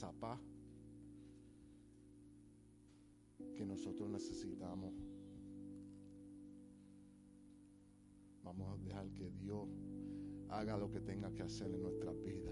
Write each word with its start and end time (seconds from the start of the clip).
esa 0.00 0.12
paz 0.12 0.40
que 3.54 3.66
nosotros 3.66 4.08
necesitamos. 4.08 4.94
Vamos 8.42 8.66
a 8.72 8.82
dejar 8.82 9.10
que 9.12 9.30
Dios 9.32 9.68
haga 10.48 10.78
lo 10.78 10.90
que 10.90 11.00
tenga 11.00 11.30
que 11.34 11.42
hacer 11.42 11.70
en 11.70 11.82
nuestra 11.82 12.14
vida. 12.14 12.50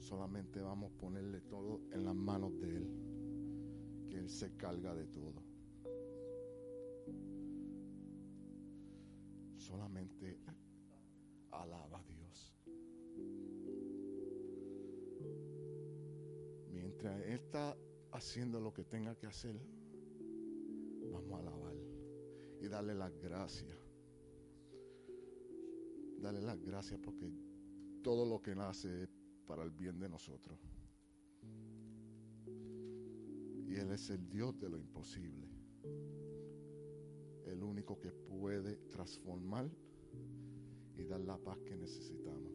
Solamente 0.00 0.60
vamos 0.60 0.90
a 0.90 0.98
ponerle 0.98 1.40
todo 1.42 1.80
en 1.92 2.04
las 2.06 2.16
manos 2.16 2.58
de 2.58 2.76
Él, 2.78 2.90
que 4.10 4.18
Él 4.18 4.28
se 4.28 4.56
carga 4.56 4.96
de 4.96 5.06
todo. 5.06 5.44
Solamente 9.58 10.40
alaba 11.52 12.00
a 12.00 12.02
Dios. 12.02 12.19
Él 17.08 17.40
está 17.40 17.76
haciendo 18.12 18.60
lo 18.60 18.72
que 18.72 18.84
tenga 18.84 19.14
que 19.16 19.26
hacer, 19.26 19.58
vamos 21.10 21.32
a 21.32 21.38
alabar 21.38 21.74
y 22.60 22.68
darle 22.68 22.94
las 22.94 23.16
gracias. 23.18 23.78
Darle 26.18 26.42
las 26.42 26.60
gracias 26.60 27.00
porque 27.00 27.32
todo 28.02 28.26
lo 28.26 28.42
que 28.42 28.54
nace 28.54 29.04
es 29.04 29.08
para 29.46 29.62
el 29.62 29.70
bien 29.70 29.98
de 29.98 30.08
nosotros. 30.08 30.58
Y 33.66 33.76
Él 33.76 33.90
es 33.92 34.10
el 34.10 34.28
Dios 34.28 34.58
de 34.58 34.68
lo 34.68 34.78
imposible. 34.78 35.48
El 37.46 37.62
único 37.62 37.98
que 37.98 38.12
puede 38.12 38.76
transformar 38.90 39.70
y 40.96 41.04
dar 41.04 41.20
la 41.20 41.38
paz 41.38 41.58
que 41.64 41.76
necesitamos 41.76 42.52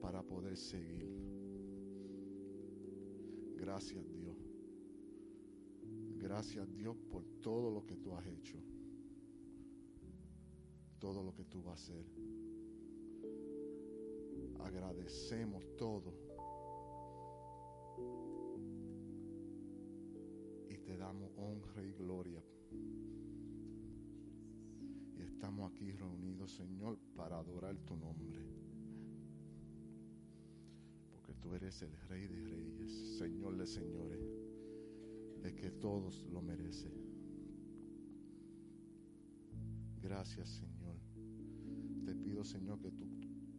para 0.00 0.22
poder 0.22 0.56
seguir. 0.56 1.39
Gracias 3.60 4.02
Dios. 4.10 4.38
Gracias 6.16 6.66
Dios 6.72 6.96
por 7.10 7.22
todo 7.42 7.70
lo 7.70 7.84
que 7.84 7.94
tú 7.94 8.16
has 8.16 8.26
hecho. 8.26 8.56
Todo 10.98 11.22
lo 11.22 11.34
que 11.34 11.44
tú 11.44 11.62
vas 11.62 11.78
a 11.78 11.82
hacer. 11.82 12.06
Agradecemos 14.60 15.62
todo. 15.76 16.14
Y 20.70 20.78
te 20.78 20.96
damos 20.96 21.30
honra 21.36 21.84
y 21.84 21.92
gloria. 21.92 22.42
Y 25.18 25.20
estamos 25.20 25.70
aquí 25.70 25.92
reunidos, 25.92 26.50
Señor, 26.52 26.98
para 27.14 27.38
adorar 27.38 27.76
tu 27.80 27.94
nombre. 27.94 28.40
Tú 31.40 31.54
eres 31.54 31.82
el 31.82 31.96
Rey 32.08 32.26
de 32.26 32.40
Reyes, 32.40 33.18
Señor 33.18 33.56
de 33.56 33.66
Señores. 33.66 34.20
Es 35.42 35.52
que 35.54 35.70
todos 35.70 36.26
lo 36.30 36.42
merecen. 36.42 36.92
Gracias, 40.02 40.48
Señor. 40.48 40.96
Te 42.04 42.14
pido, 42.14 42.44
Señor, 42.44 42.80
que 42.80 42.90
tú 42.90 43.06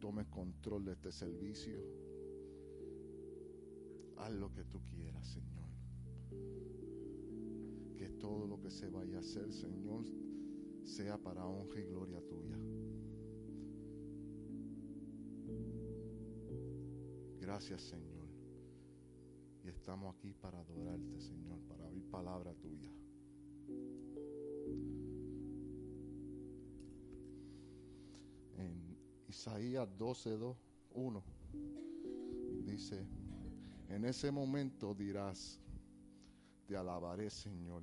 tomes 0.00 0.26
control 0.28 0.84
de 0.84 0.92
este 0.92 1.12
servicio. 1.12 1.78
Haz 4.16 4.32
lo 4.32 4.52
que 4.52 4.64
tú 4.64 4.80
quieras, 4.90 5.26
Señor. 5.26 5.68
Que 7.96 8.08
todo 8.10 8.46
lo 8.46 8.60
que 8.60 8.70
se 8.70 8.88
vaya 8.88 9.16
a 9.16 9.20
hacer, 9.20 9.52
Señor, 9.52 10.04
sea 10.84 11.18
para 11.18 11.46
honra 11.46 11.80
y 11.80 11.84
gloria 11.84 12.20
tuya. 12.20 12.58
Gracias, 17.52 17.82
Señor. 17.82 18.26
Y 19.62 19.68
estamos 19.68 20.16
aquí 20.16 20.32
para 20.32 20.58
adorarte, 20.58 21.20
Señor, 21.20 21.60
para 21.68 21.84
oír 21.84 22.02
palabra 22.10 22.54
tuya. 22.54 22.90
En 28.56 28.96
Isaías 29.28 29.86
12, 29.98 30.30
2, 30.38 30.56
1 30.94 31.24
dice, 32.64 33.06
en 33.90 34.06
ese 34.06 34.30
momento 34.30 34.94
dirás, 34.94 35.60
te 36.66 36.74
alabaré, 36.74 37.28
Señor. 37.28 37.82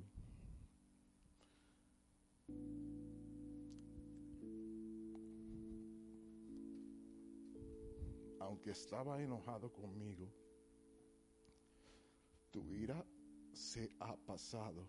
Aunque 8.50 8.72
estaba 8.72 9.22
enojado 9.22 9.72
conmigo, 9.72 10.28
tu 12.50 12.74
ira 12.74 13.06
se 13.52 13.92
ha 14.00 14.16
pasado 14.16 14.88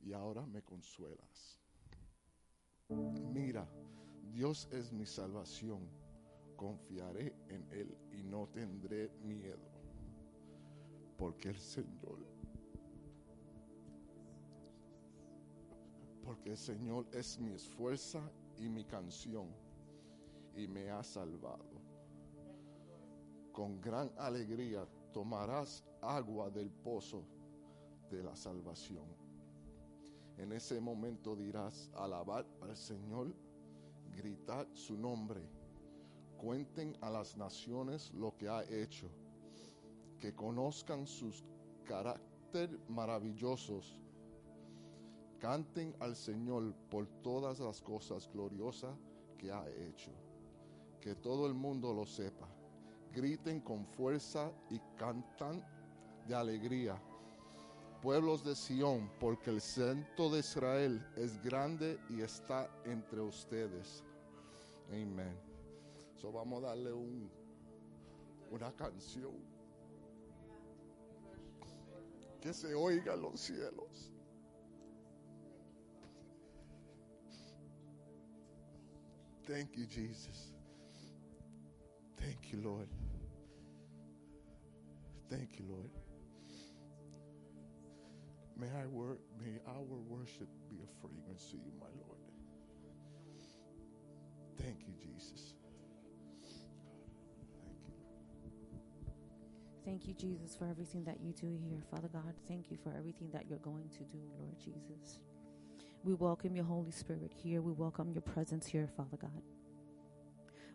y 0.00 0.14
ahora 0.14 0.46
me 0.46 0.62
consuelas. 0.62 1.60
Mira, 2.88 3.68
Dios 4.32 4.66
es 4.72 4.90
mi 4.90 5.04
salvación, 5.04 5.86
confiaré 6.56 7.36
en 7.48 7.70
Él 7.70 7.94
y 8.10 8.22
no 8.22 8.48
tendré 8.48 9.10
miedo, 9.22 9.68
porque 11.18 11.50
el 11.50 11.58
Señor, 11.58 12.26
porque 16.24 16.52
el 16.52 16.56
Señor 16.56 17.06
es 17.12 17.38
mi 17.38 17.52
esfuerzo 17.52 18.22
y 18.56 18.70
mi 18.70 18.86
canción 18.86 19.54
y 20.56 20.66
me 20.66 20.90
ha 20.90 21.02
salvado. 21.02 21.73
Con 23.54 23.80
gran 23.80 24.10
alegría 24.18 24.84
tomarás 25.12 25.84
agua 26.02 26.50
del 26.50 26.72
pozo 26.72 27.24
de 28.10 28.20
la 28.20 28.34
salvación. 28.34 29.06
En 30.36 30.50
ese 30.50 30.80
momento 30.80 31.36
dirás, 31.36 31.88
alabad 31.94 32.44
al 32.62 32.76
Señor, 32.76 33.32
gritad 34.10 34.66
su 34.72 34.98
nombre, 34.98 35.40
cuenten 36.36 36.96
a 37.00 37.10
las 37.10 37.36
naciones 37.36 38.12
lo 38.12 38.36
que 38.36 38.48
ha 38.48 38.64
hecho, 38.64 39.08
que 40.18 40.34
conozcan 40.34 41.06
sus 41.06 41.44
carácter 41.84 42.76
maravillosos, 42.88 44.00
canten 45.38 45.94
al 46.00 46.16
Señor 46.16 46.74
por 46.90 47.06
todas 47.22 47.60
las 47.60 47.80
cosas 47.80 48.28
gloriosas 48.32 48.98
que 49.38 49.52
ha 49.52 49.64
hecho, 49.68 50.10
que 51.00 51.14
todo 51.14 51.46
el 51.46 51.54
mundo 51.54 51.94
lo 51.94 52.04
sepa 52.04 52.48
griten 53.14 53.60
con 53.60 53.86
fuerza 53.86 54.50
y 54.70 54.80
cantan 54.96 55.64
de 56.26 56.34
alegría. 56.34 57.00
Pueblos 58.02 58.44
de 58.44 58.54
Sión, 58.54 59.10
porque 59.18 59.50
el 59.50 59.60
santo 59.60 60.28
de 60.28 60.40
Israel 60.40 61.02
es 61.16 61.42
grande 61.42 61.98
y 62.10 62.20
está 62.20 62.68
entre 62.84 63.20
ustedes. 63.20 64.02
Amén. 64.90 65.38
So 66.16 66.30
vamos 66.30 66.62
a 66.64 66.68
darle 66.68 66.92
un, 66.92 67.30
una 68.50 68.70
canción 68.72 69.32
que 72.40 72.52
se 72.52 72.74
oiga 72.74 73.14
en 73.14 73.22
los 73.22 73.40
cielos. 73.40 74.12
Thank 79.46 79.76
you, 79.76 79.86
Jesus. 79.86 80.54
Thank 82.16 82.52
you, 82.52 82.60
Lord. 82.62 82.88
Thank 85.30 85.58
you, 85.58 85.66
Lord. 85.68 85.90
May, 88.56 88.68
I 88.68 88.86
wor- 88.86 89.18
may 89.40 89.58
our 89.66 89.82
worship 90.08 90.48
be 90.70 90.76
a 90.82 90.88
fragrance 91.00 91.46
to 91.50 91.56
you, 91.56 91.72
my 91.80 91.86
Lord. 92.06 92.20
Thank 94.58 94.80
you, 94.86 94.94
Jesus. 95.02 95.54
Thank 97.64 97.76
you. 97.80 97.84
Thank 99.84 100.08
you, 100.08 100.14
Jesus, 100.14 100.56
for 100.56 100.66
everything 100.68 101.04
that 101.04 101.20
you 101.20 101.32
do 101.32 101.58
here, 101.68 101.82
Father 101.90 102.08
God. 102.08 102.34
Thank 102.48 102.70
you 102.70 102.78
for 102.82 102.92
everything 102.96 103.30
that 103.32 103.46
you're 103.48 103.58
going 103.58 103.88
to 103.90 104.04
do, 104.04 104.18
Lord 104.38 104.56
Jesus. 104.58 105.18
We 106.04 106.14
welcome 106.14 106.56
your 106.56 106.66
Holy 106.66 106.92
Spirit 106.92 107.32
here. 107.34 107.62
We 107.62 107.72
welcome 107.72 108.12
your 108.12 108.22
presence 108.22 108.66
here, 108.66 108.88
Father 108.96 109.16
God. 109.18 109.42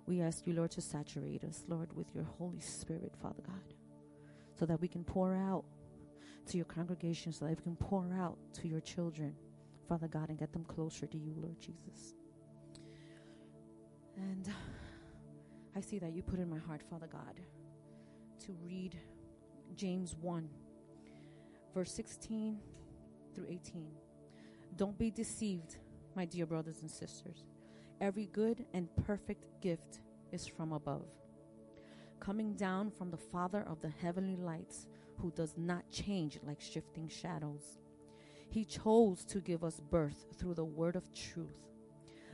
We 0.08 0.22
ask 0.22 0.48
you, 0.48 0.54
Lord, 0.54 0.72
to 0.72 0.82
saturate 0.82 1.44
us, 1.44 1.64
Lord, 1.68 1.96
with 1.96 2.16
your 2.16 2.26
Holy 2.38 2.60
Spirit, 2.62 3.14
Father 3.22 3.44
God, 3.46 3.76
so 4.60 4.66
that 4.66 4.82
we 4.82 4.88
can 4.90 5.04
pour 5.06 5.34
out 5.34 5.64
to 6.48 6.58
your 6.58 6.66
congregation, 6.66 7.32
so 7.32 7.46
that 7.46 7.58
we 7.58 7.64
can 7.64 7.78
pour 7.78 8.12
out 8.14 8.38
to 8.54 8.68
your 8.68 8.82
children, 8.82 9.34
Father 9.88 10.08
God, 10.08 10.30
and 10.30 10.38
get 10.38 10.52
them 10.52 10.66
closer 10.66 11.08
to 11.08 11.18
you, 11.18 11.34
Lord 11.38 11.60
Jesus. 11.62 12.16
And 14.18 14.52
I 15.76 15.82
see 15.82 15.98
that 16.00 16.12
you 16.12 16.22
put 16.22 16.40
in 16.40 16.50
my 16.50 16.58
heart, 16.58 16.82
Father 16.90 17.08
God, 17.08 17.40
to 18.46 18.54
read 18.62 18.98
James 19.76 20.16
1, 20.20 20.50
verse 21.74 21.94
16 21.94 22.60
through 23.34 23.48
18. 23.50 23.88
Don't 24.76 24.98
be 24.98 25.10
deceived, 25.10 25.78
my 26.16 26.26
dear 26.26 26.46
brothers 26.46 26.82
and 26.82 26.92
sisters. 26.92 27.46
Every 28.02 28.26
good 28.26 28.66
and 28.74 28.90
perfect 29.06 29.46
gift 29.62 30.02
is 30.34 30.48
from 30.48 30.74
above, 30.74 31.06
coming 32.20 32.54
down 32.54 32.92
from 32.92 33.12
the 33.12 33.18
Father 33.18 33.66
of 33.70 33.82
the 33.82 33.92
heavenly 34.02 34.36
lights, 34.36 34.88
who 35.18 35.32
does 35.32 35.54
not 35.58 35.90
change 35.90 36.40
like 36.44 36.62
shifting 36.62 37.08
shadows. 37.08 37.80
He 38.50 38.66
chose 38.66 39.26
to 39.26 39.40
give 39.40 39.64
us 39.64 39.80
birth 39.92 40.26
through 40.38 40.56
the 40.56 40.66
word 40.66 40.96
of 40.96 41.14
truth, 41.14 41.68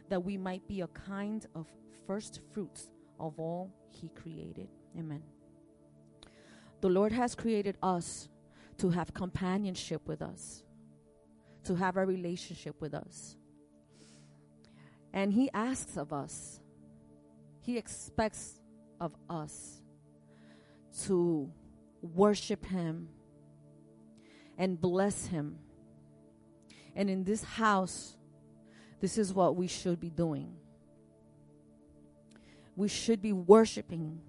that 0.10 0.24
we 0.24 0.38
might 0.38 0.68
be 0.68 0.82
a 0.82 0.88
kind 0.88 1.46
of 1.56 1.68
first 2.08 2.40
fruits 2.54 2.90
of 3.20 3.40
all 3.40 3.74
He 3.90 4.10
created. 4.10 4.70
Amen. 4.98 5.24
The 6.81 6.90
Lord 6.90 7.12
has 7.12 7.36
created 7.36 7.78
us 7.81 8.30
to 8.78 8.90
have 8.90 9.14
companionship 9.14 10.08
with 10.08 10.22
us, 10.22 10.64
to 11.64 11.76
have 11.76 11.98
a 11.98 12.06
relationship 12.06 12.80
with 12.80 12.94
us. 12.94 13.36
And 15.14 15.34
He 15.34 15.50
asks 15.54 15.98
of 15.98 16.14
us, 16.14 16.60
He 17.62 17.78
expects 17.78 18.62
of 19.00 19.13
us 19.30 19.81
to 21.03 21.51
worship 22.01 22.65
Him 22.65 23.09
and 24.57 24.80
bless 24.80 25.27
Him. 25.27 25.57
And 26.95 27.09
in 27.09 27.24
this 27.24 27.44
house, 27.44 28.15
this 29.00 29.18
is 29.18 29.33
what 29.33 29.56
we 29.56 29.68
should 29.68 30.00
be 30.00 30.09
doing. 30.09 30.53
We 32.75 32.88
should 32.88 33.21
be 33.21 33.33
worshiping 33.33 34.21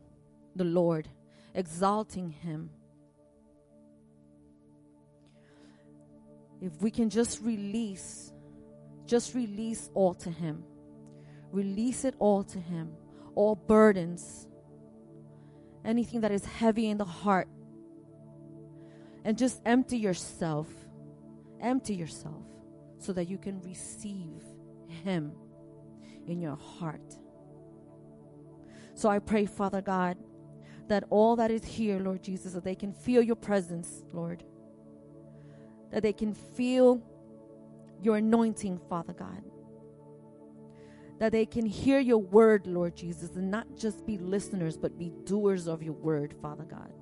the 0.54 0.64
Lord, 0.64 1.08
exalting 1.54 2.30
Him. 2.30 2.70
If 6.60 6.72
we 6.80 6.90
can 6.90 7.10
just 7.10 7.42
release, 7.42 8.32
just 9.06 9.34
release 9.34 9.90
all 9.94 10.14
to 10.14 10.30
Him, 10.30 10.64
release 11.52 12.04
it 12.04 12.14
all 12.18 12.42
to 12.44 12.58
Him, 12.58 12.92
all 13.34 13.54
burdens, 13.54 14.48
anything 15.86 16.20
that 16.20 16.32
is 16.32 16.44
heavy 16.44 16.88
in 16.88 16.98
the 16.98 17.04
heart, 17.04 17.48
and 19.24 19.38
just 19.38 19.60
empty 19.64 19.98
yourself, 19.98 20.68
empty 21.60 21.94
yourself 21.94 22.44
so 22.98 23.12
that 23.12 23.28
you 23.28 23.38
can 23.38 23.60
receive 23.62 24.42
Him 25.04 25.32
in 26.26 26.40
your 26.40 26.56
heart. 26.56 27.16
So 28.94 29.08
I 29.08 29.18
pray, 29.18 29.46
Father 29.46 29.82
God, 29.82 30.16
that 30.88 31.04
all 31.10 31.36
that 31.36 31.50
is 31.50 31.64
here, 31.64 31.98
Lord 31.98 32.22
Jesus, 32.22 32.52
that 32.52 32.64
they 32.64 32.74
can 32.74 32.92
feel 32.92 33.22
your 33.22 33.36
presence, 33.36 34.04
Lord. 34.12 34.44
That 35.90 36.02
they 36.02 36.12
can 36.12 36.32
feel 36.32 37.02
your 38.00 38.16
anointing, 38.16 38.80
Father 38.88 39.12
God. 39.12 39.42
That 41.18 41.32
they 41.32 41.46
can 41.46 41.64
hear 41.64 41.98
your 41.98 42.18
word, 42.18 42.66
Lord 42.66 42.94
Jesus, 42.94 43.30
and 43.36 43.50
not 43.50 43.66
just 43.76 44.04
be 44.06 44.18
listeners, 44.18 44.76
but 44.76 44.98
be 44.98 45.12
doers 45.24 45.66
of 45.66 45.82
your 45.82 45.94
word, 45.94 46.34
Father 46.42 46.64
God. 46.64 46.92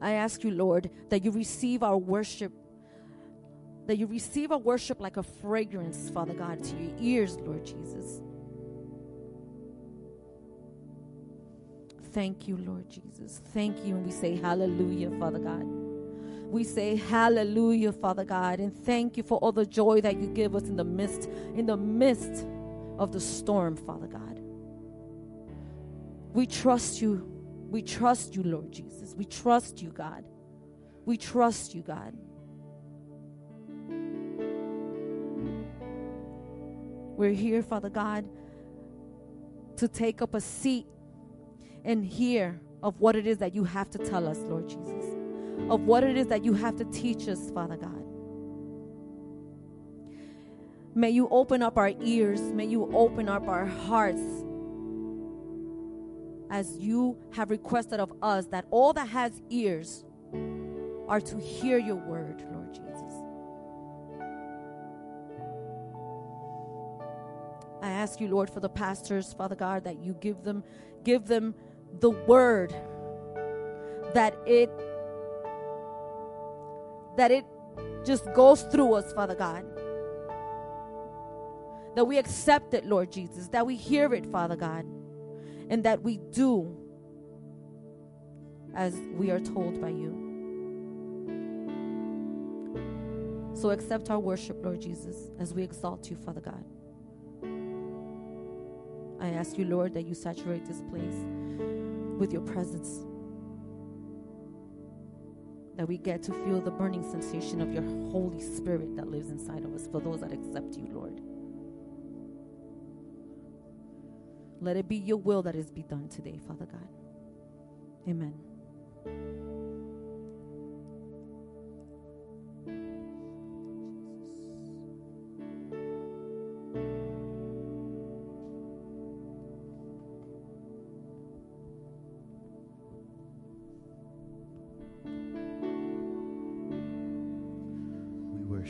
I 0.00 0.12
ask 0.12 0.42
you, 0.42 0.50
Lord, 0.50 0.90
that 1.10 1.24
you 1.24 1.30
receive 1.30 1.82
our 1.82 1.98
worship, 1.98 2.52
that 3.86 3.98
you 3.98 4.06
receive 4.06 4.50
our 4.50 4.58
worship 4.58 5.00
like 5.00 5.18
a 5.18 5.22
fragrance, 5.22 6.10
Father 6.10 6.32
God, 6.32 6.64
to 6.64 6.76
your 6.76 6.92
ears, 6.98 7.36
Lord 7.36 7.66
Jesus. 7.66 8.22
Thank 12.12 12.48
you, 12.48 12.56
Lord 12.56 12.88
Jesus. 12.90 13.40
Thank 13.52 13.84
you. 13.84 13.96
And 13.96 14.04
we 14.04 14.10
say 14.10 14.36
hallelujah, 14.36 15.10
Father 15.18 15.38
God. 15.38 15.79
We 16.50 16.64
say 16.64 16.96
hallelujah, 16.96 17.92
Father 17.92 18.24
God. 18.24 18.58
And 18.58 18.76
thank 18.76 19.16
you 19.16 19.22
for 19.22 19.38
all 19.38 19.52
the 19.52 19.64
joy 19.64 20.00
that 20.00 20.20
you 20.20 20.26
give 20.26 20.56
us 20.56 20.64
in 20.64 20.76
the 20.76 20.84
midst, 20.84 21.26
in 21.54 21.66
the 21.66 21.76
midst 21.76 22.44
of 22.98 23.12
the 23.12 23.20
storm, 23.20 23.76
Father 23.76 24.08
God. 24.08 24.40
We 26.32 26.46
trust 26.46 27.00
you. 27.00 27.26
We 27.70 27.82
trust 27.82 28.34
you, 28.34 28.42
Lord 28.42 28.72
Jesus. 28.72 29.14
We 29.16 29.24
trust 29.24 29.80
you, 29.80 29.90
God. 29.90 30.24
We 31.04 31.16
trust 31.16 31.74
you, 31.74 31.82
God. 31.82 32.16
We're 37.16 37.32
here, 37.32 37.62
Father 37.62 37.90
God, 37.90 38.28
to 39.76 39.86
take 39.86 40.20
up 40.20 40.34
a 40.34 40.40
seat 40.40 40.86
and 41.84 42.04
hear 42.04 42.60
of 42.82 42.98
what 42.98 43.14
it 43.14 43.26
is 43.26 43.38
that 43.38 43.54
you 43.54 43.64
have 43.64 43.90
to 43.90 43.98
tell 43.98 44.26
us, 44.26 44.38
Lord 44.38 44.68
Jesus, 44.68 45.19
of 45.68 45.82
what 45.82 46.04
it 46.04 46.16
is 46.16 46.28
that 46.28 46.44
you 46.44 46.54
have 46.54 46.76
to 46.76 46.84
teach 46.86 47.28
us, 47.28 47.50
Father 47.50 47.76
God. 47.76 48.04
May 50.94 51.10
you 51.10 51.28
open 51.28 51.62
up 51.62 51.76
our 51.76 51.92
ears, 52.02 52.40
may 52.40 52.66
you 52.66 52.90
open 52.92 53.28
up 53.28 53.46
our 53.46 53.66
hearts 53.66 54.22
as 56.50 56.76
you 56.78 57.16
have 57.32 57.50
requested 57.50 58.00
of 58.00 58.12
us 58.22 58.46
that 58.46 58.66
all 58.70 58.92
that 58.92 59.08
has 59.08 59.40
ears 59.50 60.04
are 61.08 61.20
to 61.20 61.38
hear 61.38 61.78
your 61.78 61.96
word, 61.96 62.42
Lord 62.52 62.74
Jesus. 62.74 63.14
I 67.82 67.90
ask 67.90 68.20
you, 68.20 68.28
Lord, 68.28 68.50
for 68.50 68.60
the 68.60 68.68
pastors, 68.68 69.32
Father 69.32 69.54
God, 69.54 69.84
that 69.84 70.00
you 70.00 70.14
give 70.20 70.42
them 70.42 70.64
give 71.04 71.26
them 71.26 71.54
the 72.00 72.10
word 72.10 72.74
that 74.12 74.36
it 74.46 74.70
that 77.20 77.30
it 77.30 77.44
just 78.02 78.32
goes 78.32 78.62
through 78.62 78.94
us, 78.94 79.12
Father 79.12 79.34
God. 79.34 79.62
That 81.94 82.06
we 82.06 82.16
accept 82.16 82.72
it, 82.72 82.86
Lord 82.86 83.12
Jesus, 83.12 83.48
that 83.48 83.66
we 83.66 83.76
hear 83.76 84.14
it, 84.14 84.24
Father 84.24 84.56
God, 84.56 84.86
and 85.68 85.84
that 85.84 86.00
we 86.02 86.16
do 86.16 86.74
as 88.74 88.94
we 89.12 89.30
are 89.30 89.38
told 89.38 89.82
by 89.82 89.90
you. 89.90 90.16
So 93.52 93.68
accept 93.68 94.08
our 94.08 94.18
worship, 94.18 94.64
Lord 94.64 94.80
Jesus, 94.80 95.30
as 95.38 95.52
we 95.52 95.62
exalt 95.62 96.08
you, 96.08 96.16
Father 96.16 96.40
God. 96.40 96.64
I 99.20 99.28
ask 99.34 99.58
you, 99.58 99.66
Lord, 99.66 99.92
that 99.92 100.06
you 100.06 100.14
saturate 100.14 100.64
this 100.64 100.80
place 100.88 101.26
with 102.18 102.32
your 102.32 102.40
presence. 102.40 103.00
That 105.80 105.86
we 105.86 105.96
get 105.96 106.22
to 106.24 106.34
feel 106.44 106.60
the 106.60 106.70
burning 106.70 107.02
sensation 107.02 107.62
of 107.62 107.72
your 107.72 107.82
Holy 107.82 108.38
Spirit 108.38 108.96
that 108.96 109.10
lives 109.10 109.30
inside 109.30 109.64
of 109.64 109.74
us 109.74 109.88
for 109.90 109.98
those 109.98 110.20
that 110.20 110.30
accept 110.30 110.76
you, 110.76 110.86
Lord. 110.92 111.22
Let 114.60 114.76
it 114.76 114.88
be 114.88 114.96
your 114.96 115.16
will 115.16 115.40
that 115.40 115.54
is 115.54 115.70
be 115.70 115.80
done 115.84 116.10
today, 116.10 116.38
Father 116.46 116.66
God. 116.66 116.86
Amen. 118.06 118.34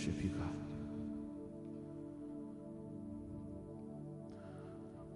Worship 0.00 0.22
you, 0.22 0.30
God. 0.30 0.48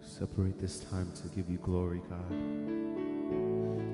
Separate 0.02 0.60
this 0.60 0.80
time 0.80 1.10
to 1.22 1.28
give 1.28 1.48
you 1.48 1.56
glory, 1.58 2.02
God. 2.10 2.28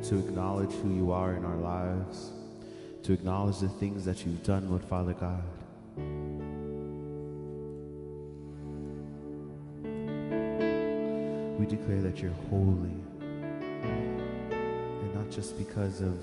To 0.08 0.18
acknowledge 0.18 0.72
who 0.72 0.92
you 0.92 1.12
are 1.12 1.34
in 1.34 1.44
our 1.44 1.56
lives. 1.56 2.32
to 3.02 3.14
acknowledge 3.14 3.60
the 3.60 3.68
things 3.68 4.04
that 4.04 4.26
you've 4.26 4.42
done, 4.42 4.68
Lord 4.68 4.84
Father 4.84 5.14
God. 5.14 5.42
We 11.58 11.66
declare 11.66 12.02
that 12.02 12.18
you're 12.20 12.30
holy. 12.50 12.92
And 14.50 15.14
not 15.14 15.30
just 15.30 15.56
because 15.56 16.02
of 16.02 16.18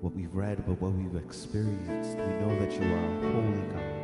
what 0.00 0.14
we've 0.14 0.34
read, 0.34 0.64
but 0.66 0.80
what 0.80 0.92
we've 0.92 1.22
experienced. 1.22 2.16
We 2.16 2.24
know 2.24 2.58
that 2.58 2.72
you 2.72 2.82
are 2.82 3.32
holy 3.32 3.62
God. 3.68 4.00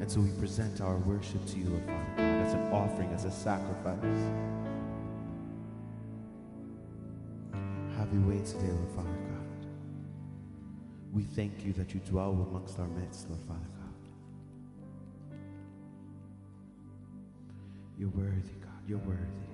And 0.00 0.10
so 0.10 0.20
we 0.20 0.30
present 0.38 0.80
our 0.80 0.96
worship 0.96 1.44
to 1.48 1.58
you, 1.58 1.64
Father 1.86 2.06
God, 2.16 2.46
as 2.46 2.54
an 2.54 2.72
offering, 2.72 3.10
as 3.12 3.26
a 3.26 3.30
sacrifice. 3.30 4.00
Have 7.98 8.12
your 8.12 8.22
way 8.22 8.38
today, 8.38 8.72
Lord 8.72 8.90
Father 8.96 9.08
God. 9.08 9.66
We 11.12 11.24
thank 11.24 11.64
you 11.66 11.74
that 11.74 11.92
you 11.92 12.00
dwell 12.00 12.30
amongst 12.30 12.78
our 12.78 12.88
midst, 12.88 13.28
Lord 13.28 13.42
Father 13.42 13.60
God. 13.60 13.70
You're 17.98 18.08
worthy, 18.08 18.54
God. 18.62 18.88
You're 18.88 18.98
worthy. 18.98 19.49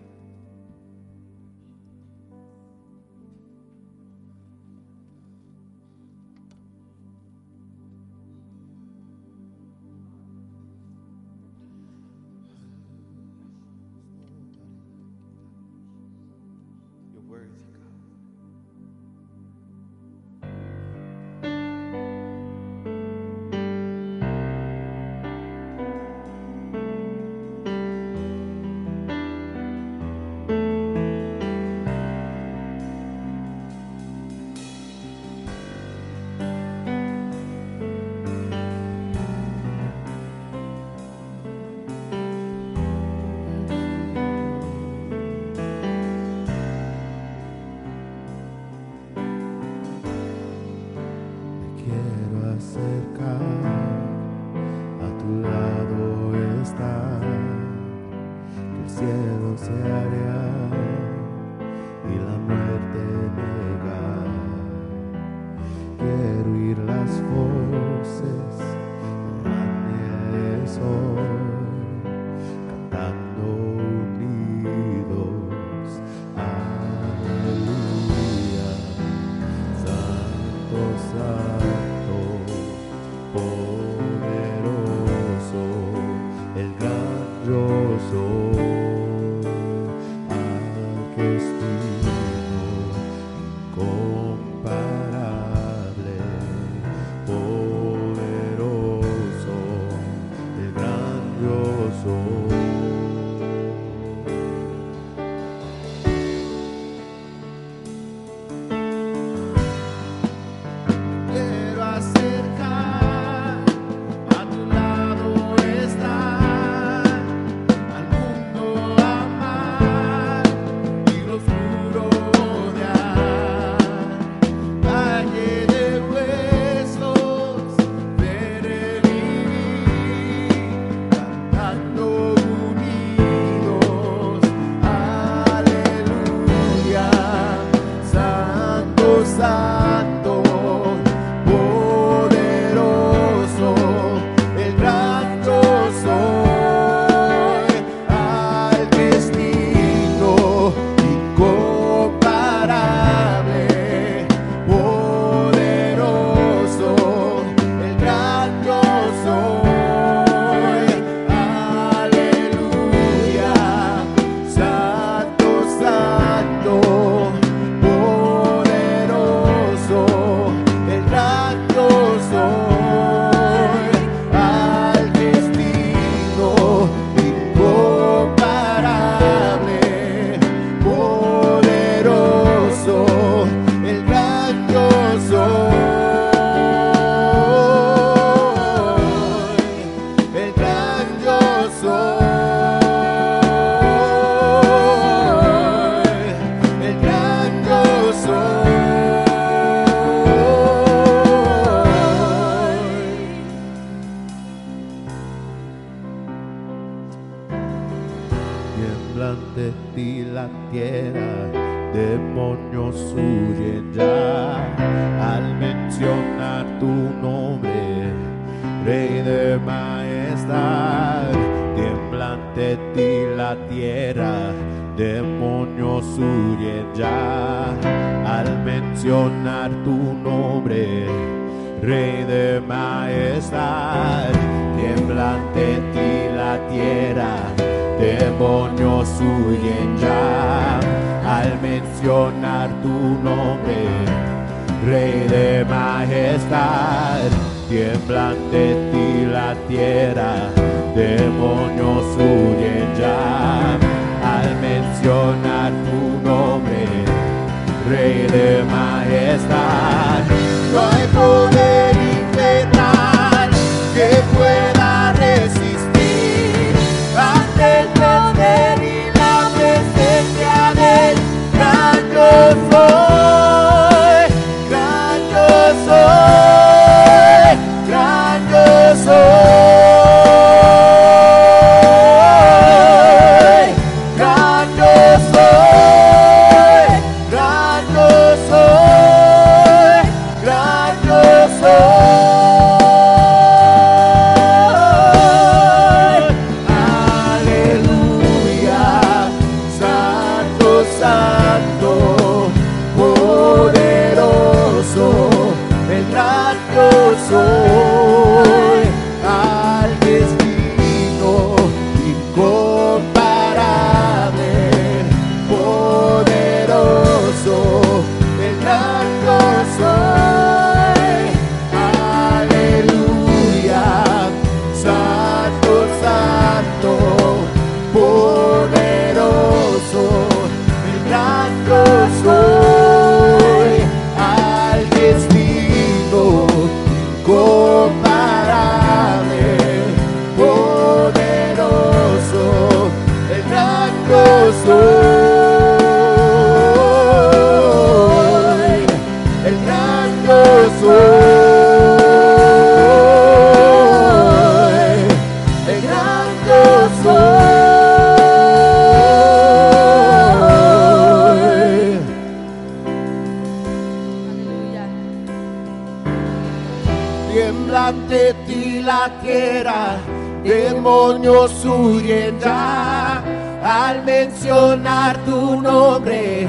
surgirá 371.66 373.22
al 373.62 374.04
mencionar 374.04 375.16
tu 375.24 375.60
nombre, 375.60 376.46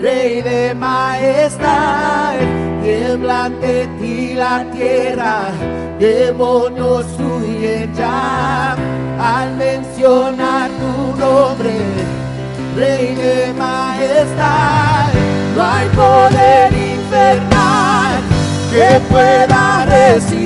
Rey 0.00 0.42
de 0.42 0.74
Majestad. 0.74 2.34
Tiembla 2.82 3.44
ante 3.44 3.86
ti 3.98 4.34
la 4.34 4.64
tierra, 4.72 5.36
demonios 6.00 7.06
huyen 7.20 7.94
ya 7.94 8.74
al 9.20 9.48
mencionar 9.56 10.68
tu 10.80 10.94
nombre, 11.24 11.74
Rey 12.76 13.14
de 13.14 13.52
Majestad. 13.56 15.10
No 15.54 15.62
hay 15.62 15.88
poder 16.02 16.72
infernal 16.72 18.12
que 18.72 18.88
pueda 19.10 19.86
resistir 19.86 20.41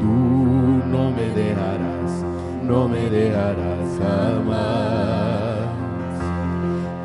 Tú 0.00 0.14
no 0.92 1.10
me 1.10 1.28
dejarás, 1.40 2.24
no 2.62 2.88
me 2.88 3.10
dejarás 3.10 3.98
jamás. 3.98 5.64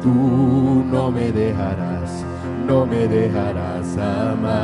Tú 0.04 0.86
no 0.91 1.12
me 1.12 1.32
dejarás, 1.32 2.23
no 2.67 2.86
me 2.86 3.08
dejarás 3.08 3.95
jamás. 3.95 4.60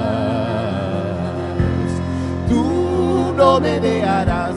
Tú 2.47 3.33
no 3.35 3.59
me 3.59 3.79
dejarás, 3.79 4.55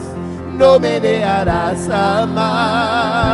no 0.55 0.79
me 0.79 0.99
dejarás 0.99 1.87
jamás 1.87 3.29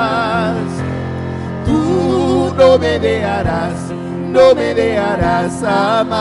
no 2.57 2.77
me 2.77 2.99
dejarás, 2.99 3.91
no 4.31 4.55
me 4.55 4.73
dejarás 4.73 5.59
jamás. 5.61 6.15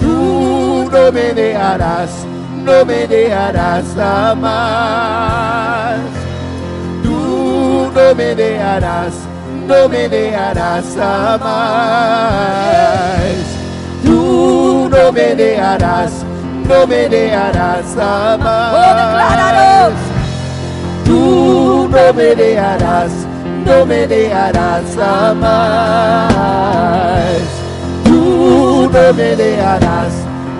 Tú 0.00 0.88
no 0.92 1.10
me 1.12 1.32
dejarás, 1.32 2.10
no 2.64 2.84
me 2.84 3.06
dejarás 3.06 3.84
jamás. 3.96 5.20
Tú 7.02 7.90
no 7.94 8.14
me 8.14 8.34
dejarás, 8.34 9.14
no 9.66 9.88
me 9.88 10.08
dejarás 10.08 10.84
jamás. 10.94 11.40
Tú 14.04 14.88
no 14.90 15.12
me 15.12 15.34
dejarás, 15.34 16.12
no 16.68 16.86
me 16.86 17.08
dejarás 17.08 17.94
jamás. 17.96 18.74
¡Oh, 18.74 18.94
decláralo! 18.94 19.92
Tú 21.04 21.88
no 21.90 22.12
me 22.12 22.34
dejarás 22.34 23.29
no 23.64 23.86
me 23.86 24.06
dejarás 24.06 24.84
jamás. 24.96 26.40
No 29.10 29.12
me 29.14 29.34
dejarás, 29.34 30.12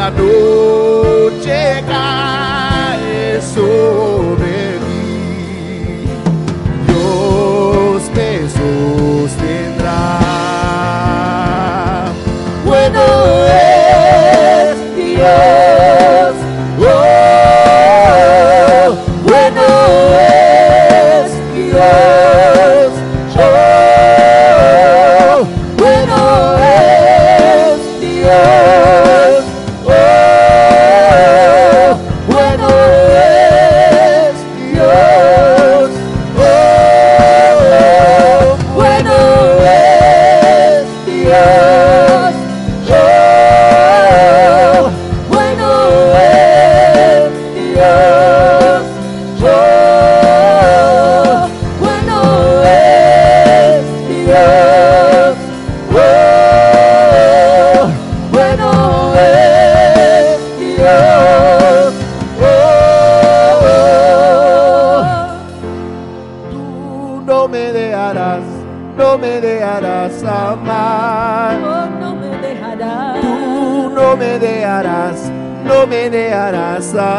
pecador. 0.05 0.74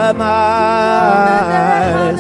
jamás. 0.07 2.15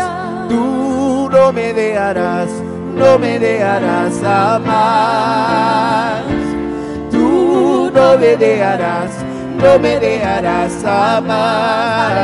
Tú 0.48 1.28
no 1.30 1.52
me 1.52 1.72
dejarás, 1.72 2.48
no 2.94 3.18
me 3.18 3.38
dejarás 3.38 4.14
jamás. 4.22 6.22
Tú 7.10 7.90
no 7.94 8.18
me 8.18 8.36
dejarás, 8.36 9.10
no 9.62 9.78
me 9.78 10.00
dejarás 10.00 10.72
jamás. 10.82 12.16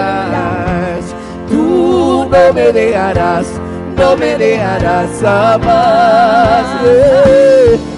Tú 1.48 2.28
no 2.30 2.52
me 2.52 2.72
dejarás, 2.72 3.46
no 3.96 4.16
me 4.16 4.36
dejarás 4.36 5.08
jamás. 5.20 6.66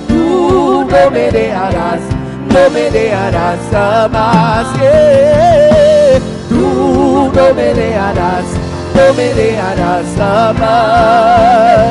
Tú 0.09 0.87
no 0.91 1.11
me 1.11 1.31
dejarás, 1.31 2.01
no 2.49 2.71
me 2.71 2.91
dejarás 2.91 3.59
jamás. 3.73 4.67
Yeah 4.79 6.34
tú 6.55 7.31
no 7.35 7.55
me 7.55 7.75
dejarás, 7.75 8.47
no 8.95 9.13
me 9.15 9.35
dejarás 9.35 10.07
jamás. 10.17 11.91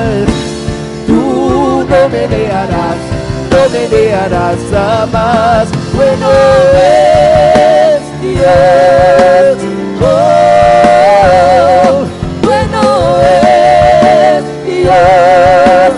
Tú 1.06 1.86
no 1.90 2.10
me 2.10 2.28
dejarás, 2.28 2.98
no 3.52 3.70
me 3.70 3.88
dejarás 3.88 4.60
jamás. 4.72 5.68
Bueno 5.94 6.28
es 6.74 8.02
Dios. 8.22 9.58
Oh, 10.02 10.06
bueno 12.42 12.84
es 13.22 14.44
Dios. 14.66 15.94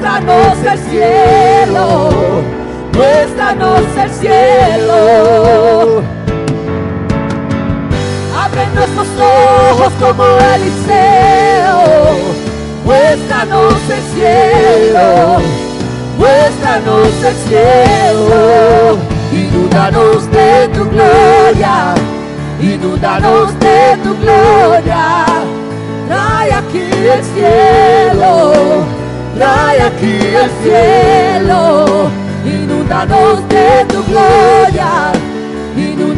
muéstranos 0.00 0.56
el 0.64 0.78
cielo, 0.90 2.10
muéstranos 2.94 3.82
el 4.02 4.10
cielo. 4.10 6.02
Abre 8.34 8.66
nuestros 8.74 9.08
ojos 9.18 9.92
como 10.00 10.24
Eliseo, 10.54 11.84
muéstranos 12.84 13.74
el 13.90 14.02
cielo, 14.14 15.38
muéstranos 16.16 17.12
el 17.22 17.36
cielo. 17.46 18.98
Inúndanos 19.32 20.30
de 20.30 20.68
tu 20.68 20.88
gloria, 20.88 21.94
inúndanos 22.60 23.58
de 23.60 23.96
tu 24.02 24.16
gloria. 24.16 25.26
Trae 26.08 26.52
aquí 26.52 26.88
el 26.90 27.22
cielo 27.22 28.99
trae 29.40 29.82
aquí 29.82 30.16
el 30.42 30.50
cielo, 30.62 32.10
inúndanos 32.44 33.48
de 33.48 33.84
tu 33.88 34.04
gloria 34.04 35.12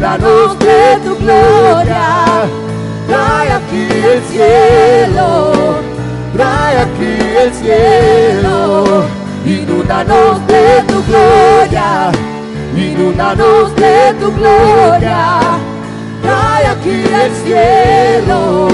inúndanos 0.03 0.59
de 0.59 0.97
tu 1.03 1.15
gloria. 1.17 2.45
Trae 3.07 3.51
aquí 3.51 3.87
el 3.91 4.21
cielo, 4.23 5.53
trae 6.35 6.77
aquí 6.77 7.17
el 7.43 7.53
cielo. 7.53 9.05
Inúndanos 9.45 10.47
de 10.47 10.83
tu 10.87 11.03
gloria, 11.03 12.11
inúndanos 12.75 13.75
de 13.75 14.13
tu 14.19 14.31
gloria. 14.33 15.39
Trae 16.21 16.67
aquí 16.67 17.03
el 17.23 17.31
cielo, 17.43 18.67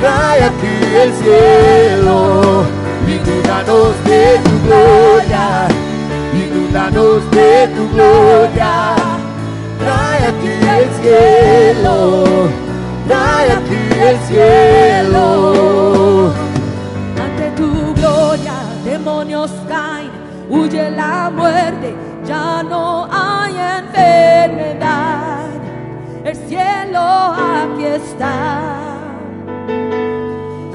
trae 0.00 0.44
aquí 0.44 0.96
el 1.02 1.12
cielo. 1.22 2.81
Inúndanos 3.06 4.04
de 4.04 4.38
tu 4.44 4.66
gloria, 4.66 5.68
inúndanos 6.34 7.30
de 7.30 7.68
tu 7.74 7.88
gloria 7.94 9.02
trae 9.84 10.26
aquí 10.26 10.52
el 10.78 10.86
cielo, 11.00 11.98
trae 13.08 13.52
aquí 13.52 13.80
el 14.08 14.16
cielo. 14.28 16.32
Ante 17.24 17.46
tu 17.56 17.70
gloria, 17.94 18.54
demonios 18.84 19.50
caen, 19.68 20.10
huye 20.48 20.90
la 20.90 21.30
muerte, 21.30 21.94
ya 22.24 22.62
no 22.62 23.08
hay 23.10 23.54
enfermedad. 23.80 25.46
El 26.24 26.36
cielo 26.36 27.00
aquí 27.00 27.84
está. 27.84 28.91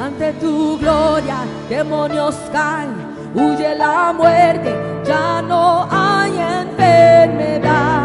Ante 0.08 0.32
tu 0.40 0.78
gloria, 0.80 1.40
demonios 1.70 2.36
caen, 2.52 2.92
huye 3.36 3.76
la 3.76 4.14
muerte, 4.14 4.74
ya 5.06 5.42
no 5.42 5.88
hay 5.92 6.32
enfermedad 6.32 7.98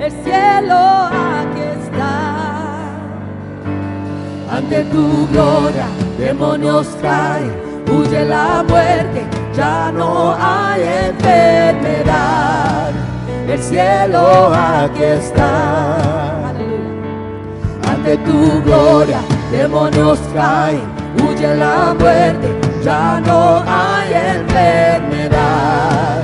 el 0.00 0.12
cielo 0.24 0.74
aquí 0.74 1.60
está. 1.78 2.12
Ante 4.50 4.84
tu 4.84 5.28
gloria, 5.28 5.86
demonios 6.18 6.86
caen, 7.02 7.52
huye 7.86 8.24
la 8.24 8.64
muerte, 8.66 9.26
ya 9.54 9.92
no 9.92 10.34
hay 10.38 10.82
enfermedad. 11.08 12.90
El 13.46 13.62
cielo 13.62 14.52
aquí 14.54 15.02
está. 15.02 15.96
Ante 17.90 18.16
tu 18.18 18.62
gloria, 18.62 19.20
demonios 19.50 20.18
caen, 20.34 20.82
huye 21.22 21.54
la 21.56 21.94
muerte, 21.98 22.60
ya 22.84 23.20
no 23.20 23.62
hay 23.66 24.12
enfermedad. 24.38 26.22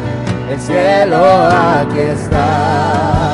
El 0.50 0.60
cielo 0.60 1.48
aquí 1.48 1.98
está 1.98 3.26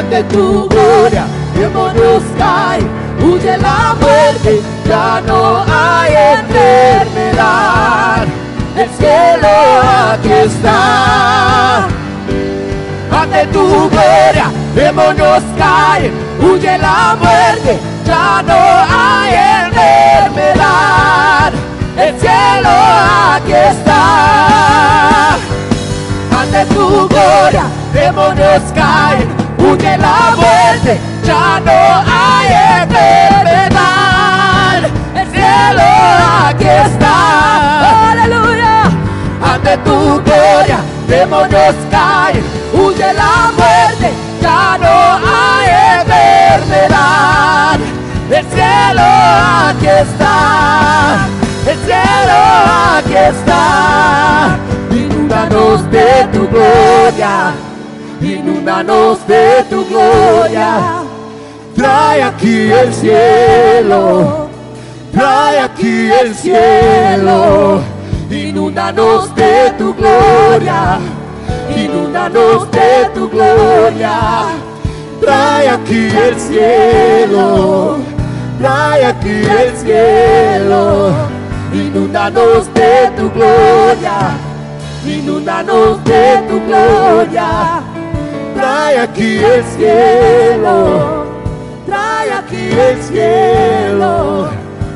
ante 0.00 0.22
tu 0.24 0.68
gloria, 0.68 1.24
demonios 1.54 2.22
caen, 2.38 2.88
huye 3.22 3.56
la 3.58 3.94
muerte, 4.00 4.60
ya 4.88 5.20
no 5.26 5.64
hay 5.68 6.14
enfermedad. 6.38 8.26
El 8.76 8.88
cielo 8.90 9.48
aquí 10.10 10.32
está. 10.32 11.86
Ante 13.12 13.46
tu 13.52 13.90
gloria, 13.90 14.50
demonios 14.74 15.42
caen, 15.58 16.12
huye 16.40 16.78
la 16.78 17.16
muerte, 17.20 17.78
ya 18.10 18.42
no 18.42 18.60
hay 18.98 19.30
enfermedad. 19.66 21.50
El 21.96 22.12
cielo 22.20 22.72
aquí 23.34 23.52
está. 23.52 24.02
Ante 26.40 26.60
tu 26.74 26.84
gloria, 27.08 27.64
demonios 27.92 28.62
caen, 28.74 29.28
huye 29.58 29.92
la 30.06 30.18
muerte, 30.40 30.92
ya 31.24 31.60
no 31.66 31.78
hay 32.16 32.46
enfermedad. 32.82 34.78
El 35.20 35.26
cielo 35.34 35.86
aquí 36.46 36.68
está, 36.86 37.16
aleluya. 38.12 38.76
Ante 39.52 39.72
tu 39.86 39.98
gloria, 40.26 40.78
demonios 41.06 41.76
caen, 41.90 42.44
huye 42.72 43.08
la 43.12 43.34
muerte, 43.58 44.08
ya 44.42 44.62
no 44.82 44.94
hay 45.32 45.59
enfermedad. 46.54 47.78
El 48.30 48.46
cielo 48.46 49.02
aquí 49.68 49.86
está, 49.86 51.26
el 51.66 51.78
cielo 51.78 52.38
aquí 52.96 53.14
está, 53.16 54.58
inúndanos 54.90 55.90
de 55.90 56.28
tu 56.32 56.48
gloria 56.48 57.52
inúndanos 58.22 59.26
de 59.26 59.64
tu 59.68 59.84
gloria. 59.86 61.02
Trae 61.74 62.22
aquí 62.22 62.70
el 62.70 62.92
cielo, 62.92 64.48
trae 65.12 65.60
aquí 65.60 66.10
el 66.10 66.34
cielo, 66.34 67.80
inúndanos 68.30 69.34
de 69.34 69.72
tu 69.78 69.94
gloria, 69.94 70.98
inúndanos 71.74 72.70
de 72.70 73.10
tu 73.14 73.30
gloria. 73.30 74.69
Trae 75.20 75.68
aquí 75.68 76.08
el 76.08 76.40
cielo, 76.40 77.98
trae 78.58 79.04
aquí 79.04 79.28
el 79.28 79.76
cielo, 79.76 81.12
inúndanos 81.72 82.72
de 82.74 83.10
tu 83.16 83.30
gloria, 83.30 84.36
inúndanos 85.06 86.02
de 86.04 86.42
tu 86.48 86.60
gloria. 86.66 87.82
Trae 88.54 88.98
aquí 88.98 89.38
el 89.38 89.64
cielo, 89.64 91.24
trae 91.86 92.32
aquí 92.32 92.70
el 92.72 93.02
cielo, 93.02 94.48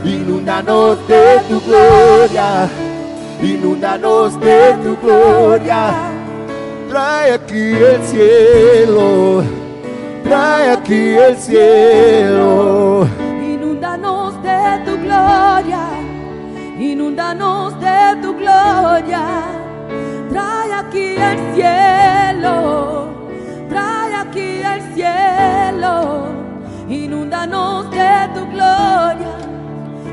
inúndanos 0.04 0.98
de 1.08 1.40
tu 1.48 1.60
gloria, 1.60 2.68
inúndanos 3.42 4.38
de 4.40 4.74
tu 4.82 4.96
gloria, 5.00 5.94
trae 6.90 7.32
aquí 7.32 7.72
el 7.74 8.02
cielo, 8.04 9.44
trae 10.24 10.70
aquí 10.70 11.14
el 11.28 11.36
cielo, 11.36 13.06
inúndanos 13.54 14.42
de 14.42 14.82
tu 14.84 14.96
gloria, 14.98 15.84
inúndanos 16.78 17.78
de 17.80 18.16
tu 18.22 18.34
gloria, 18.36 19.22
trae 20.30 20.72
aquí 20.72 21.16
el 21.16 21.54
cielo 21.54 23.14
aquí 24.34 24.62
el 24.62 24.82
cielo, 24.94 26.26
inúndanos 26.88 27.88
de 27.90 28.28
tu 28.34 28.46
gloria, 28.50 29.34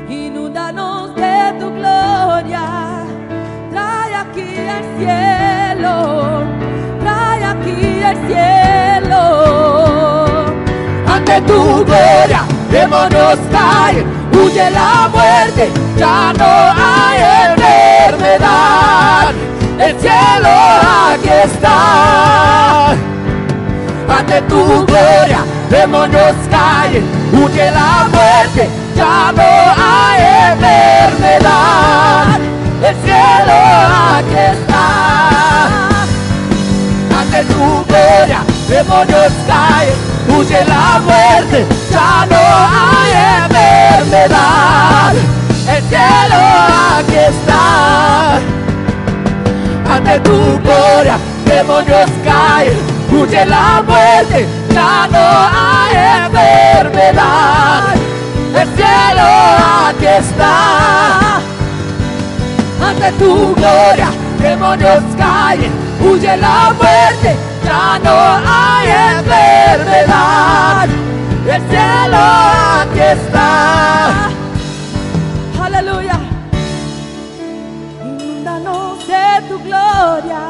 inúndanos 0.08 1.14
de 1.16 1.54
tu 1.58 1.70
gloria, 1.70 3.04
trae 3.70 4.14
aquí 4.14 4.48
el 4.76 4.84
cielo, 4.98 6.44
trae 7.00 7.44
aquí 7.44 8.02
el 8.10 8.16
cielo. 8.28 9.81
Ante 11.24 11.40
tu 11.42 11.84
gloria, 11.84 12.42
demonios 12.68 13.38
caen, 13.52 14.04
huye 14.34 14.68
la 14.72 15.08
muerte, 15.08 15.70
ya 15.96 16.32
no 16.36 16.44
hay 16.76 17.22
enfermedad. 17.52 19.30
El 19.78 20.00
cielo 20.00 20.50
aquí 21.12 21.28
está 21.44 22.88
ante 24.08 24.42
tu 24.42 24.84
gloria, 24.84 25.44
demonios 25.70 26.34
caen, 26.50 27.04
huye 27.32 27.70
la 27.70 28.08
muerte, 28.10 28.68
ya 28.96 29.32
no 29.32 29.42
hay 29.78 30.22
enfermedad. 30.52 32.40
El 32.82 32.96
cielo 33.04 33.58
aquí 34.16 34.38
está. 34.54 35.88
Ante 37.20 37.44
tu 37.44 37.84
gloria, 37.86 38.40
demonios 38.72 39.32
caen, 39.46 39.94
huye 40.28 40.64
la 40.64 41.00
muerte, 41.04 41.66
ya 41.90 42.26
no 42.30 42.42
hay 42.72 43.12
enfermedad. 43.44 45.12
El 45.74 45.82
cielo 45.90 46.38
aquí 46.96 47.18
está 47.32 48.38
ante 49.94 50.20
tu 50.20 50.58
gloria, 50.64 51.18
demonios 51.44 52.10
caen, 52.24 52.78
huye 53.10 53.44
la 53.44 53.82
muerte, 53.86 54.48
ya 54.74 55.06
no 55.14 55.24
hay 55.58 55.92
enfermedad. 56.24 57.94
El 58.60 58.68
cielo 58.76 59.26
aquí 59.86 60.06
está, 60.06 61.40
ante 62.88 63.12
tu 63.18 63.54
gloria, 63.54 64.08
demonios 64.40 65.02
caen, 65.18 65.72
huye 66.00 66.36
la 66.38 66.72
muerte, 66.80 67.36
no 68.02 68.16
hay 68.46 68.88
enfermedad. 69.16 70.88
El 71.46 71.62
cielo 71.70 72.18
aquí 72.80 73.00
está. 73.00 74.28
Aleluya. 75.62 76.18
Inúndanos 78.04 79.06
de 79.06 79.48
tu 79.48 79.58
gloria. 79.58 80.42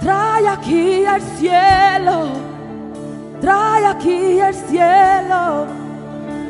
Trae 0.00 0.48
aquí 0.48 1.04
el 1.04 1.22
cielo. 1.38 2.16
Trae 3.40 3.86
aquí 3.86 4.40
el 4.40 4.54
cielo. 4.54 5.66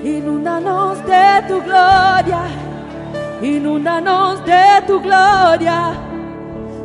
Inúndanos 0.04 0.98
de 1.06 1.42
tu 1.48 1.62
gloria. 1.62 2.42
Inúndanos 3.40 4.44
de 4.44 4.82
tu 4.86 5.00
gloria. 5.00 5.92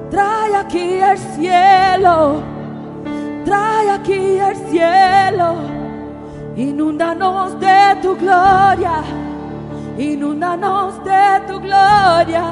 Trae 0.10 0.56
aquí 0.56 1.00
el 1.02 1.18
cielo. 1.18 2.57
Trae 3.48 3.90
aquí 3.92 4.38
el 4.40 4.56
cielo. 4.70 5.56
Inúndanos 6.58 7.58
de 7.62 7.96
tu 8.02 8.14
gloria. 8.18 8.96
Inúndanos 9.98 11.02
de 11.06 11.42
tu 11.48 11.58
gloria. 11.62 12.52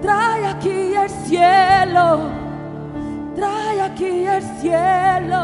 Trae 0.00 0.46
aquí 0.46 0.94
el 0.94 1.10
cielo. 1.10 2.20
Trae 3.34 3.80
aquí 3.82 4.26
el 4.28 4.42
cielo. 4.60 5.42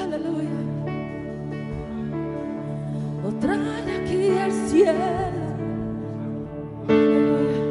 Aleluya. 0.00 0.58
Oh, 3.26 3.32
trae 3.40 3.96
aquí 4.00 4.28
el 4.44 4.52
cielo. 4.68 4.94
Aleluya. 6.88 7.67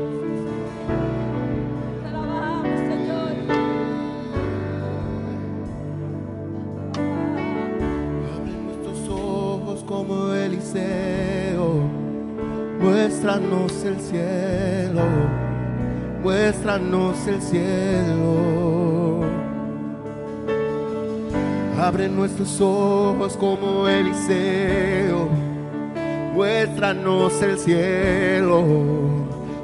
Como 9.87 10.33
Eliseo, 10.33 11.81
muéstranos 12.81 13.71
el 13.85 13.99
cielo, 14.01 15.03
muéstranos 16.21 17.25
el 17.25 17.41
cielo. 17.41 19.21
Abre 21.79 22.09
nuestros 22.09 22.59
ojos 22.59 23.37
como 23.37 23.87
Eliseo, 23.87 25.29
muéstranos 26.33 27.41
el 27.41 27.57
cielo, 27.57 28.63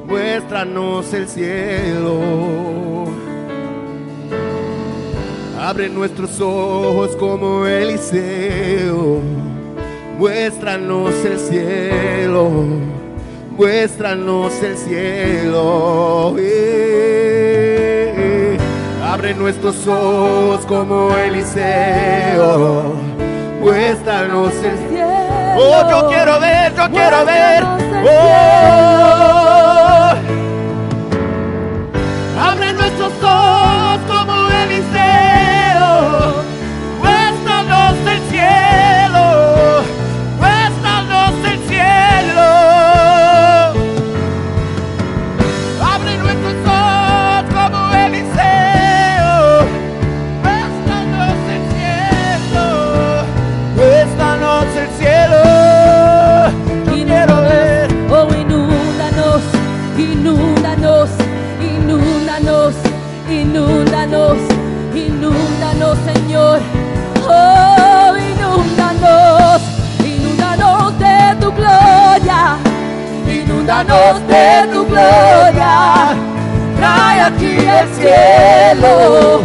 muéstranos 0.08 1.14
el 1.14 1.28
cielo. 1.28 2.18
Abre 5.60 5.90
nuestros 5.90 6.40
ojos 6.40 7.16
como 7.18 7.66
Eliseo. 7.68 9.53
Muéstranos 10.18 11.14
el 11.26 11.40
cielo. 11.40 12.50
Muéstranos 13.58 14.54
el 14.64 14.78
cielo. 14.78 16.36
Eh, 16.40 17.34
Abre 19.12 19.34
nuestros 19.36 19.88
ojos 19.88 20.66
como 20.66 21.16
Eliseo. 21.18 22.94
Muéstranos 23.62 24.54
el 24.56 24.78
cielo. 24.90 25.08
Oh, 25.56 25.88
yo 25.90 26.08
quiero 26.10 26.40
ver, 26.40 26.74
yo 26.76 26.90
quiero 26.90 27.26
ver. 27.26 27.64
Oh. 28.06 29.53
Inúndanos 73.82 74.28
de 74.28 74.74
tu 74.74 74.86
gloria. 74.86 76.16
Trae 76.78 77.22
aquí 77.22 77.58
el 77.58 77.88
cielo, 77.96 79.42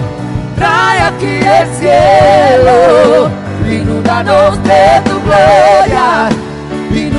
trae 0.56 1.00
aquí 1.00 1.40
el 1.46 1.66
cielo, 1.78 3.30
inúndanos 3.66 4.62
de 4.64 5.02
tu 5.04 5.20
gloria 5.22 6.28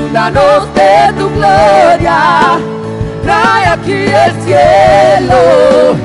inúndanos 0.09 0.73
de 0.73 1.13
tu 1.17 1.29
gloria. 1.29 2.57
Trae 3.23 3.65
aquí 3.67 4.05
el 4.07 4.31
cielo, 4.43 5.95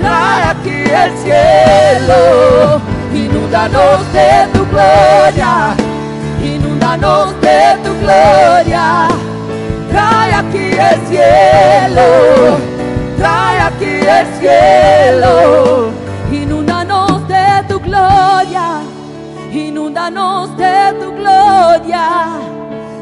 trae 0.00 0.42
aquí 0.44 0.84
el 1.02 1.12
cielo. 1.18 2.80
Inúndanos 3.12 4.12
de 4.12 4.46
tu 4.52 4.66
gloria, 4.66 5.74
inúndanos 6.42 7.40
de 7.40 7.76
tu 7.82 7.98
gloria. 8.00 9.08
Trae 9.90 10.34
aquí 10.34 10.66
el 10.88 11.06
cielo, 11.06 12.58
trae 13.16 13.60
aquí 13.60 13.94
el 14.18 14.26
cielo. 14.38 15.90
Inúndanos 16.30 17.26
de 17.26 17.64
tu 17.68 17.80
gloria, 17.80 18.80
inúndanos 19.50 20.56
de 20.56 20.94
tu 21.00 21.12
gloria. 21.14 22.04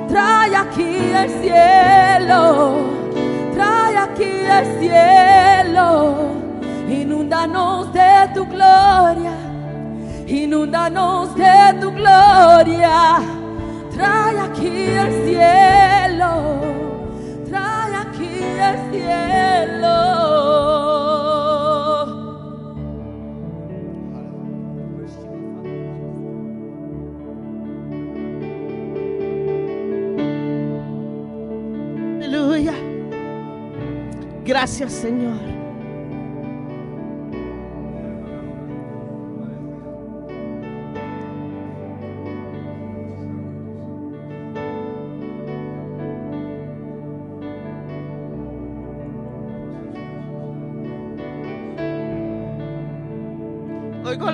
Trae 0.09 0.57
aquí 0.57 1.13
el 1.15 1.31
cielo, 1.43 2.77
trae 3.55 3.97
aquí 3.99 4.33
el 4.59 4.81
cielo. 4.81 6.15
Inúndanos 6.89 7.93
de 7.93 8.31
tu 8.35 8.47
gloria, 8.47 9.33
inúndanos 10.27 11.35
de 11.35 11.75
tu 11.81 11.91
gloria. 11.91 13.21
Trae 13.97 14.39
aquí 14.39 14.91
el 14.91 15.11
cielo, 15.25 16.31
trae 17.49 17.95
aquí 17.97 18.43
el 18.69 18.77
cielo. 18.93 19.97
Aleluya. 32.21 32.75
Gracias, 34.45 34.93
Señor. 34.93 35.56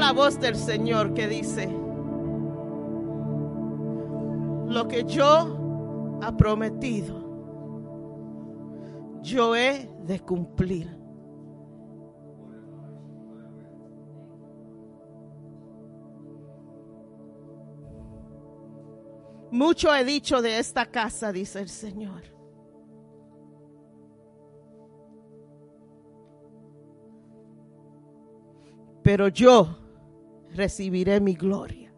La 0.02 0.10
voz 0.12 0.40
del 0.40 0.56
Señor 0.56 1.14
que 1.14 1.28
dice, 1.28 1.68
lo 4.66 4.88
que 4.88 5.04
yo 5.04 6.18
ha 6.20 6.36
prometido, 6.36 7.22
yo 9.22 9.54
he 9.54 9.88
de 10.04 10.18
cumplir. 10.18 10.98
Mucho 19.52 19.94
he 19.94 20.04
dicho 20.04 20.42
de 20.42 20.58
esta 20.58 20.86
casa, 20.86 21.30
dice 21.30 21.60
el 21.60 21.68
Señor. 21.68 22.32
pero 29.02 29.26
yo 29.28 29.81
recibiré 30.54 31.20
mi 31.20 31.34
gloria. 31.34 31.92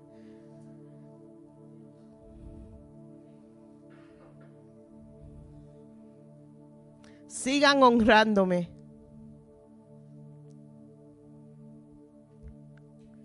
Sigan 7.27 7.83
honrándome. 7.83 8.71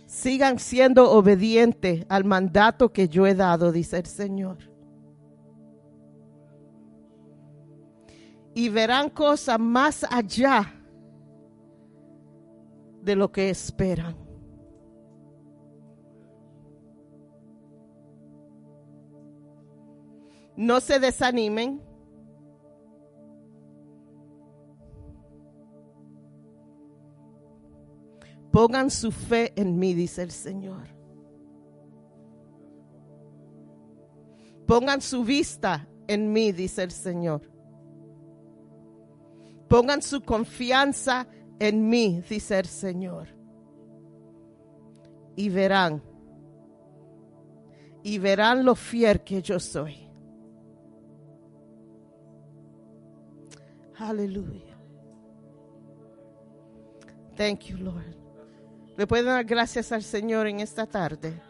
Sigan 0.06 0.60
siendo 0.60 1.10
obedientes 1.12 2.06
al 2.10 2.26
mandato 2.26 2.92
que 2.92 3.08
yo 3.08 3.26
he 3.26 3.36
dado, 3.36 3.72
dice 3.72 4.00
el 4.00 4.06
Señor. 4.06 4.58
Y 8.54 8.68
verán 8.68 9.10
cosas 9.10 9.58
más 9.58 10.06
allá 10.10 10.74
de 13.02 13.16
lo 13.16 13.32
que 13.32 13.50
esperan. 13.50 14.29
No 20.60 20.82
se 20.82 21.00
desanimen. 21.00 21.82
Pongan 28.52 28.92
su 28.92 29.10
fe 29.14 29.54
en 29.56 29.80
mí, 29.80 29.94
dice 29.94 30.22
el 30.22 30.32
Señor. 30.32 30.90
Pongan 34.68 35.00
su 35.00 35.24
vista 35.24 35.88
en 36.10 36.34
mí, 36.34 36.52
dice 36.52 36.84
el 36.84 36.92
Señor. 36.92 37.50
Pongan 39.70 40.02
su 40.02 40.22
confianza 40.24 41.26
en 41.58 41.88
mí, 41.88 42.22
dice 42.30 42.60
el 42.60 42.66
Señor. 42.66 43.30
Y 45.38 45.48
verán, 45.48 46.04
y 48.04 48.18
verán 48.18 48.66
lo 48.66 48.76
fiel 48.76 49.22
que 49.22 49.42
yo 49.42 49.58
soy. 49.58 50.09
Aleluya. 54.00 54.78
Thank 57.36 57.66
you, 57.66 57.78
Lord. 57.78 58.16
Le 58.98 59.08
pueden 59.08 59.26
dar 59.26 59.46
gracias 59.46 59.92
al 59.92 60.04
Señor 60.04 60.48
en 60.48 60.60
esta 60.62 60.86
tarde. 60.86 61.42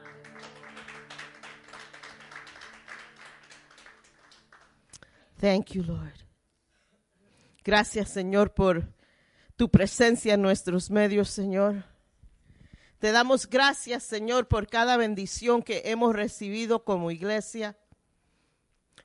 Thank 5.39 5.71
you, 5.71 5.83
Lord. 5.83 6.13
Gracias, 7.63 8.09
Señor, 8.09 8.53
por 8.53 8.93
tu 9.55 9.69
presencia 9.69 10.33
en 10.33 10.41
nuestros 10.41 10.89
medios, 10.89 11.29
Señor. 11.29 11.85
Te 12.99 13.11
damos 13.11 13.47
gracias, 13.47 14.03
Señor, 14.03 14.47
por 14.47 14.67
cada 14.67 14.97
bendición 14.97 15.63
que 15.63 15.83
hemos 15.85 16.15
recibido 16.15 16.83
como 16.83 17.11
iglesia, 17.11 17.77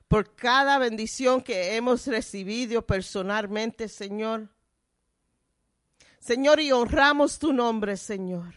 por 0.07 0.35
cada 0.35 0.77
bendición 0.77 1.41
que 1.41 1.75
hemos 1.75 2.07
recibido 2.07 2.85
personalmente, 2.85 3.87
Señor. 3.87 4.49
Señor, 6.19 6.59
y 6.59 6.71
honramos 6.71 7.37
tu 7.39 7.53
nombre, 7.53 7.97
Señor. 7.97 8.55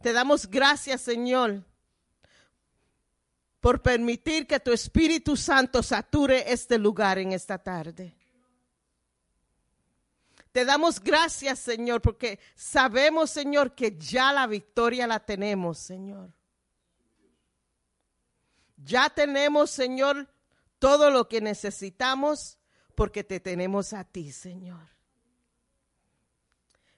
Te 0.00 0.12
damos 0.12 0.46
gracias, 0.46 1.00
Señor, 1.00 1.64
por 3.60 3.82
permitir 3.82 4.46
que 4.46 4.60
tu 4.60 4.72
Espíritu 4.72 5.36
Santo 5.36 5.82
sature 5.82 6.52
este 6.52 6.78
lugar 6.78 7.18
en 7.18 7.32
esta 7.32 7.58
tarde. 7.58 8.14
Te 10.52 10.64
damos 10.64 11.00
gracias, 11.00 11.58
Señor, 11.58 12.00
porque 12.00 12.38
sabemos, 12.54 13.30
Señor, 13.30 13.74
que 13.74 13.98
ya 13.98 14.32
la 14.32 14.46
victoria 14.46 15.06
la 15.06 15.20
tenemos, 15.20 15.76
Señor. 15.78 16.30
Ya 18.86 19.10
tenemos, 19.10 19.70
Señor, 19.70 20.28
todo 20.78 21.10
lo 21.10 21.28
que 21.28 21.40
necesitamos 21.40 22.56
porque 22.94 23.24
te 23.24 23.40
tenemos 23.40 23.92
a 23.92 24.04
ti, 24.04 24.30
Señor. 24.30 24.88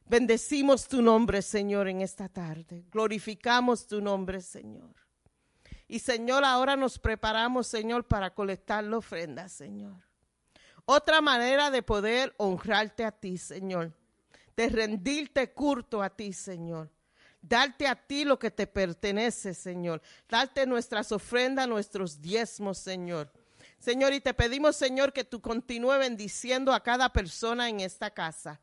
Bendecimos 0.04 0.86
tu 0.86 1.00
nombre, 1.00 1.40
Señor, 1.40 1.88
en 1.88 2.02
esta 2.02 2.28
tarde. 2.28 2.84
Glorificamos 2.92 3.86
tu 3.86 4.02
nombre, 4.02 4.42
Señor. 4.42 4.94
Y 5.86 6.00
Señor, 6.00 6.44
ahora 6.44 6.76
nos 6.76 6.98
preparamos, 6.98 7.66
Señor, 7.66 8.04
para 8.04 8.34
colectar 8.34 8.84
la 8.84 8.98
ofrenda, 8.98 9.48
Señor. 9.48 9.96
Otra 10.84 11.22
manera 11.22 11.70
de 11.70 11.82
poder 11.82 12.34
honrarte 12.36 13.04
a 13.04 13.12
ti, 13.12 13.38
Señor. 13.38 13.94
De 14.54 14.68
rendirte 14.68 15.52
curto 15.52 16.02
a 16.02 16.10
ti, 16.10 16.34
Señor. 16.34 16.90
Darte 17.48 17.86
a 17.86 17.94
ti 17.94 18.24
lo 18.24 18.38
que 18.38 18.50
te 18.50 18.66
pertenece, 18.66 19.54
Señor. 19.54 20.02
Darte 20.28 20.66
nuestras 20.66 21.12
ofrendas, 21.12 21.66
nuestros 21.66 22.20
diezmos, 22.20 22.78
Señor. 22.78 23.32
Señor, 23.78 24.12
y 24.12 24.20
te 24.20 24.34
pedimos, 24.34 24.76
Señor, 24.76 25.12
que 25.12 25.24
tú 25.24 25.40
continúes 25.40 25.98
bendiciendo 25.98 26.72
a 26.72 26.82
cada 26.82 27.10
persona 27.10 27.68
en 27.68 27.80
esta 27.80 28.10
casa 28.10 28.60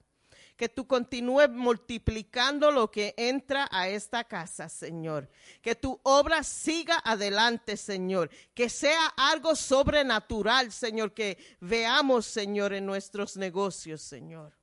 que 0.55 0.69
tú 0.69 0.87
continúes 0.87 1.49
multiplicando 1.49 2.71
lo 2.71 2.89
que 2.89 3.13
entra 3.17 3.67
a 3.71 3.89
esta 3.89 4.23
casa, 4.23 4.69
Señor. 4.69 5.29
Que 5.61 5.75
tu 5.75 5.99
obra 6.03 6.43
siga 6.43 7.01
adelante, 7.03 7.75
Señor. 7.75 8.29
Que 8.53 8.69
sea 8.69 9.07
algo 9.17 9.55
sobrenatural, 9.55 10.71
Señor, 10.71 11.13
que 11.13 11.37
veamos, 11.59 12.25
Señor, 12.25 12.73
en 12.73 12.85
nuestros 12.85 13.35
negocios, 13.35 14.01
Señor. 14.01 14.53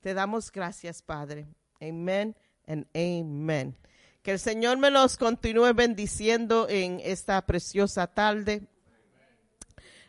Te 0.00 0.12
damos 0.12 0.52
gracias, 0.52 1.00
Padre. 1.00 1.46
Amén 1.80 2.36
and 2.66 2.86
amén. 2.94 3.76
Que 4.22 4.32
el 4.32 4.38
Señor 4.38 4.78
me 4.78 4.90
los 4.90 5.16
continúe 5.16 5.74
bendiciendo 5.74 6.68
en 6.68 7.00
esta 7.00 7.44
preciosa 7.44 8.06
tarde. 8.06 8.68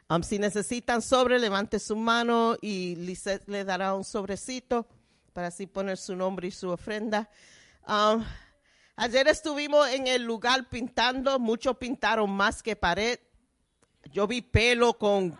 Um, 0.09 0.21
si 0.21 0.37
necesitan 0.37 1.01
sobre, 1.01 1.39
levante 1.39 1.79
su 1.79 1.95
mano 1.95 2.55
y 2.61 2.95
Lisette 2.95 3.47
le 3.47 3.63
dará 3.63 3.95
un 3.95 4.03
sobrecito 4.03 4.87
para 5.33 5.47
así 5.47 5.65
poner 5.65 5.97
su 5.97 6.15
nombre 6.15 6.47
y 6.47 6.51
su 6.51 6.69
ofrenda. 6.69 7.29
Um, 7.87 8.23
ayer 8.95 9.27
estuvimos 9.27 9.89
en 9.89 10.05
el 10.05 10.23
lugar 10.23 10.69
pintando, 10.69 11.39
muchos 11.39 11.77
pintaron 11.77 12.29
más 12.29 12.61
que 12.61 12.75
pared. 12.75 13.19
Yo 14.11 14.27
vi 14.27 14.41
pelo 14.41 14.93
con 14.97 15.35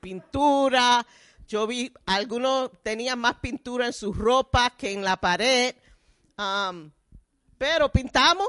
pintura, 0.00 1.06
yo 1.46 1.66
vi, 1.66 1.92
algunos 2.04 2.70
tenían 2.82 3.18
más 3.18 3.36
pintura 3.36 3.86
en 3.86 3.92
su 3.92 4.12
ropa 4.12 4.74
que 4.76 4.92
en 4.92 5.02
la 5.02 5.16
pared. 5.16 5.74
Um, 6.38 6.90
pero 7.58 7.90
pintamos. 7.90 8.48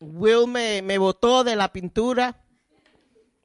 Will 0.00 0.46
me, 0.46 0.82
me 0.82 0.98
botó 0.98 1.44
de 1.44 1.56
la 1.56 1.72
pintura 1.72 2.40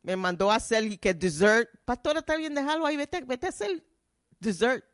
me 0.05 0.15
mandó 0.15 0.51
a 0.51 0.55
hacer 0.55 0.99
que 0.99 1.13
dessert. 1.15 1.67
Pastora, 1.83 2.19
está 2.19 2.38
bien, 2.38 2.53
déjalo 2.53 2.86
ahí, 2.86 2.95
vete, 2.95 3.21
vete 3.21 3.47
a 3.47 3.49
hacer 3.49 3.83
dessert. 4.39 4.86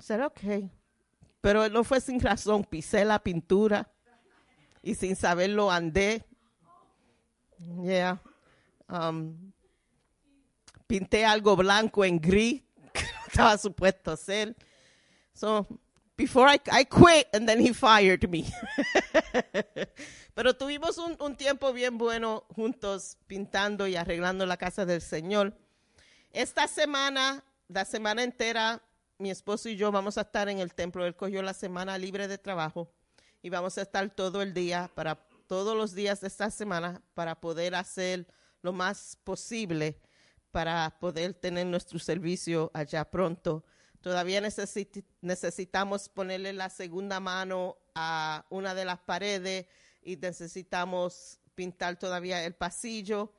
Será 0.00 0.28
ok. 0.28 0.40
Pero 1.42 1.68
no 1.68 1.84
fue 1.84 2.00
sin 2.00 2.18
razón, 2.18 2.64
pisé 2.64 3.04
la 3.04 3.18
pintura 3.18 3.92
y 4.82 4.94
sin 4.94 5.16
saberlo 5.16 5.70
andé. 5.70 6.24
Yeah. 7.82 8.22
Um, 8.88 9.52
pinté 10.86 11.26
algo 11.26 11.56
blanco 11.56 12.06
en 12.06 12.18
gris 12.18 12.62
que 12.94 13.02
no 13.02 13.26
estaba 13.26 13.58
supuesto 13.58 14.12
hacer. 14.12 14.56
So, 15.36 15.66
before 16.16 16.48
I, 16.48 16.58
I 16.72 16.84
quit 16.84 17.28
and 17.34 17.46
then 17.46 17.60
he 17.60 17.74
fired 17.74 18.26
me. 18.30 18.46
Pero 20.34 20.54
tuvimos 20.54 20.96
un, 20.96 21.14
un, 21.20 21.36
tiempo 21.36 21.74
bien 21.74 21.98
bueno 21.98 22.44
juntos 22.54 23.18
pintando 23.26 23.86
y 23.86 23.96
arreglando 23.96 24.46
la 24.46 24.56
casa 24.56 24.86
del 24.86 25.02
Señor. 25.02 25.52
Esta 26.32 26.66
semana, 26.66 27.44
la 27.68 27.84
semana 27.84 28.22
entera, 28.22 28.80
mi 29.18 29.30
esposo 29.30 29.68
y 29.68 29.76
yo 29.76 29.92
vamos 29.92 30.16
a 30.16 30.22
estar 30.22 30.48
en 30.48 30.58
el 30.58 30.72
templo. 30.72 31.04
Él 31.04 31.14
cogió 31.14 31.42
la 31.42 31.52
semana 31.52 31.98
libre 31.98 32.28
de 32.28 32.38
trabajo 32.38 32.90
y 33.42 33.50
vamos 33.50 33.76
a 33.76 33.82
estar 33.82 34.08
todo 34.08 34.40
el 34.40 34.54
día, 34.54 34.90
para 34.94 35.16
todos 35.46 35.76
los 35.76 35.94
días 35.94 36.22
de 36.22 36.28
esta 36.28 36.50
semana, 36.50 37.02
para 37.12 37.38
poder 37.38 37.74
hacer 37.74 38.26
lo 38.62 38.72
más 38.72 39.18
posible 39.22 40.00
para 40.56 40.98
poder 40.98 41.34
tener 41.34 41.66
nuestro 41.66 41.98
servicio 41.98 42.70
allá 42.72 43.04
pronto. 43.04 43.62
Todavía 44.06 44.40
necesitamos 45.20 46.08
ponerle 46.08 46.52
la 46.52 46.70
segunda 46.70 47.18
mano 47.18 47.76
a 47.96 48.46
una 48.50 48.72
de 48.72 48.84
las 48.84 49.00
paredes 49.00 49.66
y 50.00 50.16
necesitamos 50.16 51.40
pintar 51.56 51.98
todavía 51.98 52.44
el 52.44 52.54
pasillo. 52.54 53.32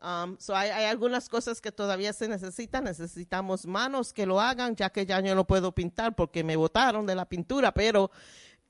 Um, 0.00 0.38
so 0.38 0.56
hay, 0.56 0.70
algunas 0.86 1.28
cosas 1.28 1.60
que 1.60 1.70
todavía 1.72 2.14
se 2.14 2.26
necesitan. 2.26 2.84
Necesitamos 2.84 3.66
manos 3.66 4.14
que 4.14 4.24
lo 4.24 4.40
hagan, 4.40 4.74
ya 4.76 4.88
que 4.88 5.04
ya 5.04 5.20
yo 5.20 5.34
no 5.34 5.46
puedo 5.46 5.72
pintar 5.74 6.16
porque 6.16 6.42
me 6.42 6.56
botaron 6.56 7.04
de 7.04 7.16
la 7.16 7.28
pintura, 7.28 7.74
pero 7.74 8.10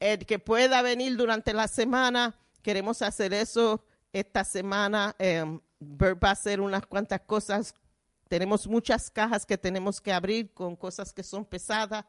el 0.00 0.26
que 0.26 0.40
pueda 0.40 0.82
venir 0.82 1.16
durante 1.16 1.52
la 1.52 1.68
semana, 1.68 2.34
queremos 2.62 3.00
hacer 3.00 3.32
eso 3.32 3.84
esta 4.12 4.42
semana. 4.42 5.14
Um, 5.20 5.60
va 5.80 6.30
a 6.30 6.32
hacer 6.32 6.60
unas 6.60 6.84
cuantas 6.84 7.20
cosas 7.20 7.76
tenemos 8.34 8.66
muchas 8.66 9.12
cajas 9.12 9.46
que 9.46 9.56
tenemos 9.56 10.00
que 10.00 10.12
abrir 10.12 10.52
con 10.52 10.74
cosas 10.74 11.12
que 11.12 11.22
son 11.22 11.44
pesadas. 11.44 12.04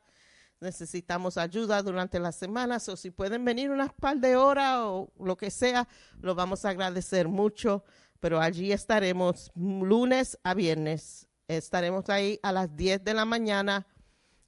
Necesitamos 0.59 1.37
ayuda 1.37 1.83
durante 1.83 2.19
las 2.19 2.35
semanas 2.35 2.89
o 2.89 2.97
si 2.97 3.11
pueden 3.11 3.45
venir 3.45 3.69
unas 3.69 3.93
par 3.93 4.17
de 4.17 4.35
horas 4.35 4.79
o 4.79 5.13
lo 5.19 5.37
que 5.37 5.51
sea, 5.51 5.87
lo 6.21 6.33
vamos 6.33 6.65
a 6.65 6.69
agradecer 6.69 7.27
mucho. 7.27 7.83
Pero 8.19 8.41
allí 8.41 8.71
estaremos 8.71 9.51
lunes 9.53 10.39
a 10.41 10.55
viernes. 10.55 11.27
Estaremos 11.47 12.09
ahí 12.09 12.39
a 12.41 12.51
las 12.51 12.75
10 12.75 13.03
de 13.03 13.13
la 13.13 13.25
mañana 13.25 13.85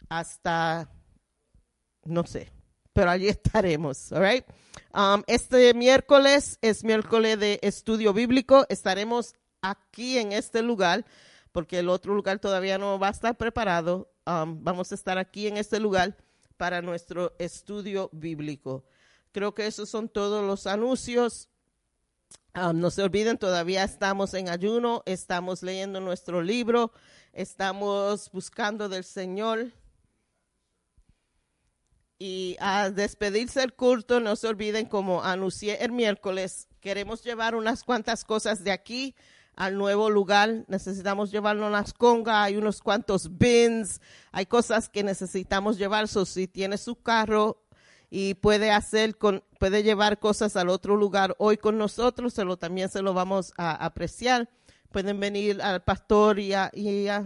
hasta, 0.09 0.89
no 2.05 2.25
sé, 2.25 2.51
pero 2.91 3.11
allí 3.11 3.28
estaremos, 3.28 4.11
all 4.13 4.23
right? 4.23 4.45
Um, 4.95 5.21
este 5.28 5.75
miércoles 5.75 6.57
es 6.63 6.84
miércoles 6.84 7.39
de 7.39 7.59
estudio 7.61 8.13
bíblico. 8.13 8.65
Estaremos 8.67 9.36
aquí 9.61 10.17
en 10.17 10.32
este 10.32 10.63
lugar 10.63 11.05
porque 11.57 11.79
el 11.79 11.89
otro 11.89 12.13
lugar 12.13 12.37
todavía 12.37 12.77
no 12.77 12.99
va 12.99 13.07
a 13.07 13.09
estar 13.09 13.35
preparado. 13.35 14.13
Um, 14.27 14.63
vamos 14.63 14.91
a 14.91 14.95
estar 14.95 15.17
aquí 15.17 15.47
en 15.47 15.57
este 15.57 15.79
lugar 15.79 16.15
para 16.55 16.83
nuestro 16.83 17.33
estudio 17.39 18.11
bíblico. 18.13 18.85
Creo 19.31 19.55
que 19.55 19.65
esos 19.65 19.89
son 19.89 20.07
todos 20.07 20.45
los 20.45 20.67
anuncios. 20.67 21.49
Um, 22.53 22.79
no 22.79 22.91
se 22.91 23.01
olviden, 23.01 23.39
todavía 23.39 23.83
estamos 23.83 24.35
en 24.35 24.49
ayuno, 24.49 25.01
estamos 25.07 25.63
leyendo 25.63 25.99
nuestro 25.99 26.43
libro, 26.43 26.91
estamos 27.33 28.29
buscando 28.31 28.87
del 28.87 29.03
Señor. 29.03 29.71
Y 32.19 32.55
a 32.59 32.91
despedirse 32.91 33.63
el 33.63 33.73
culto, 33.73 34.19
no 34.19 34.35
se 34.35 34.47
olviden, 34.47 34.85
como 34.85 35.23
anuncié 35.23 35.83
el 35.83 35.91
miércoles, 35.91 36.67
queremos 36.81 37.23
llevar 37.23 37.55
unas 37.55 37.83
cuantas 37.83 38.23
cosas 38.23 38.63
de 38.63 38.69
aquí 38.69 39.15
al 39.57 39.77
nuevo 39.77 40.09
lugar. 40.09 40.63
Necesitamos 40.69 41.31
llevarnos 41.31 41.69
las 41.69 41.91
congas, 41.93 42.35
hay 42.35 42.55
unos 42.55 42.81
cuantos 42.81 43.37
bins, 43.37 43.99
hay 44.31 44.45
cosas 44.45 44.87
que 44.87 45.03
necesitamos 45.03 45.77
llevar. 45.77 46.07
So, 46.07 46.25
si 46.25 46.47
tiene 46.47 46.77
su 46.77 46.95
carro 46.95 47.61
y 48.09 48.35
puede 48.35 48.71
hacer 48.71 49.17
con, 49.17 49.43
puede 49.59 49.83
llevar 49.83 50.19
cosas 50.19 50.55
al 50.55 50.69
otro 50.69 50.95
lugar 50.95 51.35
hoy 51.39 51.57
con 51.57 51.77
nosotros, 51.77 52.33
se 52.33 52.45
lo, 52.45 52.55
también 52.55 52.87
se 52.87 53.01
lo 53.01 53.13
vamos 53.13 53.53
a 53.57 53.83
apreciar. 53.83 54.49
Pueden 54.91 55.19
venir 55.19 55.61
al 55.61 55.83
pastor 55.83 56.39
y 56.39 56.53
a, 56.53 56.71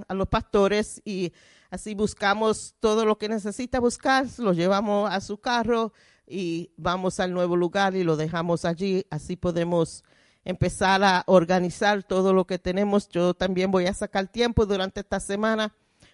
a 0.07 0.13
los 0.15 0.27
pastores 0.27 0.99
y 1.05 1.31
Así 1.71 1.95
buscamos 1.95 2.75
todo 2.81 3.05
lo 3.05 3.17
que 3.17 3.29
necesita 3.29 3.79
buscar, 3.79 4.25
lo 4.39 4.51
llevamos 4.51 5.09
a 5.09 5.21
su 5.21 5.37
carro 5.37 5.93
y 6.27 6.73
vamos 6.75 7.21
al 7.21 7.31
nuevo 7.31 7.55
lugar 7.55 7.95
y 7.95 8.03
lo 8.03 8.17
dejamos 8.17 8.65
allí. 8.65 9.05
Así 9.09 9.37
podemos 9.37 10.03
empezar 10.45 11.03
a 11.03 11.23
organizar 11.27 12.03
todo 12.03 12.33
lo 12.33 12.45
que 12.45 12.59
tenemos. 12.59 13.09
Yo 13.09 13.33
también 13.33 13.71
voy 13.71 13.87
a 13.87 13.93
sacar 13.93 14.27
tiempo 14.27 14.65
durante 14.65 15.01
esta 15.01 15.19
semana. 15.19 15.73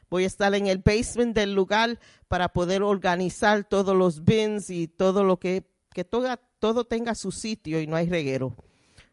Voy 0.10 0.24
a 0.24 0.28
estar 0.28 0.54
en 0.56 0.68
el 0.68 0.80
basement 0.80 1.36
del 1.36 1.54
lugar 1.54 2.00
para 2.28 2.50
poder 2.50 2.84
organizar 2.84 3.64
todos 3.66 3.96
los 3.96 4.24
bins 4.24 4.70
y 4.70 4.88
todo 4.88 5.24
lo 5.24 5.38
que, 5.38 5.66
que 5.94 6.04
todo, 6.04 6.28
todo 6.60 6.86
tenga 6.86 7.16
su 7.16 7.32
sitio 7.32 7.82
y 7.82 7.88
no 7.88 7.96
hay 7.96 8.10
reguero. 8.10 8.56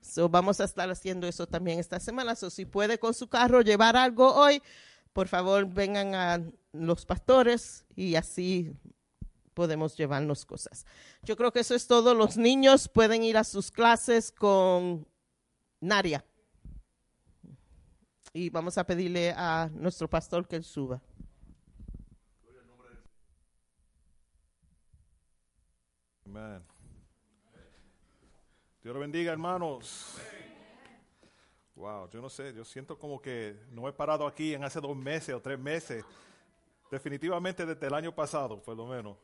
So, 0.01 0.29
vamos 0.29 0.61
a 0.61 0.65
estar 0.65 0.89
haciendo 0.91 1.27
eso 1.27 1.47
también 1.47 1.79
esta 1.79 1.99
semana. 1.99 2.37
So, 2.37 2.51
si 2.51 2.67
puede 2.67 2.99
con 2.99 3.15
su 3.15 3.29
carro 3.29 3.63
llevar 3.63 3.97
algo 3.97 4.35
hoy, 4.35 4.63
por 5.13 5.29
favor 5.29 5.67
vengan 5.67 6.15
a 6.15 6.43
los 6.73 7.07
pastores 7.07 7.85
y 7.97 8.17
así 8.17 8.73
podemos 9.55 9.97
llevarnos 9.97 10.45
cosas. 10.45 10.85
Yo 11.23 11.37
creo 11.37 11.53
que 11.53 11.61
eso 11.61 11.75
es 11.75 11.87
todo. 11.87 12.15
Los 12.15 12.37
niños 12.37 12.89
pueden 12.89 13.23
ir 13.23 13.37
a 13.37 13.45
sus 13.45 13.71
clases 13.71 14.31
con 14.33 15.07
Naria. 15.81 16.25
Y 18.33 18.51
vamos 18.51 18.77
a 18.77 18.85
pedirle 18.85 19.33
a 19.37 19.71
nuestro 19.73 20.09
pastor 20.11 20.47
que 20.47 20.57
él 20.57 20.65
suba. 20.65 21.01
Amén. 26.27 26.65
Dios 28.83 28.93
lo 28.93 29.01
bendiga, 29.01 29.33
hermanos. 29.33 30.19
Wow, 31.77 32.09
yo 32.11 32.21
no 32.21 32.29
sé, 32.29 32.53
yo 32.55 32.65
siento 32.65 32.99
como 32.99 33.21
que 33.21 33.57
no 33.71 33.89
he 33.89 33.93
parado 33.93 34.27
aquí 34.27 34.55
en 34.55 34.63
hace 34.63 34.81
dos 34.81 34.97
meses 34.97 35.35
o 35.35 35.41
tres 35.41 35.59
meses. 35.59 36.05
Definitivamente 36.91 37.65
desde 37.67 37.87
el 37.87 37.95
año 37.95 38.15
pasado, 38.15 38.63
por 38.63 38.77
lo 38.77 38.87
menos. 38.87 39.17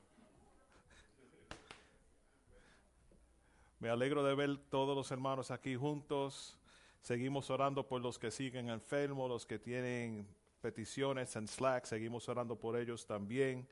Me 3.81 3.89
alegro 3.89 4.23
de 4.23 4.35
ver 4.35 4.59
todos 4.71 4.97
los 4.97 5.11
hermanos 5.11 5.51
aquí 5.51 5.75
juntos. 5.75 6.57
Seguimos 7.01 7.51
orando 7.51 7.89
por 7.89 8.01
los 8.01 8.19
que 8.19 8.31
siguen 8.31 8.69
enfermos, 8.69 9.29
los 9.29 9.45
que 9.45 9.59
tienen 9.59 10.29
peticiones 10.61 11.35
en 11.35 11.49
Slack. 11.49 11.87
Seguimos 11.87 12.29
orando 12.29 12.57
por 12.57 12.77
ellos 12.77 13.05
también. 13.07 13.67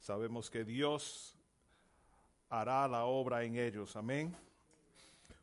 Sabemos 0.00 0.50
que 0.50 0.64
Dios 0.64 1.36
hará 2.48 2.88
la 2.88 3.04
obra 3.04 3.44
en 3.44 3.56
ellos. 3.56 3.94
Amén. 3.94 4.34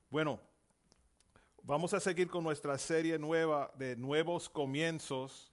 Bueno, 0.10 0.42
Vamos 1.70 1.94
a 1.94 2.00
seguir 2.00 2.30
con 2.30 2.44
nuestra 2.44 2.76
serie 2.80 3.20
nueva 3.20 3.72
de 3.76 3.96
nuevos 3.96 4.50
comienzos 4.50 5.52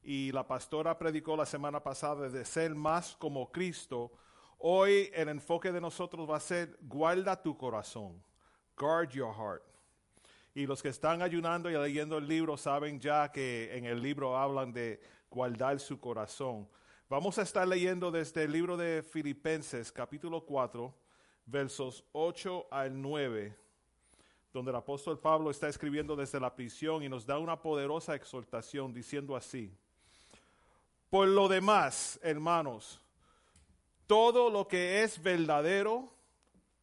y 0.00 0.30
la 0.30 0.46
pastora 0.46 0.96
predicó 0.96 1.36
la 1.36 1.44
semana 1.44 1.82
pasada 1.82 2.28
de 2.28 2.44
ser 2.44 2.72
más 2.76 3.16
como 3.16 3.50
Cristo. 3.50 4.12
Hoy 4.58 5.10
el 5.14 5.28
enfoque 5.28 5.70
de 5.72 5.80
nosotros 5.80 6.28
va 6.28 6.36
a 6.36 6.40
ser 6.40 6.76
guarda 6.82 7.40
tu 7.40 7.56
corazón, 7.56 8.22
guard 8.76 9.10
your 9.10 9.34
heart. 9.34 9.62
Y 10.54 10.66
los 10.66 10.82
que 10.82 10.88
están 10.88 11.20
ayunando 11.22 11.70
y 11.70 11.74
leyendo 11.74 12.18
el 12.18 12.26
libro 12.26 12.56
saben 12.56 12.98
ya 12.98 13.30
que 13.30 13.76
en 13.76 13.84
el 13.84 14.00
libro 14.00 14.36
hablan 14.36 14.72
de 14.72 15.00
guardar 15.30 15.78
su 15.78 16.00
corazón. 16.00 16.68
Vamos 17.08 17.38
a 17.38 17.42
estar 17.42 17.68
leyendo 17.68 18.10
desde 18.10 18.44
el 18.44 18.52
libro 18.52 18.76
de 18.76 19.02
Filipenses 19.02 19.92
capítulo 19.92 20.44
4 20.44 20.94
versos 21.46 22.02
8 22.12 22.68
al 22.70 23.00
9 23.00 23.66
donde 24.56 24.70
el 24.70 24.76
apóstol 24.76 25.18
Pablo 25.18 25.50
está 25.50 25.68
escribiendo 25.68 26.16
desde 26.16 26.40
la 26.40 26.54
prisión 26.54 27.02
y 27.02 27.10
nos 27.10 27.26
da 27.26 27.38
una 27.38 27.60
poderosa 27.60 28.14
exhortación 28.14 28.90
diciendo 28.90 29.36
así, 29.36 29.70
por 31.10 31.28
lo 31.28 31.46
demás, 31.46 32.18
hermanos, 32.22 32.98
todo 34.06 34.50
lo 34.50 34.68
que 34.68 35.02
es 35.02 35.22
verdadero, 35.22 36.12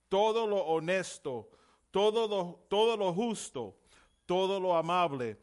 todo 0.10 0.48
lo 0.48 0.58
honesto, 0.58 1.50
todo 1.92 2.28
lo, 2.28 2.66
todo 2.68 2.98
lo 2.98 3.14
justo, 3.14 3.76
todo 4.26 4.60
lo 4.60 4.76
amable, 4.76 5.38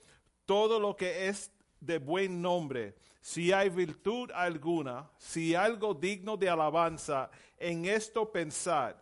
todo 0.45 0.79
lo 0.79 0.97
que 0.97 1.29
es 1.29 1.53
de 1.81 1.99
buen 1.99 2.43
nombre, 2.43 2.95
si 3.21 3.53
hay 3.53 3.69
virtud 3.69 4.31
alguna, 4.35 5.11
si 5.19 5.55
algo 5.55 5.95
digno 5.95 6.37
de 6.37 6.49
alabanza, 6.49 7.31
en 7.59 7.85
esto 7.85 8.31
pensad 8.31 8.97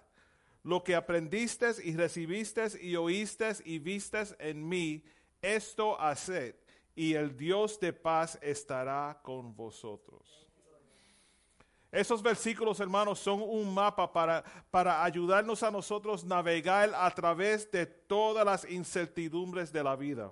lo 0.63 0.83
que 0.83 0.95
aprendiste 0.95 1.71
y 1.83 1.97
recibiste 1.97 2.67
y 2.81 2.97
oíste 2.97 3.53
y 3.65 3.79
viste 3.79 4.23
en 4.39 4.69
mí, 4.69 5.03
esto 5.41 5.99
haced, 6.01 6.57
y 6.95 7.15
el 7.15 7.37
Dios 7.37 7.79
de 7.81 7.93
paz 7.93 8.39
estará 8.43 9.21
con 9.23 9.55
vosotros. 9.55 10.38
Esos 11.91 12.23
versículos, 12.23 12.81
hermanos, 12.81 13.19
son 13.19 13.41
un 13.41 13.73
mapa 13.73 14.13
para, 14.13 14.45
para 14.71 15.03
ayudarnos 15.03 15.63
a 15.63 15.71
nosotros 15.71 16.25
navegar 16.25 16.93
a 16.95 17.11
través 17.11 17.71
de 17.71 17.87
todas 17.87 18.45
las 18.45 18.71
incertidumbres 18.71 19.73
de 19.73 19.83
la 19.83 19.97
vida. 19.97 20.31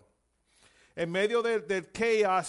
En 0.94 1.10
medio 1.10 1.42
del, 1.42 1.66
del 1.66 1.90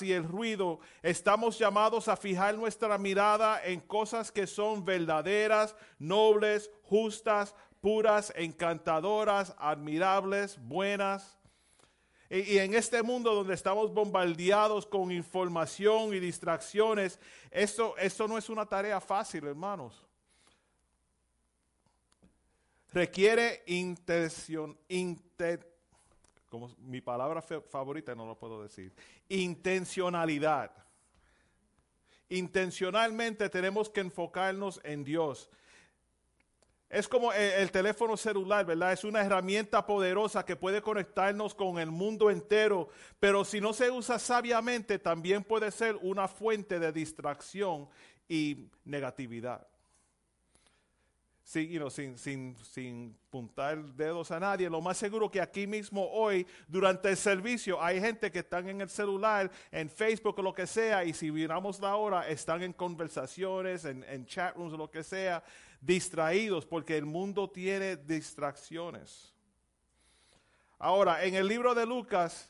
y 0.02 0.12
el 0.12 0.24
ruido, 0.24 0.80
estamos 1.02 1.60
llamados 1.60 2.08
a 2.08 2.16
fijar 2.16 2.56
nuestra 2.56 2.98
mirada 2.98 3.62
en 3.64 3.82
cosas 3.82 4.32
que 4.32 4.48
son 4.48 4.86
verdaderas, 4.86 5.76
nobles, 6.00 6.72
justas, 6.84 7.54
puras, 7.82 8.34
encantadoras, 8.36 9.54
admirables, 9.58 10.58
buenas. 10.62 11.38
Y, 12.30 12.58
en 12.58 12.74
este 12.74 13.02
mundo 13.04 13.34
donde 13.34 13.54
estamos 13.54 13.94
bombardeados 13.94 14.86
con 14.86 15.12
información 15.12 16.14
y 16.14 16.20
distracciones, 16.20 17.20
esto, 17.52 17.96
esto 17.98 18.28
no 18.28 18.38
es 18.38 18.50
una 18.50 18.66
tarea 18.66 19.00
fácil, 19.00 19.46
hermanos. 19.46 20.04
Requiere 22.92 23.64
intención, 23.68 24.78
como 26.50 26.70
mi 26.80 27.00
palabra 27.00 27.42
favorita 27.42 28.14
no 28.16 28.26
lo 28.26 28.38
puedo 28.38 28.62
decir, 28.62 28.94
intencionalidad. 29.30 30.72
Intencionalmente 32.30 33.50
tenemos 33.50 33.90
que 33.90 34.02
enfocarnos 34.02 34.82
en 34.84 35.06
Dios. 35.06 35.50
Es 36.90 37.10
como 37.10 37.34
el, 37.34 37.70
teléfono 37.70 38.16
celular, 38.16 38.66
¿verdad? 38.66 38.94
Es 38.94 39.04
una 39.04 39.22
herramienta 39.22 39.86
poderosa 39.86 40.46
que 40.46 40.56
puede 40.56 40.82
conectarnos 40.82 41.54
con 41.54 41.80
el 41.80 41.92
mundo 41.92 42.32
entero, 42.32 42.88
pero 43.20 43.44
si 43.44 43.60
no 43.60 43.74
se 43.74 43.92
usa 43.92 44.18
sabiamente, 44.18 44.98
también 44.98 45.44
puede 45.44 45.70
ser 45.72 45.98
una 46.02 46.30
fuente 46.30 46.80
de 46.80 46.94
distracción 46.94 47.90
y 48.30 48.70
negatividad. 48.86 49.68
sí, 51.44 51.68
you 51.68 51.80
know, 51.80 51.90
sin, 51.90 52.18
sin, 52.18 52.56
sin 52.58 53.18
puntar 53.30 53.82
dedos 53.94 54.32
a 54.32 54.40
nadie, 54.40 54.70
lo 54.70 54.82
más 54.82 54.98
seguro 54.98 55.30
que 55.30 55.42
aquí 55.42 55.68
mismo 55.68 56.10
hoy, 56.12 56.48
durante 56.68 57.10
el 57.10 57.18
servicio, 57.18 57.82
hay 57.82 58.00
gente 58.00 58.32
que 58.32 58.40
están 58.40 58.68
en 58.70 58.80
el 58.80 58.90
celular, 58.90 59.52
en 59.72 59.90
Facebook 59.90 60.40
o 60.40 60.42
lo 60.42 60.54
que 60.54 60.68
sea, 60.68 61.04
y 61.04 61.14
si 61.14 61.32
miramos 61.32 61.82
la 61.82 61.98
hora, 61.98 62.28
están 62.30 62.64
en 62.64 62.72
conversaciones, 62.72 63.84
en, 63.84 64.04
en 64.06 64.26
chat 64.26 64.56
rooms 64.56 64.74
o 64.74 64.78
lo 64.78 64.90
que 64.90 65.04
sea, 65.04 65.44
distraídos, 65.88 66.66
porque 66.66 66.98
el 66.98 67.06
mundo 67.06 67.50
tiene 67.50 67.96
distracciones. 67.96 69.34
Ahora, 70.78 71.24
en 71.24 71.34
el 71.36 71.48
libro 71.48 71.74
de 71.74 71.86
Lucas, 71.86 72.50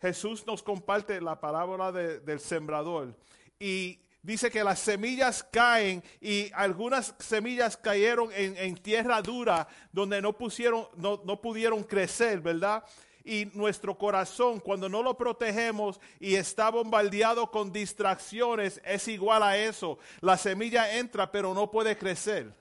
Jesús 0.00 0.44
nos 0.46 0.62
comparte 0.62 1.20
la 1.20 1.38
parábola 1.38 1.92
de- 1.92 2.20
del 2.20 2.40
sembrador. 2.40 3.14
Y 3.60 4.00
dice 4.22 4.50
que 4.50 4.64
las 4.64 4.80
semillas 4.80 5.44
caen 5.52 6.02
y 6.20 6.50
algunas 6.54 7.14
semillas 7.18 7.76
cayeron 7.76 8.30
en, 8.32 8.56
en 8.56 8.74
tierra 8.76 9.20
dura 9.22 9.68
donde 9.92 10.20
no, 10.20 10.32
pusieron, 10.32 10.88
no, 10.96 11.20
no 11.24 11.40
pudieron 11.40 11.84
crecer, 11.84 12.40
¿verdad? 12.40 12.82
Y 13.24 13.46
nuestro 13.54 13.96
corazón, 13.96 14.60
cuando 14.60 14.88
no 14.88 15.02
lo 15.02 15.16
protegemos 15.16 15.98
y 16.20 16.34
está 16.34 16.70
bombardeado 16.70 17.50
con 17.50 17.72
distracciones, 17.72 18.82
es 18.84 19.08
igual 19.08 19.42
a 19.42 19.56
eso. 19.56 19.98
La 20.20 20.36
semilla 20.36 20.98
entra 20.98 21.32
pero 21.32 21.54
no 21.54 21.70
puede 21.70 21.96
crecer. 21.96 22.54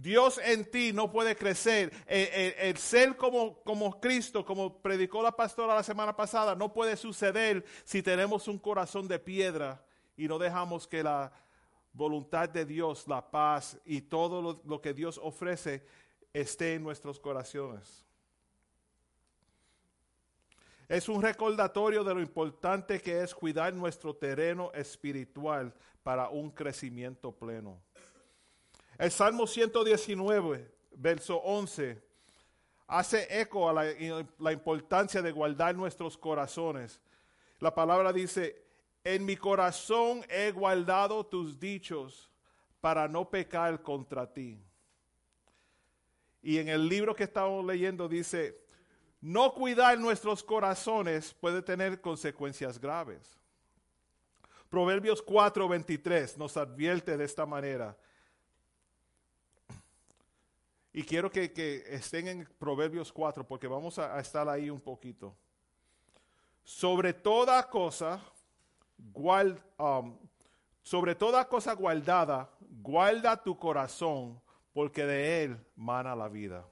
Dios 0.00 0.40
en 0.42 0.64
ti 0.70 0.92
no 0.92 1.10
puede 1.10 1.36
crecer. 1.36 1.92
Eh, 2.06 2.30
eh, 2.32 2.56
el 2.70 2.78
ser 2.78 3.16
como, 3.16 3.60
como 3.62 4.00
Cristo, 4.00 4.44
como 4.44 4.80
predicó 4.80 5.22
la 5.22 5.32
pastora 5.32 5.74
la 5.74 5.82
semana 5.82 6.16
pasada, 6.16 6.54
no 6.54 6.72
puede 6.72 6.96
suceder 6.96 7.64
si 7.84 8.02
tenemos 8.02 8.48
un 8.48 8.58
corazón 8.58 9.06
de 9.08 9.18
piedra 9.18 9.84
y 10.16 10.26
no 10.26 10.38
dejamos 10.38 10.86
que 10.86 11.02
la 11.02 11.32
voluntad 11.92 12.48
de 12.48 12.64
Dios, 12.64 13.08
la 13.08 13.30
paz 13.30 13.78
y 13.84 14.00
todo 14.02 14.40
lo, 14.40 14.62
lo 14.64 14.80
que 14.80 14.94
Dios 14.94 15.20
ofrece 15.22 15.84
esté 16.32 16.74
en 16.74 16.82
nuestros 16.82 17.20
corazones. 17.20 18.06
Es 20.90 21.08
un 21.08 21.22
recordatorio 21.22 22.02
de 22.02 22.12
lo 22.12 22.20
importante 22.20 23.00
que 23.00 23.22
es 23.22 23.32
cuidar 23.32 23.72
nuestro 23.72 24.12
terreno 24.12 24.72
espiritual 24.74 25.72
para 26.02 26.28
un 26.30 26.50
crecimiento 26.50 27.30
pleno. 27.30 27.80
El 28.98 29.12
Salmo 29.12 29.46
119, 29.46 30.68
verso 30.96 31.36
11, 31.36 32.02
hace 32.88 33.40
eco 33.40 33.68
a 33.68 33.72
la, 33.72 33.84
la 34.40 34.52
importancia 34.52 35.22
de 35.22 35.30
guardar 35.30 35.76
nuestros 35.76 36.18
corazones. 36.18 37.00
La 37.60 37.72
palabra 37.72 38.12
dice, 38.12 38.60
en 39.04 39.24
mi 39.24 39.36
corazón 39.36 40.24
he 40.28 40.50
guardado 40.50 41.24
tus 41.24 41.60
dichos 41.60 42.32
para 42.80 43.06
no 43.06 43.30
pecar 43.30 43.80
contra 43.80 44.26
ti. 44.26 44.60
Y 46.42 46.58
en 46.58 46.68
el 46.68 46.88
libro 46.88 47.14
que 47.14 47.22
estamos 47.22 47.64
leyendo 47.64 48.08
dice, 48.08 48.59
no 49.20 49.52
cuidar 49.52 49.98
nuestros 49.98 50.42
corazones 50.42 51.34
puede 51.34 51.62
tener 51.62 52.00
consecuencias 52.00 52.80
graves. 52.80 53.38
Proverbios 54.68 55.24
4:23 55.24 56.36
nos 56.36 56.56
advierte 56.56 57.16
de 57.16 57.24
esta 57.24 57.44
manera. 57.44 57.96
Y 60.92 61.02
quiero 61.04 61.30
que, 61.30 61.84
estén 61.88 62.28
en 62.28 62.48
Proverbios 62.58 63.12
4 63.12 63.46
porque 63.46 63.68
vamos 63.68 63.98
a, 63.98 64.16
a 64.16 64.20
estar 64.20 64.48
ahí 64.48 64.70
un 64.70 64.80
poquito. 64.80 65.36
Sobre 66.64 67.12
toda 67.12 67.68
cosa, 67.68 68.20
guard- 69.12 69.62
um, 69.78 70.16
sobre 70.82 71.14
toda 71.14 71.46
cosa 71.48 71.74
guardada, 71.74 72.50
guarda 72.82 73.36
tu 73.40 73.56
corazón, 73.56 74.40
porque 74.72 75.04
de 75.04 75.44
él 75.44 75.66
mana 75.76 76.16
la 76.16 76.28
vida. 76.28 76.64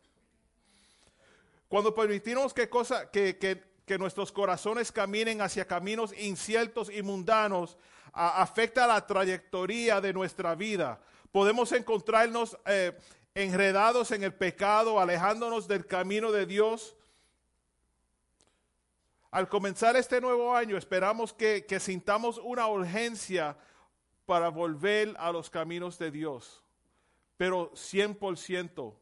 Cuando 1.69 1.95
permitimos 1.95 2.53
que, 2.55 2.69
que, 3.13 3.39
que- 3.39 3.69
que 3.89 3.99
nuestros 3.99 4.31
corazones 4.33 4.93
caminen 4.93 5.41
hacia 5.41 5.67
caminos 5.67 6.13
inciertos 6.19 6.91
y 6.91 7.01
mundanos, 7.03 7.79
afecta 8.13 8.87
la 8.87 9.07
trayectoria 9.07 9.99
de 10.03 10.13
nuestra 10.13 10.55
vida. 10.55 11.01
Podemos 11.33 11.73
encontrarnos 11.73 12.59
eh, 12.67 12.93
enredados 13.35 14.11
en 14.11 14.25
el 14.25 14.35
pecado, 14.35 15.01
alejándonos 15.01 15.67
del 15.69 15.87
camino 15.87 16.31
de 16.33 16.45
Dios. 16.45 16.97
Al 19.31 19.49
comenzar 19.49 19.97
este 19.97 20.21
nuevo 20.21 20.55
año, 20.55 20.77
esperamos 20.77 21.33
que, 21.33 21.65
que 21.67 21.81
sintamos 21.81 22.39
una 22.39 22.67
urgencia 22.67 23.57
para 24.27 24.51
volver 24.51 25.15
a 25.19 25.33
los 25.33 25.49
caminos 25.49 25.99
de 25.99 26.11
Dios, 26.11 26.63
pero 27.39 27.71
100%. 27.73 28.95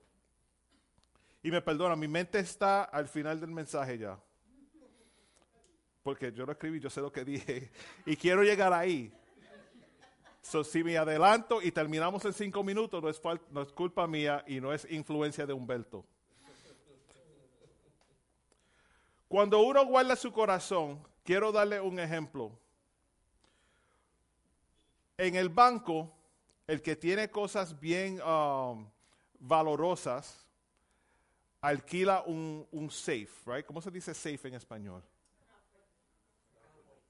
Y 1.46 1.50
me 1.52 1.62
perdona, 1.62 1.94
mi 1.94 2.08
mente 2.08 2.40
está 2.40 2.82
al 2.82 3.06
final 3.06 3.40
del 3.40 3.52
mensaje 3.52 3.96
ya. 3.96 4.18
Porque 6.02 6.32
yo 6.32 6.44
lo 6.44 6.50
escribí, 6.50 6.80
yo 6.80 6.90
sé 6.90 7.00
lo 7.00 7.12
que 7.12 7.24
dije. 7.24 7.70
Y 8.04 8.16
quiero 8.16 8.42
llegar 8.42 8.72
ahí. 8.72 9.12
Si 10.40 10.82
me 10.82 10.98
adelanto 10.98 11.62
y 11.62 11.70
terminamos 11.70 12.24
en 12.24 12.32
cinco 12.32 12.64
minutos, 12.64 13.00
no 13.00 13.08
es, 13.08 13.22
no 13.52 13.62
es 13.62 13.70
culpa 13.70 14.08
mía 14.08 14.42
y 14.48 14.60
no 14.60 14.72
es 14.72 14.90
influencia 14.90 15.46
de 15.46 15.52
Humberto. 15.52 16.04
Cuando 19.28 19.60
uno 19.60 19.86
guarda 19.86 20.16
su 20.16 20.32
corazón, 20.32 21.00
quiero 21.22 21.52
darle 21.52 21.80
un 21.80 22.00
ejemplo. 22.00 22.58
En 25.16 25.36
el 25.36 25.48
banco, 25.48 26.12
el 26.66 26.82
que 26.82 26.96
tiene 26.96 27.30
cosas 27.30 27.78
bien 27.78 28.20
um, 28.22 28.90
valorosas, 29.38 30.45
alquila 31.60 32.22
un, 32.26 32.66
un 32.70 32.90
safe, 32.90 33.28
right? 33.46 33.64
¿Cómo 33.66 33.80
se 33.80 33.90
dice 33.90 34.14
safe 34.14 34.48
en 34.48 34.54
español? 34.54 35.02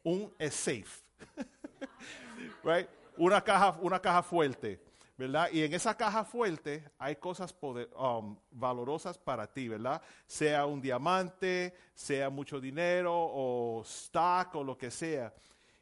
Un 0.05 0.33
safe, 0.51 1.03
right? 2.65 2.89
Una 3.17 3.43
caja, 3.43 3.77
una 3.81 4.01
caja 4.01 4.23
fuerte, 4.23 4.81
¿verdad? 5.17 5.49
Y 5.53 5.63
en 5.63 5.75
esa 5.75 5.97
caja 5.97 6.25
fuerte 6.25 6.85
hay 6.99 7.17
cosas 7.17 7.53
poder- 7.53 7.91
um, 7.97 8.37
valorosas 8.51 9.19
para 9.19 9.47
ti, 9.47 9.69
¿verdad? 9.69 10.01
Sea 10.27 10.67
un 10.67 10.81
diamante, 10.81 11.75
sea 11.95 12.31
mucho 12.31 12.61
dinero 12.61 13.13
o 13.15 13.83
stock 13.83 14.55
o 14.55 14.63
lo 14.65 14.77
que 14.77 14.91
sea. 14.91 15.35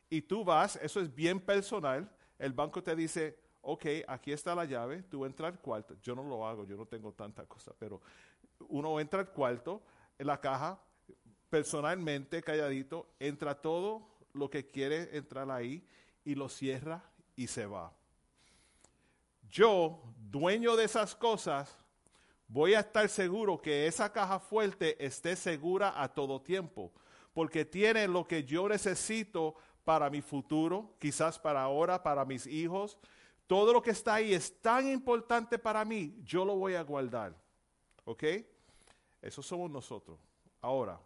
Y 0.09 0.23
tú 0.23 0.45
vas, 0.45 0.77
eso 0.77 1.01
es 1.01 1.13
bien 1.15 1.41
personal, 1.41 2.09
el 2.39 2.53
banco 2.53 2.83
te 2.83 2.95
dice, 2.95 3.37
ok, 3.63 3.87
aquí 4.07 4.33
está 4.33 4.55
la 4.55 4.65
llave, 4.65 5.03
tú 5.03 5.25
entras 5.25 5.53
al 5.53 5.61
cuarto. 5.61 5.97
Yo 6.03 6.15
no 6.15 6.23
lo 6.23 6.47
hago, 6.47 6.65
yo 6.65 6.77
no 6.77 6.87
tengo 6.87 7.13
tanta 7.13 7.45
cosa, 7.47 7.73
pero 7.79 8.01
uno 8.69 9.01
entra 9.01 9.21
al 9.21 9.31
cuarto, 9.31 9.83
en 10.19 10.27
la 10.27 10.41
caja, 10.41 10.81
personalmente, 11.51 12.43
calladito, 12.43 13.09
entra 13.19 13.61
todo 13.61 14.09
lo 14.33 14.51
que 14.51 14.67
quiere 14.67 15.17
entrar 15.17 15.51
ahí 15.51 15.87
y 16.25 16.35
lo 16.35 16.49
cierra 16.49 17.05
y 17.37 17.47
se 17.47 17.67
va. 17.67 17.93
Yo, 19.49 20.03
dueño 20.19 20.75
de 20.75 20.85
esas 20.85 21.15
cosas, 21.15 21.77
voy 22.49 22.75
a 22.75 22.81
estar 22.81 23.09
seguro 23.09 23.61
que 23.61 23.87
esa 23.87 24.13
caja 24.13 24.41
fuerte 24.41 25.05
esté 25.05 25.37
segura 25.37 26.03
a 26.03 26.09
todo 26.13 26.41
tiempo, 26.41 26.93
porque 27.33 27.65
tiene 27.65 28.09
lo 28.09 28.27
que 28.27 28.45
yo 28.45 28.69
necesito 28.69 29.55
para 29.85 30.11
mi 30.11 30.23
futuro, 30.23 30.97
quizás 30.99 31.39
para 31.39 31.63
ahora, 31.63 32.03
para 32.03 32.25
mis 32.25 32.47
hijos. 32.47 32.99
Todo 33.47 33.73
lo 33.73 33.83
que 33.83 33.91
está 33.91 34.15
ahí 34.15 34.33
es 34.33 34.61
tan 34.61 34.89
importante 34.89 35.59
para 35.59 35.85
mí, 35.85 36.17
yo 36.25 36.45
lo 36.45 36.57
voy 36.57 36.75
a 36.75 36.83
guardar. 36.83 37.44
¿Ok? 38.05 38.25
Eso 39.23 39.43
somos 39.43 39.71
nosotros. 39.71 40.19
Ahora, 40.61 41.01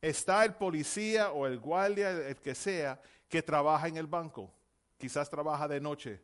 está 0.00 0.44
el 0.44 0.54
policía 0.54 1.30
o 1.32 1.46
el 1.46 1.58
guardia, 1.58 2.10
el 2.10 2.36
que 2.36 2.54
sea, 2.54 3.00
que 3.28 3.42
trabaja 3.42 3.88
en 3.88 3.96
el 3.96 4.06
banco. 4.06 4.52
Quizás 4.98 5.30
trabaja 5.30 5.68
de 5.68 5.80
noche, 5.80 6.20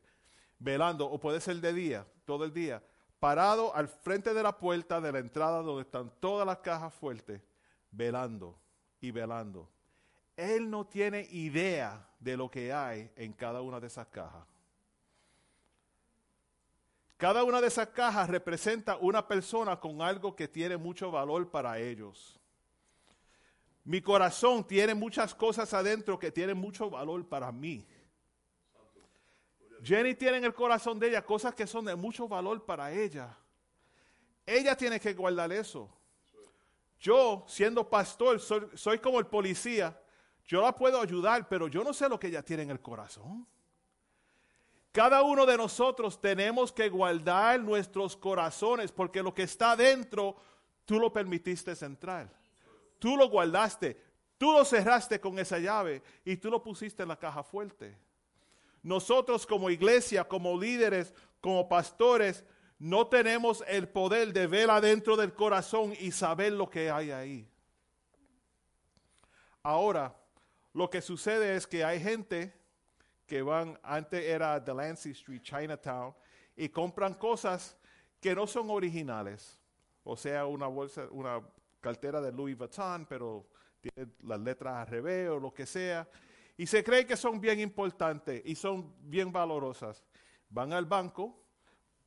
velando, 0.59 1.07
o 1.07 1.18
puede 1.18 1.40
ser 1.40 1.57
de 1.57 1.72
día, 1.72 2.07
todo 2.24 2.44
el 2.44 2.52
día, 2.52 2.82
parado 3.20 3.74
al 3.74 3.88
frente 3.88 4.34
de 4.34 4.42
la 4.42 4.59
puerta 4.59 5.00
de 5.00 5.12
la 5.12 5.18
entrada 5.18 5.62
donde 5.62 5.82
están 5.82 6.12
todas 6.20 6.46
las 6.46 6.59
cajas 6.59 6.92
fuertes, 6.92 7.40
velando 7.90 8.59
y 9.00 9.11
velando. 9.11 9.68
Él 10.36 10.68
no 10.68 10.86
tiene 10.86 11.22
idea 11.30 12.07
de 12.20 12.36
lo 12.36 12.50
que 12.50 12.72
hay 12.72 13.11
en 13.16 13.32
cada 13.32 13.62
una 13.62 13.80
de 13.80 13.86
esas 13.86 14.07
cajas. 14.09 14.44
Cada 17.16 17.44
una 17.44 17.60
de 17.60 17.68
esas 17.68 17.88
cajas 17.88 18.28
representa 18.28 18.96
una 18.98 19.26
persona 19.26 19.80
con 19.80 20.02
algo 20.02 20.36
que 20.36 20.48
tiene 20.48 20.76
mucho 20.76 21.10
valor 21.10 21.50
para 21.50 21.78
ellos. 21.78 22.38
Mi 23.84 24.02
corazón 24.02 24.66
tiene 24.66 24.94
muchas 24.94 25.34
cosas 25.34 25.72
adentro 25.72 26.18
que 26.18 26.30
tienen 26.30 26.58
mucho 26.58 26.90
valor 26.90 27.26
para 27.26 27.50
mí. 27.52 27.86
Jenny 29.82 30.14
tiene 30.14 30.38
en 30.38 30.44
el 30.44 30.54
corazón 30.54 30.98
de 30.98 31.08
ella 31.08 31.24
cosas 31.24 31.54
que 31.54 31.66
son 31.66 31.84
de 31.84 31.94
mucho 31.94 32.28
valor 32.28 32.64
para 32.66 32.92
ella. 32.92 33.36
Ella 34.44 34.76
tiene 34.76 35.00
que 35.00 35.14
guardar 35.14 35.52
eso. 35.52 35.88
Yo, 36.98 37.44
siendo 37.46 37.88
pastor, 37.88 38.40
soy, 38.40 38.68
soy 38.74 38.98
como 38.98 39.18
el 39.20 39.26
policía. 39.26 39.98
Yo 40.44 40.60
la 40.60 40.74
puedo 40.74 41.00
ayudar, 41.00 41.48
pero 41.48 41.68
yo 41.68 41.82
no 41.82 41.92
sé 41.92 42.08
lo 42.08 42.18
que 42.18 42.26
ella 42.26 42.42
tiene 42.42 42.64
en 42.64 42.70
el 42.70 42.80
corazón. 42.80 43.46
Cada 44.97 45.20
uno 45.20 45.44
de 45.44 45.59
nosotros 45.59 46.18
tenemos 46.18 46.72
que 46.72 46.88
guardar 46.88 47.61
nuestros 47.61 48.16
corazones 48.16 48.90
porque 48.90 49.22
lo 49.22 49.34
que 49.34 49.42
está 49.42 49.76
dentro, 49.76 50.34
tú 50.86 50.99
lo 50.99 51.12
permitiste 51.12 51.72
entrar. 51.84 52.32
Tú 52.99 53.14
lo 53.14 53.28
guardaste, 53.28 54.03
tú 54.38 54.53
lo 54.53 54.64
cerraste 54.64 55.20
con 55.20 55.38
esa 55.38 55.59
llave 55.59 56.03
y 56.24 56.38
tú 56.38 56.51
lo 56.51 56.62
pusiste 56.62 57.03
en 57.03 57.11
la 57.11 57.18
caja 57.18 57.42
fuerte. 57.42 57.94
Nosotros 58.82 59.47
como 59.47 59.68
iglesia, 59.68 60.24
como 60.24 60.59
líderes, 60.59 61.12
como 61.42 61.68
pastores, 61.68 62.42
no 62.78 63.07
tenemos 63.07 63.62
el 63.68 63.88
poder 63.88 64.32
de 64.32 64.47
ver 64.47 64.70
adentro 64.70 65.14
del 65.14 65.34
corazón 65.34 65.92
y 66.01 66.11
saber 66.11 66.55
lo 66.55 66.70
que 66.70 66.90
hay 66.90 67.11
ahí. 67.11 67.47
Ahora, 69.62 70.16
lo 70.72 70.88
que 70.88 71.03
sucede 71.03 71.55
es 71.55 71.66
que 71.66 71.84
hay 71.84 72.01
gente 72.01 72.55
que 73.27 73.43
van, 73.43 73.79
antes 73.83 74.24
era 74.24 74.61
Delancey 74.61 75.12
Street, 75.12 75.43
Chinatown, 75.43 76.14
y 76.57 76.68
compran 76.68 77.14
cosas 77.14 77.77
que 78.20 78.35
no 78.35 78.47
son 78.47 78.70
originales. 78.70 79.59
O 80.05 80.16
sea, 80.16 80.47
una 80.47 80.66
bolsa, 80.66 81.07
una 81.11 81.43
cartera 81.81 82.20
de 82.20 82.33
Louis 82.33 82.57
Vuitton, 82.57 83.07
pero 83.07 83.49
tiene 83.81 84.12
las 84.22 84.41
letras 84.41 84.77
al 84.77 84.87
revés 84.87 85.29
o 85.29 85.39
lo 85.39 85.53
que 85.53 85.66
sea. 85.66 86.09
Y 86.57 86.66
se 86.66 86.83
cree 86.83 87.07
que 87.07 87.16
son 87.16 87.41
bien 87.41 87.61
importantes 87.61 88.43
y 88.45 88.55
son 88.55 88.95
bien 89.01 89.33
valorosas. 89.33 90.03
Van 90.49 90.72
al 90.72 90.87
banco, 90.87 91.45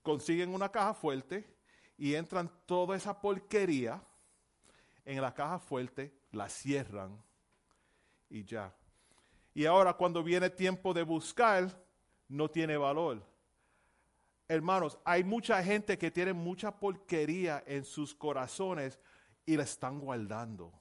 consiguen 0.02 0.54
una 0.54 0.70
caja 0.72 0.94
fuerte 0.94 1.46
y 1.98 2.16
entran 2.16 2.50
toda 2.66 2.96
esa 2.96 3.20
porquería 3.20 4.02
en 5.06 5.22
la 5.22 5.34
caja 5.34 5.60
fuerte, 5.60 6.14
la 6.32 6.50
cierran 6.50 7.22
y 8.30 8.44
ya. 8.44 8.74
Y 9.60 9.66
ahora 9.66 9.92
cuando 9.92 10.24
viene 10.24 10.50
tiempo 10.50 10.94
de 10.94 11.04
buscar, 11.04 11.68
no 12.30 12.50
tiene 12.50 12.78
valor. 12.78 13.22
Hermanos, 14.48 14.98
hay 15.04 15.22
mucha 15.26 15.62
gente 15.62 15.98
que 15.98 16.10
tiene 16.10 16.32
mucha 16.32 16.72
porquería 16.80 17.62
en 17.68 17.84
sus 17.84 18.16
corazones 18.16 18.98
y 19.46 19.58
la 19.58 19.64
están 19.64 20.00
guardando. 20.00 20.72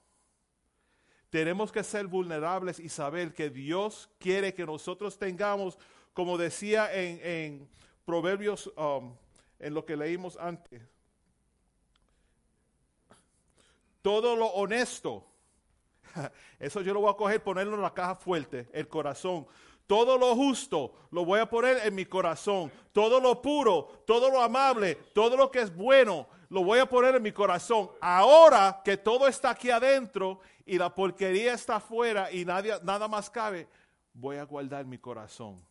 Tenemos 1.29 1.73
que 1.73 1.83
ser 1.83 2.07
vulnerables 2.07 2.79
y 2.79 2.89
saber 2.89 3.35
que 3.35 3.51
Dios 3.51 4.09
quiere 4.21 4.55
que 4.55 4.65
nosotros 4.65 5.19
tengamos, 5.19 5.77
como 6.13 6.39
decía 6.39 6.89
en, 6.95 7.69
Proverbios, 8.05 8.73
um, 8.77 9.13
en 9.59 9.75
lo 9.75 9.85
que 9.85 9.97
leímos 9.97 10.37
antes, 10.37 10.81
todo 14.03 14.37
lo 14.37 14.47
honesto. 14.47 15.28
Eso 16.59 16.81
yo 16.81 16.95
lo 16.95 17.01
voy 17.01 17.11
a 17.11 17.17
coger, 17.17 17.43
ponerlo 17.43 17.75
en 17.75 17.83
la 17.83 17.95
caja 17.95 18.15
fuerte, 18.15 18.69
el 18.73 18.89
corazón. 18.89 19.47
Todo 19.87 20.19
lo 20.19 20.37
justo 20.37 20.93
lo 21.13 21.25
voy 21.25 21.41
a 21.41 21.49
poner 21.49 21.79
en 21.87 21.95
mi 21.95 22.05
corazón. 22.05 22.71
Todo 22.93 23.21
lo 23.21 23.41
puro, 23.41 24.03
todo 24.07 24.31
lo 24.31 24.41
amable, 24.43 24.97
todo 25.15 25.37
lo 25.37 25.51
que 25.51 25.61
es 25.61 25.75
bueno, 25.75 26.29
lo 26.51 26.63
voy 26.63 26.79
a 26.79 26.87
poner 26.87 27.15
en 27.15 27.23
mi 27.23 27.33
corazón. 27.33 27.91
Ahora 28.01 28.83
que 28.85 28.99
todo 28.99 29.27
está 29.27 29.51
aquí 29.51 29.71
adentro 29.71 30.41
y 30.67 30.77
la 30.77 30.95
porquería 30.95 31.55
está 31.55 31.77
afuera 31.77 32.31
y 32.31 32.45
nadie, 32.45 32.75
nada 32.83 33.09
más 33.09 33.31
cabe, 33.31 33.67
voy 34.13 34.37
a 34.37 34.45
guardar 34.45 34.85
mi 34.85 34.99
corazón. 34.99 35.65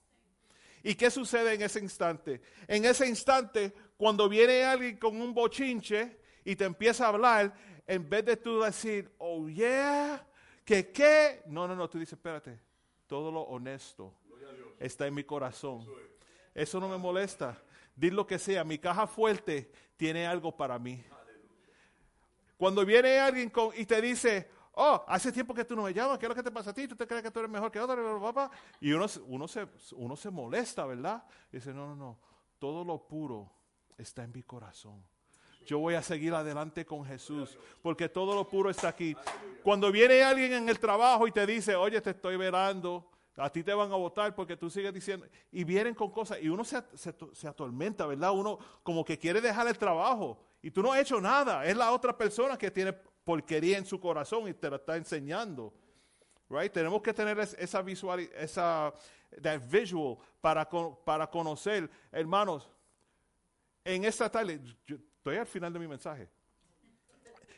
¿Y 0.82 0.96
qué 0.96 1.12
sucede 1.12 1.54
en 1.54 1.62
ese 1.62 1.80
instante? 1.80 2.42
En 2.68 2.86
ese 2.86 3.08
instante, 3.08 3.74
cuando 3.98 4.28
viene 4.30 4.64
alguien 4.64 4.98
con 4.98 5.22
un 5.22 5.34
bochinche 5.34 6.18
y 6.44 6.56
te 6.56 6.66
empieza 6.66 7.06
a 7.06 7.10
hablar, 7.10 7.54
en 7.88 8.08
vez 8.10 8.26
de 8.26 8.38
tú 8.38 8.60
decir, 8.62 9.10
oh 9.18 9.48
yeah, 9.48 10.28
que 10.66 10.92
qué, 10.92 11.42
no, 11.48 11.68
no, 11.68 11.76
no, 11.76 11.90
tú 11.90 11.98
dices, 11.98 12.14
espérate, 12.14 12.60
todo 13.08 13.32
lo 13.32 13.42
honesto 13.42 14.14
está 14.78 15.08
en 15.08 15.14
mi 15.14 15.24
corazón. 15.24 15.88
Eso 16.54 16.80
no 16.80 16.90
me 16.90 16.98
molesta. 16.98 17.58
Di 17.96 18.12
lo 18.12 18.28
que 18.28 18.38
sea, 18.38 18.64
mi 18.64 18.78
caja 18.78 19.08
fuerte 19.08 19.72
tiene 19.96 20.28
algo 20.28 20.56
para 20.56 20.78
mí. 20.78 21.04
Cuando 22.58 22.86
viene 22.86 23.18
alguien 23.20 23.50
con, 23.50 23.72
y 23.76 23.86
te 23.86 24.02
dice, 24.02 24.50
oh, 24.74 25.06
hace 25.08 25.32
tiempo 25.32 25.54
que 25.54 25.64
tú 25.64 25.76
no 25.76 25.84
me 25.84 25.94
llamas, 25.94 26.18
¿qué 26.18 26.26
es 26.26 26.30
lo 26.30 26.36
que 26.36 26.44
te 26.44 26.52
pasa 26.52 26.72
a 26.72 26.74
ti? 26.74 26.88
¿Tú 26.88 26.96
te 26.96 27.08
crees 27.08 27.24
que 27.24 27.32
tú 27.32 27.40
eres 27.40 27.52
mejor 27.52 27.72
que 27.72 27.80
otro? 27.80 28.22
Papá? 28.22 28.52
Y 28.82 28.92
uno, 28.92 29.06
uno, 29.28 29.48
se, 29.48 29.68
uno 29.94 30.16
se 30.16 30.30
molesta, 30.30 30.86
¿verdad? 30.86 31.24
dice, 31.52 31.74
no, 31.74 31.88
no, 31.88 31.96
no, 31.96 32.20
todo 32.60 32.84
lo 32.84 33.08
puro 33.08 33.52
está 33.98 34.24
en 34.24 34.32
mi 34.34 34.44
corazón. 34.44 35.04
Yo 35.68 35.80
voy 35.80 35.96
a 35.96 36.02
seguir 36.02 36.34
adelante 36.34 36.86
con 36.86 37.06
Jesús, 37.06 37.58
porque 37.82 38.08
todo 38.08 38.34
lo 38.34 38.48
puro 38.48 38.70
está 38.70 38.88
aquí. 38.88 39.16
Cuando 39.62 39.92
viene 39.92 40.24
alguien 40.24 40.54
en 40.54 40.70
el 40.70 40.80
trabajo 40.80 41.28
y 41.28 41.32
te 41.34 41.46
dice, 41.46 41.76
oye, 41.76 42.00
te 42.00 42.12
estoy 42.12 42.38
verando, 42.38 43.06
a 43.36 43.50
ti 43.50 43.64
te 43.64 43.74
van 43.74 43.92
a 43.92 43.98
votar 43.98 44.34
porque 44.34 44.56
tú 44.56 44.70
sigues 44.70 44.94
diciendo, 44.94 45.28
y 45.52 45.66
vienen 45.66 45.94
con 45.94 46.10
cosas, 46.10 46.40
y 46.42 46.48
uno 46.48 46.64
se, 46.64 46.82
se, 46.96 47.14
se 47.34 47.48
atormenta, 47.50 48.06
¿verdad? 48.06 48.32
Uno 48.32 48.58
como 48.82 49.04
que 49.04 49.20
quiere 49.20 49.42
dejar 49.42 49.68
el 49.68 49.78
trabajo, 49.78 50.40
y 50.62 50.72
tú 50.72 50.82
no 50.82 50.94
has 50.94 51.02
hecho 51.02 51.20
nada, 51.20 51.66
es 51.66 51.76
la 51.76 51.92
otra 51.92 52.18
persona 52.18 52.58
que 52.58 52.72
tiene 52.72 52.94
porquería 52.94 53.78
en 53.78 53.86
su 53.86 54.00
corazón 54.00 54.48
y 54.48 54.54
te 54.54 54.70
la 54.70 54.78
está 54.78 54.96
enseñando. 54.96 55.74
Right? 56.50 56.72
Tenemos 56.72 57.02
que 57.02 57.14
tener 57.14 57.38
esa 57.40 57.82
visual, 57.82 58.22
esa 58.38 58.94
visual 59.70 60.18
para, 60.40 60.66
para 61.04 61.30
conocer, 61.30 61.90
hermanos. 62.10 62.70
En 63.84 64.06
esta 64.06 64.30
tarde, 64.30 64.62
estoy 65.28 65.40
al 65.40 65.48
final 65.48 65.74
de 65.74 65.80
mi 65.80 65.88
mensaje. 65.90 66.30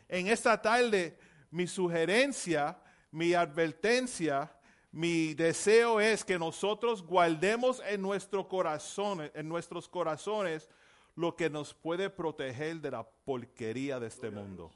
En 0.07 0.25
esta 0.27 0.59
tarde, 0.59 1.15
mi 1.51 1.67
sugerencia, 1.67 2.75
mi 3.11 3.35
advertencia, 3.35 4.51
mi 4.91 5.35
deseo 5.35 6.01
es 6.01 6.25
que 6.25 6.39
nosotros 6.39 7.03
guardemos 7.03 7.79
en 7.85 8.01
nuestro 8.01 8.47
corazón, 8.47 9.29
en 9.35 9.47
nuestros 9.47 9.87
corazones, 9.87 10.67
lo 11.15 11.35
que 11.35 11.47
nos 11.47 11.75
puede 11.75 12.09
proteger 12.09 12.81
de 12.81 12.89
la 12.89 13.07
porquería 13.23 13.99
de 13.99 14.07
este 14.07 14.31
mundo. 14.31 14.71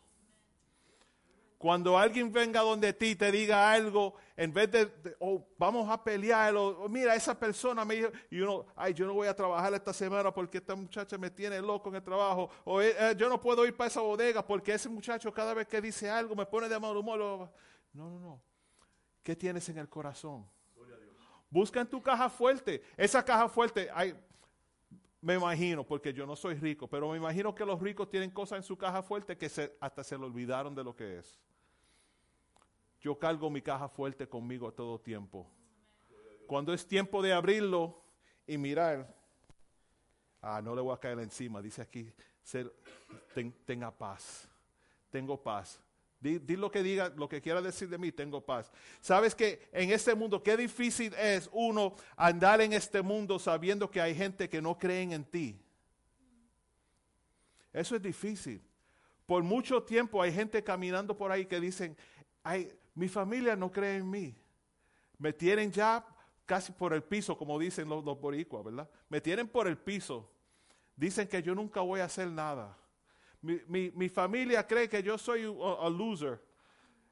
Cuando 1.63 1.97
alguien 1.97 2.29
venga 2.29 2.59
donde 2.59 2.91
ti 2.91 3.11
y 3.11 3.15
te 3.15 3.31
diga 3.31 3.71
algo, 3.71 4.15
en 4.35 4.51
vez 4.51 4.69
de, 4.69 5.15
oh, 5.19 5.47
vamos 5.57 5.89
a 5.89 6.03
pelear, 6.03 6.53
o 6.57 6.89
mira, 6.89 7.15
esa 7.15 7.39
persona 7.39 7.85
me 7.85 7.95
dijo, 7.95 8.09
y 8.29 8.41
uno, 8.41 8.65
ay, 8.75 8.93
yo 8.93 9.05
no 9.07 9.13
voy 9.13 9.29
a 9.29 9.33
trabajar 9.33 9.73
esta 9.73 9.93
semana 9.93 10.33
porque 10.33 10.57
esta 10.57 10.75
muchacha 10.75 11.17
me 11.17 11.29
tiene 11.29 11.61
loco 11.61 11.87
en 11.87 11.95
el 11.95 12.03
trabajo, 12.03 12.49
o 12.65 12.81
eh, 12.81 12.93
eh, 12.99 13.15
yo 13.17 13.29
no 13.29 13.39
puedo 13.39 13.65
ir 13.65 13.77
para 13.77 13.87
esa 13.87 14.01
bodega 14.01 14.45
porque 14.45 14.73
ese 14.73 14.89
muchacho 14.89 15.33
cada 15.33 15.53
vez 15.53 15.65
que 15.65 15.79
dice 15.79 16.09
algo 16.09 16.35
me 16.35 16.45
pone 16.45 16.67
de 16.67 16.77
mal 16.77 16.97
humor. 16.97 17.17
No, 17.93 18.09
no, 18.09 18.19
no. 18.19 18.41
¿Qué 19.23 19.33
tienes 19.33 19.69
en 19.69 19.77
el 19.77 19.87
corazón? 19.87 20.45
Busca 21.49 21.79
en 21.79 21.87
tu 21.87 22.01
caja 22.01 22.29
fuerte. 22.29 22.83
Esa 22.97 23.23
caja 23.23 23.47
fuerte, 23.47 23.87
hay, 23.93 24.13
me 25.21 25.35
imagino, 25.35 25.85
porque 25.85 26.11
yo 26.11 26.25
no 26.25 26.35
soy 26.35 26.55
rico, 26.55 26.89
pero 26.89 27.09
me 27.11 27.15
imagino 27.15 27.55
que 27.55 27.65
los 27.65 27.81
ricos 27.81 28.09
tienen 28.09 28.31
cosas 28.31 28.57
en 28.57 28.63
su 28.63 28.77
caja 28.77 29.01
fuerte 29.01 29.37
que 29.37 29.49
hasta 29.79 30.03
se 30.03 30.17
le 30.17 30.25
olvidaron 30.25 30.75
de 30.75 30.83
lo 30.83 30.93
que 30.93 31.19
es. 31.19 31.39
Yo 33.03 33.19
cargo 33.19 33.49
mi 33.49 33.61
caja 33.61 33.89
fuerte 33.89 34.29
conmigo 34.29 34.71
todo 34.71 34.97
tiempo. 34.97 35.45
Cuando 36.47 36.73
es 36.73 36.87
tiempo 36.87 37.21
de 37.21 37.33
abrirlo 37.33 38.01
y 38.47 38.57
mirar, 38.57 39.13
ah, 40.41 40.61
no 40.63 40.73
le 40.73 40.81
voy 40.81 40.95
a 40.95 40.99
caer 40.99 41.19
encima, 41.19 41.61
dice 41.61 41.81
aquí, 41.81 42.09
tenga 43.65 43.91
paz, 43.91 44.47
tengo 45.09 45.41
paz. 45.41 45.81
Di, 46.21 46.55
lo 46.55 46.71
que 46.71 46.81
diga, 46.81 47.09
lo 47.09 47.27
que 47.27 47.41
quiera 47.41 47.61
decir 47.61 47.89
de 47.89 47.97
mí, 47.97 48.09
tengo 48.13 48.39
paz. 48.39 48.71
Sabes 49.01 49.35
que 49.35 49.67
en 49.73 49.91
este 49.91 50.15
mundo, 50.15 50.41
qué 50.41 50.55
difícil 50.55 51.13
es 51.15 51.49
uno 51.51 51.97
andar 52.15 52.61
en 52.61 52.71
este 52.71 53.01
mundo 53.01 53.37
sabiendo 53.37 53.91
que 53.91 53.99
hay 53.99 54.15
gente 54.15 54.47
que 54.47 54.61
no 54.61 54.77
creen 54.77 55.11
en 55.11 55.25
ti. 55.25 55.59
Eso 57.73 57.97
es 57.97 58.01
difícil. 58.01 58.61
Por 59.25 59.43
mucho 59.43 59.83
tiempo 59.83 60.21
hay 60.21 60.31
gente 60.31 60.63
caminando 60.63 61.17
por 61.17 61.29
ahí 61.29 61.45
que 61.45 61.59
dicen, 61.59 61.97
ay, 62.41 62.71
mi 62.95 63.07
familia 63.07 63.55
no 63.55 63.71
cree 63.71 63.97
en 63.97 64.09
mí. 64.09 64.35
Me 65.17 65.33
tienen 65.33 65.71
ya 65.71 66.05
casi 66.45 66.71
por 66.71 66.93
el 66.93 67.03
piso, 67.03 67.37
como 67.37 67.57
dicen 67.57 67.87
los, 67.87 68.03
los 68.03 68.19
boricuas, 68.19 68.63
¿verdad? 68.63 68.89
Me 69.09 69.21
tienen 69.21 69.47
por 69.47 69.67
el 69.67 69.77
piso. 69.77 70.29
Dicen 70.95 71.27
que 71.27 71.41
yo 71.41 71.55
nunca 71.55 71.81
voy 71.81 72.01
a 72.01 72.05
hacer 72.05 72.27
nada. 72.27 72.77
Mi, 73.41 73.91
mi, 73.91 74.07
familia 74.07 74.65
cree 74.65 74.87
que 74.87 75.03
yo 75.03 75.17
soy 75.17 75.45
un 75.45 75.97
loser. 75.97 76.41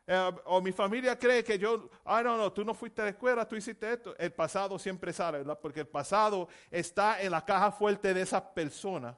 Eh, 0.07 0.31
o 0.45 0.61
mi 0.61 0.71
familia 0.71 1.17
cree 1.17 1.43
que 1.43 1.59
yo, 1.59 1.89
ah, 2.05 2.23
no, 2.23 2.37
no, 2.37 2.53
tú 2.53 2.63
no 2.63 2.73
fuiste 2.73 3.01
a 3.01 3.05
la 3.05 3.11
escuela, 3.11 3.47
tú 3.47 3.55
hiciste 3.55 3.91
esto. 3.91 4.15
El 4.17 4.31
pasado 4.31 4.79
siempre 4.79 5.11
sale, 5.11 5.39
¿verdad? 5.39 5.59
Porque 5.61 5.81
el 5.81 5.87
pasado 5.87 6.47
está 6.69 7.21
en 7.21 7.31
la 7.31 7.43
caja 7.43 7.71
fuerte 7.71 8.13
de 8.13 8.21
esa 8.21 8.53
persona. 8.53 9.17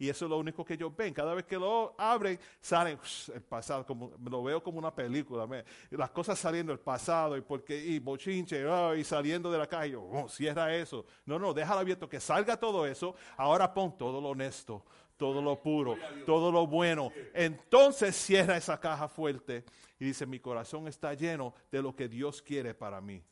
Y 0.00 0.08
eso 0.08 0.24
es 0.24 0.30
lo 0.30 0.38
único 0.38 0.64
que 0.64 0.74
ellos 0.74 0.96
ven. 0.96 1.12
Cada 1.12 1.34
vez 1.34 1.44
que 1.44 1.58
lo 1.58 1.94
abren, 1.98 2.40
salen 2.58 2.98
el 3.34 3.42
pasado, 3.42 3.84
como, 3.84 4.10
lo 4.30 4.42
veo 4.42 4.62
como 4.62 4.78
una 4.78 4.94
película. 4.94 5.46
las 5.90 6.10
cosas 6.10 6.38
saliendo 6.38 6.72
del 6.72 6.80
pasado 6.80 7.36
y 7.36 7.42
porque 7.42 7.76
y 7.76 7.98
bochinche 7.98 8.64
oh, 8.64 8.94
y 8.94 9.04
saliendo 9.04 9.52
de 9.52 9.58
la 9.58 9.66
calle. 9.66 9.96
Oh, 9.96 10.26
cierra 10.26 10.74
eso. 10.74 11.04
No, 11.26 11.38
no, 11.38 11.52
déjalo 11.52 11.80
abierto, 11.80 12.08
que 12.08 12.18
salga 12.18 12.56
todo 12.56 12.86
eso. 12.86 13.14
Ahora 13.36 13.74
pon 13.74 13.98
todo 13.98 14.22
lo 14.22 14.30
honesto, 14.30 14.82
todo 15.18 15.42
lo 15.42 15.60
puro, 15.60 15.98
todo 16.24 16.50
lo 16.50 16.66
bueno. 16.66 17.12
Entonces 17.34 18.16
cierra 18.16 18.56
esa 18.56 18.80
caja 18.80 19.06
fuerte 19.06 19.66
y 19.98 20.06
dice, 20.06 20.24
mi 20.24 20.40
corazón 20.40 20.88
está 20.88 21.12
lleno 21.12 21.52
de 21.70 21.82
lo 21.82 21.94
que 21.94 22.08
Dios 22.08 22.40
quiere 22.40 22.72
para 22.72 23.02
mí. 23.02 23.22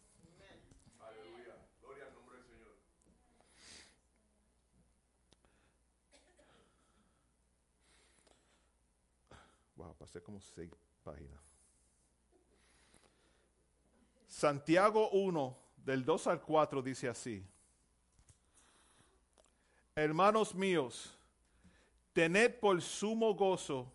Seis 10.11 10.71
páginas. 11.05 11.41
Santiago 14.27 15.11
1, 15.11 15.59
del 15.85 16.05
2 16.05 16.27
al 16.29 16.41
4, 16.41 16.83
dice 16.83 17.09
así. 17.09 17.45
Hermanos 19.95 20.55
míos, 20.55 21.17
tened 22.13 22.55
por 22.61 22.81
sumo 22.81 23.35
gozo 23.35 23.93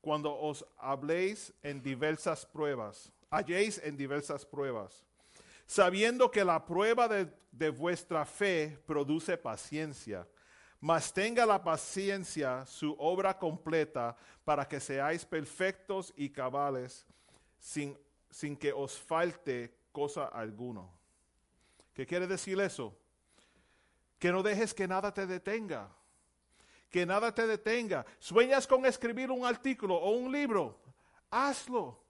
cuando 0.00 0.36
os 0.38 0.64
habléis 0.78 1.52
en 1.62 1.82
diversas 1.82 2.44
pruebas, 2.44 3.10
halléis 3.30 3.80
en 3.82 3.96
diversas 3.96 4.44
pruebas, 4.44 5.04
sabiendo 5.66 6.30
que 6.30 6.44
la 6.44 6.66
prueba 6.66 7.08
de, 7.08 7.32
de 7.50 7.70
vuestra 7.70 8.26
fe 8.26 8.78
produce 8.84 9.38
paciencia. 9.38 10.26
Mas 10.82 11.12
tenga 11.12 11.46
la 11.46 11.62
paciencia 11.62 12.66
su 12.66 12.96
obra 12.98 13.38
completa 13.38 14.16
para 14.44 14.66
que 14.66 14.80
seáis 14.80 15.24
perfectos 15.24 16.12
y 16.16 16.28
cabales 16.28 17.06
sin, 17.56 17.96
sin 18.28 18.56
que 18.56 18.72
os 18.72 18.98
falte 18.98 19.72
cosa 19.92 20.24
alguna. 20.24 20.82
¿Qué 21.94 22.04
quiere 22.04 22.26
decir 22.26 22.60
eso? 22.60 22.98
Que 24.18 24.32
no 24.32 24.42
dejes 24.42 24.74
que 24.74 24.88
nada 24.88 25.14
te 25.14 25.24
detenga. 25.24 25.88
Que 26.90 27.06
nada 27.06 27.32
te 27.32 27.46
detenga. 27.46 28.04
Sueñas 28.18 28.66
con 28.66 28.84
escribir 28.84 29.30
un 29.30 29.46
artículo 29.46 29.94
o 29.94 30.10
un 30.10 30.32
libro. 30.32 30.80
Hazlo. 31.30 32.02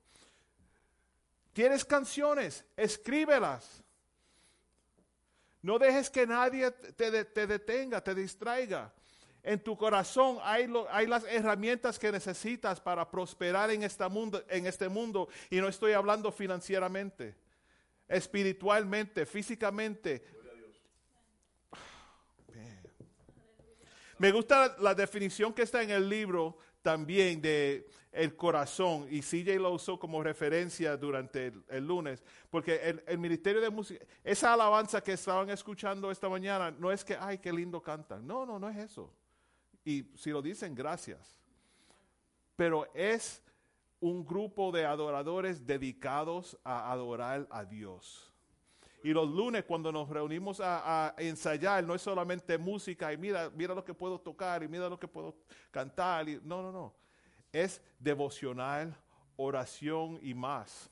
¿Quieres 1.52 1.84
canciones? 1.84 2.64
Escríbelas. 2.74 3.81
No 5.62 5.78
dejes 5.78 6.10
que 6.10 6.26
nadie 6.26 6.70
te, 6.72 7.24
te 7.24 7.46
detenga, 7.46 8.02
te 8.02 8.14
distraiga. 8.14 8.92
En 9.44 9.58
tu 9.62 9.76
corazón 9.76 10.38
hay, 10.42 10.66
lo, 10.66 10.88
hay, 10.92 11.06
las 11.06 11.24
herramientas 11.24 11.98
que 11.98 12.12
necesitas 12.12 12.80
para 12.80 13.10
prosperar 13.10 13.70
en, 13.70 13.88
mundo, 14.10 14.44
en 14.48 14.66
este 14.66 14.88
mundo. 14.88 15.28
Y 15.50 15.60
no 15.60 15.68
estoy 15.68 15.92
hablando 15.92 16.30
financieramente, 16.30 17.36
espiritualmente, 18.08 19.26
físicamente. 19.26 20.24
Me 24.18 24.30
gusta 24.30 24.76
la 24.78 24.94
definición 24.94 25.52
que 25.52 25.62
está 25.62 25.82
en 25.82 25.90
el 25.90 26.08
libro 26.08 26.58
también 26.82 27.40
de 27.40 27.88
el 28.12 28.36
corazón, 28.36 29.06
y 29.10 29.20
CJ 29.20 29.58
lo 29.58 29.70
usó 29.70 29.98
como 29.98 30.22
referencia 30.22 30.96
durante 30.98 31.52
el, 31.68 31.86
lunes, 31.86 32.22
porque 32.50 32.76
el, 32.76 33.02
el, 33.06 33.18
ministerio 33.18 33.60
de 33.62 33.70
música, 33.70 34.04
esa 34.22 34.52
alabanza 34.52 35.02
que 35.02 35.12
estaban 35.12 35.48
escuchando 35.48 36.10
esta 36.10 36.28
mañana, 36.28 36.70
no 36.70 36.92
es 36.92 37.04
que, 37.04 37.16
ay, 37.18 37.38
qué 37.38 37.50
lindo 37.50 37.80
cantan, 37.80 38.26
no, 38.26 38.44
no, 38.44 38.58
no 38.58 38.68
es 38.68 38.76
eso. 38.76 39.10
Y 39.84 40.04
si 40.14 40.30
lo 40.30 40.42
dicen, 40.42 40.74
gracias. 40.74 41.38
Pero 42.54 42.92
es 42.92 43.42
un 44.00 44.24
grupo 44.24 44.72
de 44.72 44.84
adoradores 44.84 45.66
dedicados 45.66 46.58
a 46.64 46.92
adorar 46.92 47.46
a 47.50 47.64
Dios. 47.64 48.31
Y 49.02 49.12
los 49.12 49.28
lunes 49.28 49.64
cuando 49.64 49.90
nos 49.90 50.08
reunimos 50.08 50.60
a, 50.60 51.14
ensayar, 51.18 51.82
no 51.82 51.94
es 51.94 52.02
solamente 52.02 52.56
música 52.56 53.12
y 53.12 53.16
mira, 53.16 53.50
mira 53.50 53.74
lo 53.74 53.84
que 53.84 53.94
puedo 53.94 54.20
tocar 54.20 54.62
y 54.62 54.68
mira 54.68 54.88
lo 54.88 54.98
que 54.98 55.08
puedo 55.08 55.34
cantar. 55.70 56.28
Y, 56.28 56.40
no, 56.44 56.62
no, 56.62 56.70
no. 56.70 56.94
Es 57.52 57.82
devocional, 57.98 58.96
oración 59.36 60.18
y 60.22 60.34
más. 60.34 60.88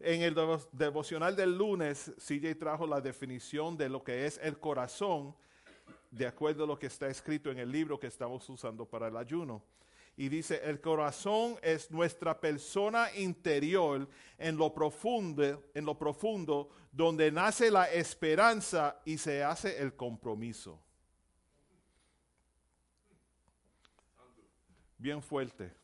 En 0.00 0.22
el 0.22 0.34
devocional 0.72 1.36
del 1.36 1.56
lunes, 1.56 2.12
CJ 2.18 2.58
trajo 2.58 2.86
la 2.86 3.00
definición 3.00 3.76
de 3.76 3.88
lo 3.88 4.02
que 4.02 4.26
es 4.26 4.38
el 4.42 4.58
corazón, 4.58 5.34
de 6.10 6.26
acuerdo 6.26 6.64
a 6.64 6.66
lo 6.66 6.78
que 6.78 6.86
está 6.86 7.08
escrito 7.08 7.50
en 7.50 7.58
el 7.58 7.70
libro 7.70 7.98
que 7.98 8.06
estamos 8.06 8.48
usando 8.48 8.86
para 8.86 9.08
el 9.08 9.16
ayuno 9.16 9.62
y 10.16 10.28
dice, 10.30 10.62
el 10.64 10.80
corazón 10.80 11.58
es 11.62 11.90
nuestra 11.90 12.40
persona 12.40 13.14
interior 13.14 14.08
en 14.38 14.56
lo 14.56 14.72
profundo, 14.72 15.62
en 15.74 15.84
lo 15.84 15.98
profundo, 15.98 16.70
donde 16.90 17.30
nace 17.30 17.70
la 17.70 17.84
esperanza 17.90 19.00
y 19.04 19.18
se 19.18 19.44
hace 19.44 19.78
el 19.78 19.94
compromiso. 19.94 20.82
Bien 24.96 25.22
fuerte. 25.22 25.74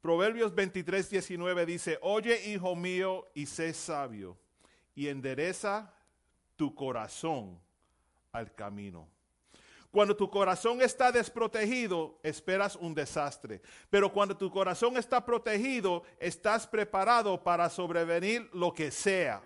Proverbios 0.00 0.52
23, 0.54 1.08
19 1.08 1.64
dice, 1.66 1.98
oye 2.02 2.50
hijo 2.50 2.74
mío 2.74 3.30
y 3.32 3.46
sé 3.46 3.72
sabio 3.72 4.36
y 4.94 5.08
endereza 5.08 5.94
tu 6.56 6.74
corazón 6.74 7.60
al 8.32 8.52
camino. 8.54 9.08
Cuando 9.94 10.16
tu 10.16 10.28
corazón 10.28 10.82
está 10.82 11.12
desprotegido, 11.12 12.18
esperas 12.24 12.74
un 12.74 12.96
desastre. 12.96 13.62
Pero 13.88 14.12
cuando 14.12 14.36
tu 14.36 14.50
corazón 14.50 14.96
está 14.96 15.24
protegido, 15.24 16.02
estás 16.18 16.66
preparado 16.66 17.40
para 17.40 17.70
sobrevenir 17.70 18.50
lo 18.52 18.74
que 18.74 18.90
sea. 18.90 19.40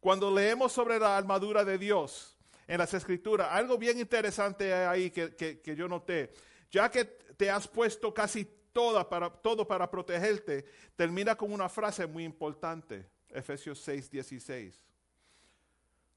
Cuando 0.00 0.30
leemos 0.30 0.70
sobre 0.70 0.98
la 0.98 1.16
armadura 1.16 1.64
de 1.64 1.78
Dios 1.78 2.36
en 2.66 2.76
las 2.76 2.92
escrituras, 2.92 3.48
algo 3.50 3.78
bien 3.78 3.98
interesante 3.98 4.74
ahí 4.74 5.10
que, 5.10 5.34
que, 5.34 5.74
yo 5.74 5.88
noté, 5.88 6.30
ya 6.70 6.90
que 6.90 7.06
te 7.06 7.50
has 7.50 7.66
puesto 7.66 8.12
casi 8.12 8.44
toda 8.74 9.08
para, 9.08 9.30
todo 9.30 9.66
para 9.66 9.90
protegerte, 9.90 10.66
termina 10.94 11.34
con 11.36 11.50
una 11.50 11.70
frase 11.70 12.06
muy 12.06 12.24
importante, 12.24 13.08
Efesios 13.30 13.80
6, 13.80 14.10
16. 14.10 14.78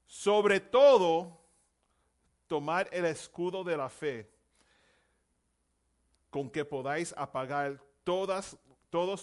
Sobre 0.06 0.60
todo, 0.60 1.45
tomar 2.46 2.88
el 2.92 3.04
escudo 3.04 3.64
de 3.64 3.76
la 3.76 3.88
fe 3.88 4.30
con 6.30 6.50
que 6.50 6.64
podáis 6.64 7.14
apagar 7.16 7.80
todos 8.04 8.56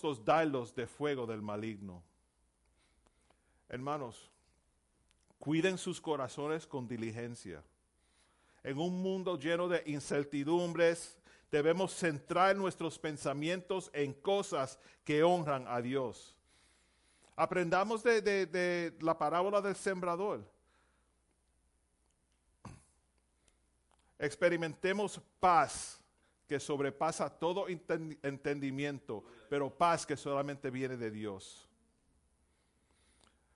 los 0.03 0.25
dardos 0.25 0.73
de 0.73 0.87
fuego 0.87 1.25
del 1.25 1.41
maligno. 1.41 2.03
Hermanos, 3.69 4.31
cuiden 5.39 5.77
sus 5.77 5.99
corazones 5.99 6.65
con 6.65 6.87
diligencia. 6.87 7.63
En 8.63 8.77
un 8.77 9.01
mundo 9.01 9.37
lleno 9.37 9.67
de 9.67 9.83
incertidumbres, 9.85 11.17
debemos 11.51 11.93
centrar 11.93 12.55
nuestros 12.55 12.97
pensamientos 12.97 13.91
en 13.93 14.13
cosas 14.13 14.79
que 15.03 15.21
honran 15.21 15.65
a 15.67 15.81
Dios. 15.81 16.35
Aprendamos 17.35 18.03
de 18.03 18.95
la 19.01 19.17
parábola 19.17 19.61
del 19.61 19.75
sembrador. 19.75 20.52
Experimentemos 24.19 25.21
paz 25.39 25.99
que 26.47 26.59
sobrepasa 26.59 27.29
todo 27.29 27.67
entendimiento, 27.67 29.23
pero 29.49 29.69
paz 29.69 30.05
que 30.05 30.17
solamente 30.17 30.69
viene 30.69 30.97
de 30.97 31.11
Dios. 31.11 31.67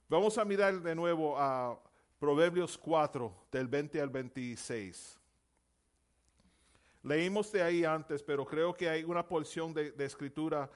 Vamos 0.10 0.38
a 0.38 0.46
mirar 0.46 0.82
de 0.82 0.96
nuevo 0.96 1.38
a 1.38 1.78
Proverbios 2.20 2.78
4, 2.78 3.48
del 3.52 3.68
20 3.68 4.02
al 4.02 4.10
26. 4.10 5.20
Leímos 7.04 7.52
de 7.52 7.62
ahí 7.62 7.86
antes, 7.86 8.24
pero 8.24 8.46
creo 8.46 8.74
que 8.74 8.90
hay 8.90 9.04
una 9.04 9.28
porción 9.28 9.74
de, 9.74 9.94
escritura. 10.00 10.70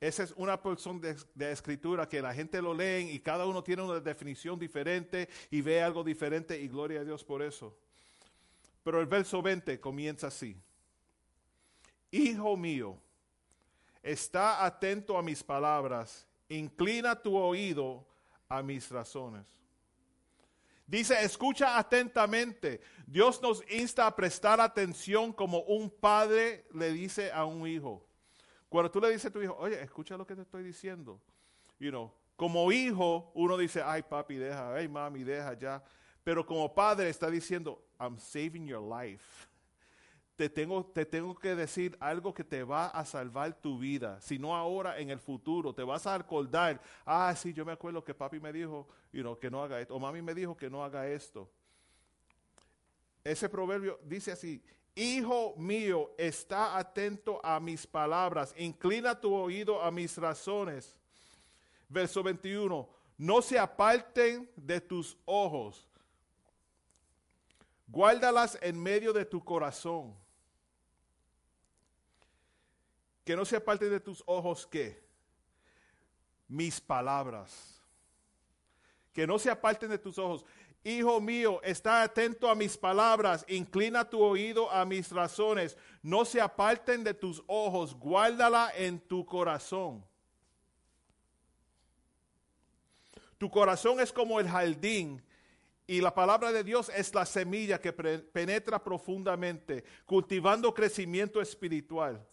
Esa 0.00 0.22
es 0.22 0.32
una 0.36 0.60
porción 0.60 1.00
de, 1.00 1.16
escritura 1.52 2.08
que 2.08 2.22
la 2.22 2.32
gente 2.32 2.62
lo 2.62 2.72
lee 2.72 3.10
y 3.10 3.20
cada 3.20 3.46
uno 3.46 3.62
tiene 3.62 3.82
una 3.82 4.00
definición 4.00 4.58
diferente 4.58 5.28
y 5.50 5.60
ve 5.60 5.82
algo 5.82 6.02
diferente 6.02 6.58
y 6.58 6.68
gloria 6.68 7.00
a 7.00 7.04
Dios 7.04 7.22
por 7.22 7.42
eso. 7.42 7.76
Pero 8.82 9.00
el 9.00 9.06
verso 9.06 9.42
20 9.42 9.78
comienza 9.80 10.28
así. 10.28 10.60
Hijo 12.10 12.56
mío, 12.56 12.98
está 14.02 14.64
atento 14.64 15.18
a 15.18 15.22
mis 15.22 15.42
palabras, 15.42 16.26
inclina 16.48 17.14
tu 17.14 17.36
oído 17.36 18.06
a 18.48 18.62
mis 18.62 18.90
razones. 18.90 19.44
Dice, 20.86 21.22
escucha 21.22 21.78
atentamente. 21.78 22.80
Dios 23.06 23.42
nos 23.42 23.62
insta 23.70 24.06
a 24.06 24.16
prestar 24.16 24.58
atención 24.58 25.34
como 25.34 25.60
un 25.60 25.90
padre 25.90 26.64
le 26.72 26.92
dice 26.92 27.30
a 27.30 27.44
un 27.44 27.66
hijo. 27.66 28.06
Cuando 28.70 28.90
tú 28.90 28.98
le 28.98 29.10
dices 29.10 29.26
a 29.26 29.30
tu 29.30 29.42
hijo, 29.42 29.54
oye, 29.58 29.82
escucha 29.82 30.16
lo 30.16 30.26
que 30.26 30.34
te 30.34 30.42
estoy 30.42 30.62
diciendo. 30.62 31.20
You 31.78 31.90
know, 31.90 32.10
como 32.36 32.72
hijo, 32.72 33.30
uno 33.34 33.58
dice, 33.58 33.82
ay 33.82 34.02
papi, 34.02 34.36
deja, 34.36 34.74
ay 34.74 34.88
mami, 34.88 35.24
deja 35.24 35.52
ya. 35.52 35.82
Pero 36.24 36.46
como 36.46 36.74
padre 36.74 37.10
está 37.10 37.30
diciendo, 37.30 37.82
I'm 37.98 38.18
saving 38.18 38.66
your 38.66 38.82
life. 38.82 39.46
Te 40.36 40.48
tengo, 40.48 40.84
te 40.84 41.04
tengo 41.04 41.34
que 41.34 41.56
decir 41.56 41.96
algo 41.98 42.32
que 42.32 42.44
te 42.44 42.62
va 42.62 42.86
a 42.86 43.04
salvar 43.04 43.60
tu 43.60 43.76
vida, 43.76 44.20
si 44.20 44.38
no 44.38 44.54
ahora, 44.54 44.98
en 44.98 45.10
el 45.10 45.18
futuro. 45.18 45.74
Te 45.74 45.82
vas 45.82 46.06
a 46.06 46.14
acordar, 46.14 46.80
ah, 47.04 47.34
sí, 47.36 47.52
yo 47.52 47.64
me 47.64 47.72
acuerdo 47.72 48.04
que 48.04 48.14
papi 48.14 48.38
me 48.38 48.52
dijo 48.52 48.86
you 49.12 49.22
know, 49.22 49.36
que 49.36 49.50
no 49.50 49.62
haga 49.62 49.80
esto, 49.80 49.96
o 49.96 49.98
mami 49.98 50.22
me 50.22 50.34
dijo 50.34 50.56
que 50.56 50.70
no 50.70 50.84
haga 50.84 51.08
esto. 51.08 51.50
Ese 53.24 53.48
proverbio 53.48 53.98
dice 54.04 54.32
así, 54.32 54.62
Hijo 54.94 55.54
mío, 55.56 56.10
está 56.18 56.76
atento 56.76 57.40
a 57.44 57.60
mis 57.60 57.86
palabras, 57.86 58.52
inclina 58.58 59.20
tu 59.20 59.32
oído 59.32 59.80
a 59.80 59.92
mis 59.92 60.18
razones. 60.18 60.96
Verso 61.88 62.22
21, 62.22 62.88
no 63.16 63.42
se 63.42 63.58
aparten 63.58 64.50
de 64.56 64.80
tus 64.80 65.16
ojos 65.24 65.87
Guárdalas 67.88 68.58
en 68.60 68.80
medio 68.80 69.12
de 69.12 69.24
tu 69.24 69.42
corazón. 69.42 70.14
Que 73.24 73.34
no 73.34 73.44
sea 73.44 73.64
parte 73.64 73.88
de 73.88 73.98
tus 73.98 74.22
ojos 74.26 74.66
que 74.66 75.02
mis 76.46 76.80
palabras. 76.80 77.80
Que 79.12 79.26
no 79.26 79.38
sea 79.38 79.60
parte 79.60 79.88
de 79.88 79.98
tus 79.98 80.18
ojos. 80.18 80.44
Hijo 80.84 81.20
mío, 81.20 81.60
está 81.62 82.02
atento 82.02 82.48
a 82.48 82.54
mis 82.54 82.76
palabras, 82.76 83.44
inclina 83.48 84.08
tu 84.08 84.22
oído 84.22 84.70
a 84.70 84.84
mis 84.84 85.10
razones, 85.10 85.76
no 86.02 86.24
se 86.24 86.40
aparten 86.40 87.02
de 87.02 87.12
tus 87.12 87.42
ojos, 87.46 87.94
guárdala 87.94 88.72
en 88.76 89.00
tu 89.00 89.26
corazón. 89.26 90.04
Tu 93.38 93.50
corazón 93.50 94.00
es 94.00 94.12
como 94.12 94.40
el 94.40 94.48
jardín 94.48 95.22
y 95.88 96.02
la 96.02 96.14
palabra 96.14 96.52
de 96.52 96.62
Dios 96.62 96.92
es 96.94 97.14
la 97.14 97.24
semilla 97.24 97.80
que 97.80 97.94
penetra 97.94 98.84
profundamente, 98.84 99.82
cultivando 100.04 100.74
crecimiento 100.74 101.40
espiritual. 101.40 102.24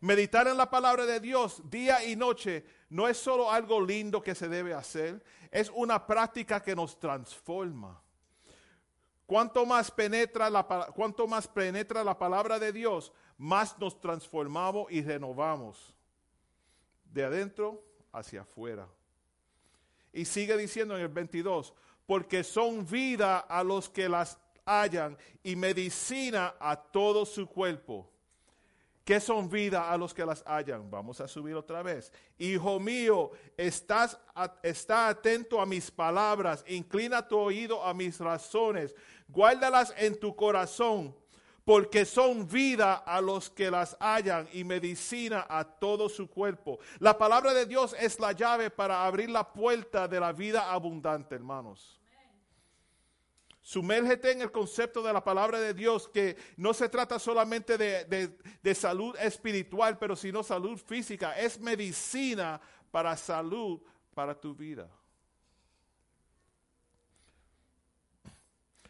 Meditar 0.00 0.46
en 0.46 0.56
la 0.56 0.70
palabra 0.70 1.04
de 1.04 1.18
Dios 1.18 1.60
día 1.68 2.04
y 2.04 2.14
noche 2.14 2.64
no 2.88 3.08
es 3.08 3.16
solo 3.16 3.50
algo 3.50 3.80
lindo 3.80 4.22
que 4.22 4.36
se 4.36 4.48
debe 4.48 4.72
hacer, 4.72 5.20
es 5.50 5.68
una 5.74 6.06
práctica 6.06 6.62
que 6.62 6.76
nos 6.76 6.96
transforma. 6.96 8.00
Cuanto 9.26 9.66
más 9.66 9.90
penetra 9.90 10.48
la, 10.48 10.64
cuanto 10.94 11.26
más 11.26 11.48
penetra 11.48 12.04
la 12.04 12.16
palabra 12.16 12.60
de 12.60 12.72
Dios, 12.72 13.12
más 13.36 13.76
nos 13.80 14.00
transformamos 14.00 14.86
y 14.92 15.02
renovamos 15.02 15.92
de 17.12 17.24
adentro 17.24 17.82
hacia 18.12 18.42
afuera. 18.42 18.86
Y 20.12 20.24
sigue 20.24 20.56
diciendo 20.56 20.96
en 20.96 21.02
el 21.02 21.08
22, 21.08 21.74
porque 22.06 22.44
son 22.44 22.86
vida 22.86 23.40
a 23.40 23.62
los 23.62 23.88
que 23.88 24.08
las 24.08 24.38
hallan 24.64 25.16
y 25.42 25.56
medicina 25.56 26.54
a 26.58 26.76
todo 26.76 27.26
su 27.26 27.46
cuerpo. 27.46 28.10
¿Qué 29.04 29.20
son 29.20 29.48
vida 29.48 29.88
a 29.88 29.96
los 29.96 30.12
que 30.12 30.26
las 30.26 30.42
hallan? 30.44 30.90
Vamos 30.90 31.20
a 31.20 31.28
subir 31.28 31.54
otra 31.54 31.80
vez. 31.80 32.12
Hijo 32.38 32.80
mío, 32.80 33.30
estás, 33.56 34.18
está 34.64 35.08
atento 35.08 35.60
a 35.60 35.66
mis 35.66 35.92
palabras, 35.92 36.64
inclina 36.66 37.26
tu 37.26 37.38
oído 37.38 37.84
a 37.84 37.94
mis 37.94 38.18
razones, 38.18 38.96
guárdalas 39.28 39.94
en 39.96 40.18
tu 40.18 40.34
corazón 40.34 41.14
porque 41.66 42.04
son 42.04 42.46
vida 42.46 42.94
a 42.94 43.20
los 43.20 43.50
que 43.50 43.72
las 43.72 43.96
hallan 43.98 44.48
y 44.52 44.62
medicina 44.62 45.46
a 45.48 45.64
todo 45.64 46.08
su 46.08 46.30
cuerpo. 46.30 46.78
La 47.00 47.18
palabra 47.18 47.52
de 47.52 47.66
Dios 47.66 47.92
es 47.98 48.20
la 48.20 48.30
llave 48.30 48.70
para 48.70 49.04
abrir 49.04 49.28
la 49.28 49.52
puerta 49.52 50.06
de 50.06 50.20
la 50.20 50.32
vida 50.32 50.70
abundante, 50.70 51.34
hermanos. 51.34 52.00
Sumérgete 53.60 54.30
en 54.30 54.42
el 54.42 54.52
concepto 54.52 55.02
de 55.02 55.12
la 55.12 55.24
palabra 55.24 55.58
de 55.58 55.74
Dios, 55.74 56.06
que 56.06 56.36
no 56.56 56.72
se 56.72 56.88
trata 56.88 57.18
solamente 57.18 57.76
de, 57.76 58.38
de 58.62 58.74
salud 58.76 59.16
espiritual, 59.18 59.98
pero 59.98 60.14
sino 60.14 60.44
salud 60.44 60.78
física. 60.78 61.36
Es 61.36 61.58
medicina 61.58 62.60
para 62.92 63.16
salud, 63.16 63.80
para 64.14 64.40
tu 64.40 64.54
vida. 64.54 64.88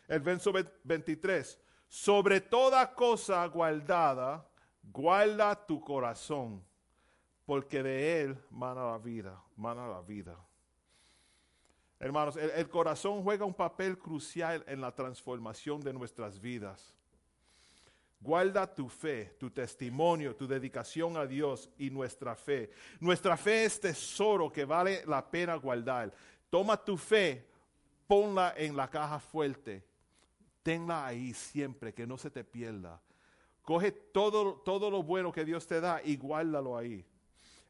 El 0.06 0.20
verso 0.20 0.52
23 0.84 1.58
sobre 1.88 2.40
toda 2.40 2.94
cosa 2.94 3.46
guardada, 3.46 4.46
guarda 4.82 5.54
tu 5.54 5.80
corazón, 5.80 6.62
porque 7.44 7.82
de 7.82 8.22
él 8.22 8.38
mana 8.50 8.84
la 8.84 8.98
vida, 8.98 9.42
mana 9.56 9.86
la 9.86 10.00
vida. 10.00 10.36
Hermanos, 11.98 12.36
el, 12.36 12.50
el, 12.50 12.68
corazón 12.68 13.22
juega 13.22 13.44
un 13.46 13.54
papel 13.54 13.96
crucial 13.96 14.62
en 14.66 14.80
la 14.80 14.94
transformación 14.94 15.80
de 15.80 15.94
nuestras 15.94 16.38
vidas. 16.38 16.94
Guarda 18.20 18.66
tu 18.66 18.88
fe, 18.88 19.36
tu 19.38 19.50
testimonio, 19.50 20.34
tu 20.36 20.46
dedicación 20.46 21.16
a 21.16 21.24
Dios 21.24 21.70
y 21.78 21.88
nuestra 21.90 22.34
fe. 22.34 22.70
Nuestra 23.00 23.36
fe 23.36 23.64
es 23.64 23.80
tesoro 23.80 24.52
que 24.52 24.64
vale 24.64 25.04
la 25.06 25.30
pena 25.30 25.54
guardar. 25.54 26.12
Toma 26.50 26.76
tu 26.76 26.96
fe, 26.96 27.46
ponla 28.06 28.52
en 28.56 28.76
la 28.76 28.90
caja 28.90 29.18
fuerte 29.18 29.84
tenla 30.66 31.06
ahí 31.06 31.32
siempre, 31.32 31.94
que 31.94 32.08
no 32.08 32.18
se 32.18 32.28
te 32.28 32.42
pierda. 32.42 33.00
Coge 33.62 33.92
todo, 33.92 34.54
todo 34.64 34.90
lo 34.90 35.04
bueno 35.04 35.30
que 35.30 35.44
Dios 35.44 35.64
te 35.64 35.80
da 35.80 36.02
y 36.02 36.16
guárdalo 36.16 36.76
ahí. 36.76 37.06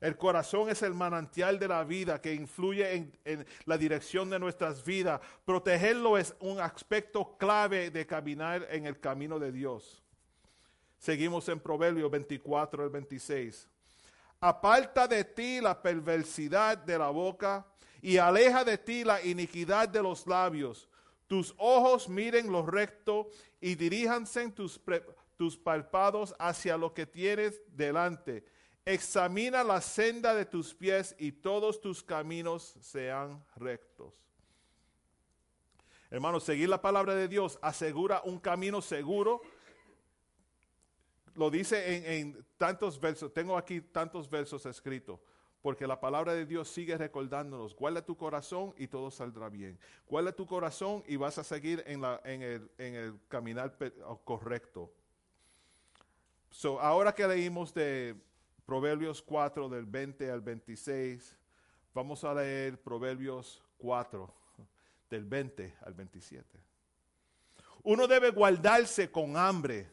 El 0.01 0.17
corazón 0.17 0.71
es 0.71 0.81
el 0.81 0.95
manantial 0.95 1.59
de 1.59 1.69
la 1.69 1.85
vida 1.85 2.23
que 2.23 2.33
influye 2.33 2.95
en, 2.95 3.13
en, 3.27 3.47
la 3.67 3.77
dirección 3.77 4.31
de 4.31 4.39
nuestras 4.39 4.83
vidas. 4.83 5.21
Protegerlo 5.45 6.17
es 6.17 6.35
un 6.41 6.59
aspecto 6.59 7.37
clave 7.37 7.91
de 7.91 8.07
caminar 8.07 8.67
en 8.71 8.87
el 8.87 8.99
camino 8.99 9.39
de 9.39 9.53
Dios. 9.53 10.03
Seguimos 10.99 11.47
en 11.51 11.61
Proverbios 11.61 12.11
24 12.11 12.83
al 12.83 12.89
26. 12.89 13.69
Aparta 14.41 15.07
de 15.07 15.23
ti 15.23 15.61
la 15.61 15.83
perversidad 15.83 16.79
de 16.79 16.99
la 16.99 17.11
boca 17.11 17.67
y 18.01 18.17
aleja 18.17 18.65
de 18.65 18.79
ti 18.79 19.05
la 19.05 19.23
iniquidad 19.23 19.87
de 19.87 20.03
los 20.03 20.27
labios. 20.27 20.89
Tus 21.27 21.55
ojos 21.59 22.09
miren 22.09 22.53
lo 22.53 22.65
recto 22.65 23.29
y 23.61 23.75
diríjanse 23.75 24.49
tus, 24.51 24.81
tus 25.37 25.57
palpados 25.57 26.35
hacia 26.39 26.77
lo 26.77 26.95
que 26.95 27.07
tienes 27.07 27.61
delante. 27.69 28.45
Examina 28.85 29.65
la 29.65 29.81
senda 29.81 30.35
de 30.35 30.47
tus 30.47 30.73
pies 30.73 31.17
y 31.19 31.33
todos 31.33 31.81
tus 31.81 32.05
caminos 32.05 32.77
sean 32.81 33.45
rectos. 33.57 34.15
Hermanos, 36.09 36.45
seguir 36.45 36.69
la 36.69 36.81
palabra 36.81 37.17
de 37.17 37.27
Dios 37.27 37.59
asegura 37.61 38.23
un 38.25 38.39
camino 38.39 38.81
seguro. 38.81 39.43
Lo 41.35 41.51
dice 41.51 41.97
en, 41.97 42.07
en 42.07 42.47
tantos 42.57 43.01
versos, 43.01 43.35
tengo 43.35 43.57
aquí 43.57 43.81
tantos 43.81 44.31
versos 44.31 44.65
escritos 44.67 45.19
porque 45.63 45.87
la 45.87 46.01
palabra 46.01 46.35
de 46.35 46.47
Dios 46.47 46.69
sigue 46.69 46.97
recordándonos, 46.97 47.75
guarda 47.75 48.05
tu 48.05 48.17
corazón 48.17 48.75
y 48.77 48.87
todo 48.87 49.11
saldrá 49.11 49.49
bien. 49.49 49.79
Guarda 50.07 50.33
tu 50.33 50.47
corazón 50.47 51.03
y 51.07 51.17
vas 51.17 51.39
a 51.39 51.45
seguir 51.45 51.83
en, 51.87 52.05
el, 52.43 52.71
el, 52.79 53.19
caminar 53.29 53.77
correcto. 54.25 54.93
So, 56.51 56.81
ahora 56.81 57.15
que 57.15 57.27
leímos 57.27 57.75
de 57.75 58.15
Proverbios 58.65 59.21
4 59.23 59.69
del 59.69 59.87
20 59.87 60.31
al 60.31 60.41
26, 60.41 61.37
vamos 61.93 62.25
a 62.25 62.35
leer 62.35 62.81
Proverbios 62.81 63.63
4 63.79 64.33
del 65.11 65.25
20 65.25 65.75
al 65.85 65.95
27. 65.95 66.61
Uno 67.83 68.07
debe 68.07 68.31
guardarse 68.31 69.11
con 69.11 69.37
hambre. 69.37 69.89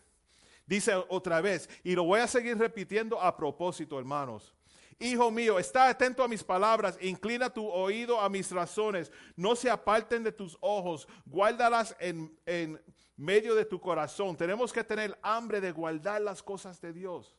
Dice 0.65 0.95
otra 1.10 1.41
vez, 1.41 1.69
y 1.84 1.94
lo 1.94 2.06
voy 2.06 2.19
a 2.19 2.27
seguir 2.27 2.57
repitiendo 2.57 3.22
a 3.22 3.35
propósito, 3.35 3.99
hermanos. 3.99 4.56
Hijo 4.99 5.31
mío, 5.31 5.59
está 5.59 5.89
atento 5.89 6.23
a 6.23 6.27
mis 6.27 6.43
palabras, 6.43 6.97
inclina 7.01 7.49
tu 7.49 7.67
oído 7.67 8.19
a 8.19 8.29
mis 8.29 8.51
razones, 8.51 9.11
no 9.35 9.55
se 9.55 9.69
aparten 9.69 10.23
de 10.23 10.31
tus 10.31 10.57
ojos, 10.61 11.07
guárdalas 11.25 11.95
en, 11.99 12.37
en 12.45 12.81
medio 13.17 13.55
de 13.55 13.65
tu 13.65 13.79
corazón. 13.79 14.35
Tenemos 14.35 14.71
que 14.71 14.83
tener 14.83 15.17
hambre 15.21 15.61
de 15.61 15.71
guardar 15.71 16.21
las 16.21 16.43
cosas 16.43 16.79
de 16.81 16.93
Dios. 16.93 17.35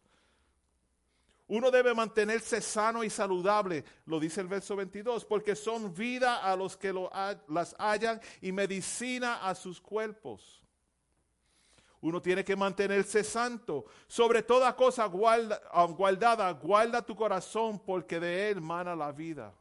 Uno 1.46 1.70
debe 1.70 1.94
mantenerse 1.94 2.60
sano 2.62 3.04
y 3.04 3.10
saludable, 3.10 3.84
lo 4.06 4.18
dice 4.18 4.40
el 4.40 4.48
verso 4.48 4.76
22, 4.76 5.26
porque 5.26 5.54
son 5.54 5.92
vida 5.92 6.38
a 6.38 6.56
los 6.56 6.76
que 6.76 6.92
lo, 6.92 7.10
las 7.48 7.74
hallan 7.78 8.20
y 8.40 8.50
medicina 8.50 9.46
a 9.46 9.54
sus 9.54 9.80
cuerpos. 9.80 10.63
Uno 12.04 12.20
tiene 12.20 12.44
que 12.44 12.54
mantenerse 12.54 13.24
santo. 13.24 13.86
Sobre 14.06 14.42
toda 14.42 14.76
cosa 14.76 15.06
guarda, 15.06 15.58
ah, 15.72 15.86
guardada, 15.86 16.50
guarda 16.50 17.00
tu 17.00 17.16
corazón 17.16 17.78
porque 17.78 18.20
de 18.20 18.50
él 18.50 18.60
mana 18.60 18.94
la 18.94 19.10
vida. 19.10 19.54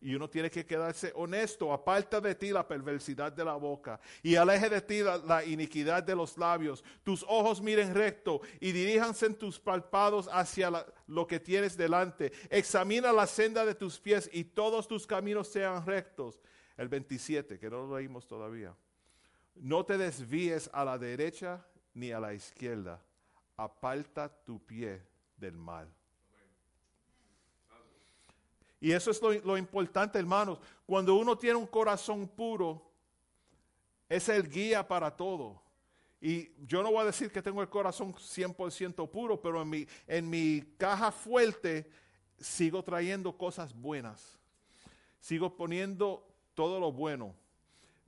Y 0.00 0.16
uno 0.16 0.28
tiene 0.28 0.50
que 0.50 0.66
quedarse 0.66 1.12
honesto. 1.14 1.72
Aparta 1.72 2.20
de 2.20 2.34
ti 2.34 2.50
la 2.50 2.66
perversidad 2.66 3.30
de 3.30 3.44
la 3.44 3.54
boca 3.54 4.00
y 4.20 4.34
aleje 4.34 4.68
de 4.68 4.80
ti 4.80 5.00
la, 5.00 5.44
iniquidad 5.44 6.02
de 6.02 6.16
los 6.16 6.36
labios. 6.36 6.82
Tus 7.04 7.24
ojos 7.28 7.62
miren 7.62 7.94
recto 7.94 8.40
y 8.58 8.72
diríjanse 8.72 9.26
en 9.26 9.36
tus 9.36 9.60
palpados 9.60 10.28
hacia 10.32 10.72
lo 11.06 11.26
que 11.28 11.38
tienes 11.38 11.76
delante. 11.76 12.32
Examina 12.50 13.12
la 13.12 13.28
senda 13.28 13.64
de 13.64 13.76
tus 13.76 14.00
pies 14.00 14.28
y 14.32 14.42
todos 14.42 14.88
tus 14.88 15.06
caminos 15.06 15.46
sean 15.46 15.86
rectos. 15.86 16.40
El 16.76 16.88
27, 16.88 17.60
que 17.60 17.70
no 17.70 17.86
lo 17.86 17.96
leímos 17.96 18.26
todavía. 18.26 18.74
No 19.54 19.84
te 19.84 19.98
desvíes 19.98 20.70
a 20.72 20.84
la 20.84 20.98
derecha 20.98 21.64
ni 21.94 22.12
a 22.12 22.20
la 22.20 22.34
izquierda. 22.34 23.00
Aparta 23.56 24.28
tu 24.28 24.58
pie 24.64 25.02
del 25.36 25.56
mal. 25.56 25.92
Y 28.80 28.90
eso 28.90 29.12
es 29.12 29.22
lo, 29.22 29.56
importante, 29.56 30.18
hermanos. 30.18 30.58
Cuando 30.84 31.14
uno 31.14 31.38
tiene 31.38 31.56
un 31.56 31.66
corazón 31.66 32.26
puro, 32.26 32.90
es 34.08 34.28
el 34.28 34.48
guía 34.48 34.86
para 34.86 35.14
todo. 35.14 35.62
Y 36.20 36.50
yo 36.66 36.82
no 36.82 36.90
voy 36.90 37.02
a 37.02 37.06
decir 37.06 37.30
que 37.30 37.42
tengo 37.42 37.62
el 37.62 37.68
corazón 37.68 38.12
100% 38.12 39.08
puro, 39.08 39.40
pero 39.40 39.62
en 39.62 39.70
mi, 39.70 39.86
en 40.06 40.28
mi 40.28 40.74
caja 40.76 41.12
fuerte 41.12 41.88
sigo 42.38 42.82
trayendo 42.82 43.36
cosas 43.36 43.72
buenas. 43.72 44.38
Sigo 45.20 45.56
poniendo 45.56 46.26
todo 46.54 46.80
lo 46.80 46.90
bueno 46.90 47.36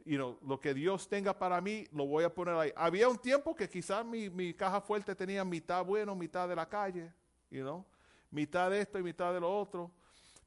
you 0.04 0.16
know, 0.16 0.38
lo 0.46 0.60
que 0.60 0.74
Dios 0.74 1.08
tenga 1.08 1.38
para 1.38 1.60
mí, 1.60 1.86
lo 1.92 2.06
voy 2.06 2.24
a 2.24 2.32
poner 2.34 2.54
ahí. 2.54 2.72
Había 2.76 3.08
un 3.08 3.18
tiempo 3.18 3.54
que 3.54 3.68
quizás 3.68 4.04
mi, 4.04 4.28
mi 4.30 4.52
caja 4.54 4.80
fuerte 4.80 5.14
tenía 5.14 5.44
mitad 5.44 5.84
bueno, 5.84 6.14
mitad 6.14 6.48
de 6.48 6.56
la 6.56 6.68
calle, 6.68 7.12
you 7.50 7.62
know, 7.62 7.84
mitad 8.30 8.70
de 8.70 8.80
esto 8.80 8.98
y 8.98 9.02
mitad 9.02 9.32
de 9.32 9.40
lo 9.40 9.58
otro. 9.58 9.90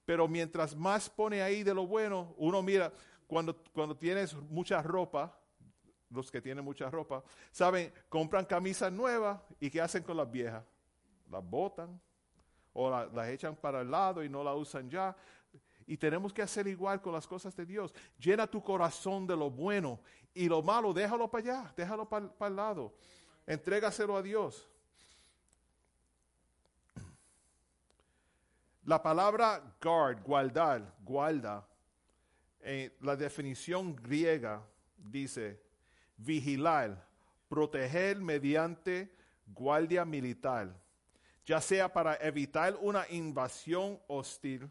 Pero 0.06 0.28
mientras 0.28 0.76
más 0.76 1.10
pone 1.10 1.42
ahí 1.42 1.64
de 1.64 1.74
lo 1.74 1.86
bueno, 1.86 2.34
uno 2.38 2.62
mira, 2.62 2.92
cuando, 3.28 3.56
cuando 3.74 3.96
tienes 3.98 4.34
mucha 4.36 4.82
ropa, 4.82 5.38
los 6.10 6.32
que 6.32 6.42
tienen 6.42 6.64
mucha 6.64 6.90
ropa, 6.90 7.22
saben, 7.52 7.92
compran 8.08 8.46
camisas 8.46 8.92
nuevas 8.94 9.42
y 9.60 9.70
¿qué 9.70 9.82
hacen 9.82 10.04
con 10.04 10.16
las 10.16 10.32
viejas? 10.32 10.64
Las 11.30 11.44
botan 11.44 12.00
o 12.72 12.90
la- 12.90 13.08
las 13.08 13.28
echan 13.28 13.56
para 13.58 13.82
el 13.82 13.92
lado 13.92 14.24
y 14.24 14.30
no 14.30 14.44
la 14.46 14.54
usan 14.54 14.90
ya. 14.90 15.14
Y 15.88 15.98
tenemos 15.98 16.34
que 16.34 16.42
hacer 16.42 16.68
igual 16.68 17.02
con 17.02 17.14
las 17.14 17.26
cosas 17.26 17.56
de 17.56 17.66
Dios. 17.66 17.94
Llena 18.20 18.46
tu 18.46 18.62
corazón 18.62 19.26
de 19.26 19.38
lo 19.38 19.50
bueno 19.50 20.02
y 20.34 20.50
lo 20.50 20.62
malo, 20.62 20.94
déjalo 20.94 21.32
para 21.32 21.44
allá, 21.44 21.74
déjalo 21.76 22.08
para 22.08 22.30
el 22.42 22.56
lado. 22.56 22.94
Entrégaselo 23.46 24.18
a 24.18 24.22
Dios. 24.22 24.70
La 28.84 29.02
palabra 29.02 29.76
guard, 29.82 30.22
guardar, 30.24 30.94
guarda, 31.04 31.68
en 32.62 32.92
la 33.02 33.16
definición 33.16 33.96
griega 33.96 34.62
dice 34.98 35.62
vigilar, 36.18 37.08
proteger 37.48 38.18
mediante 38.18 39.14
guardia 39.46 40.04
militar, 40.04 40.74
ya 41.46 41.62
sea 41.62 41.92
para 41.92 42.16
evitar 42.16 42.78
una 42.82 43.06
invasión 43.10 44.00
hostil 44.08 44.70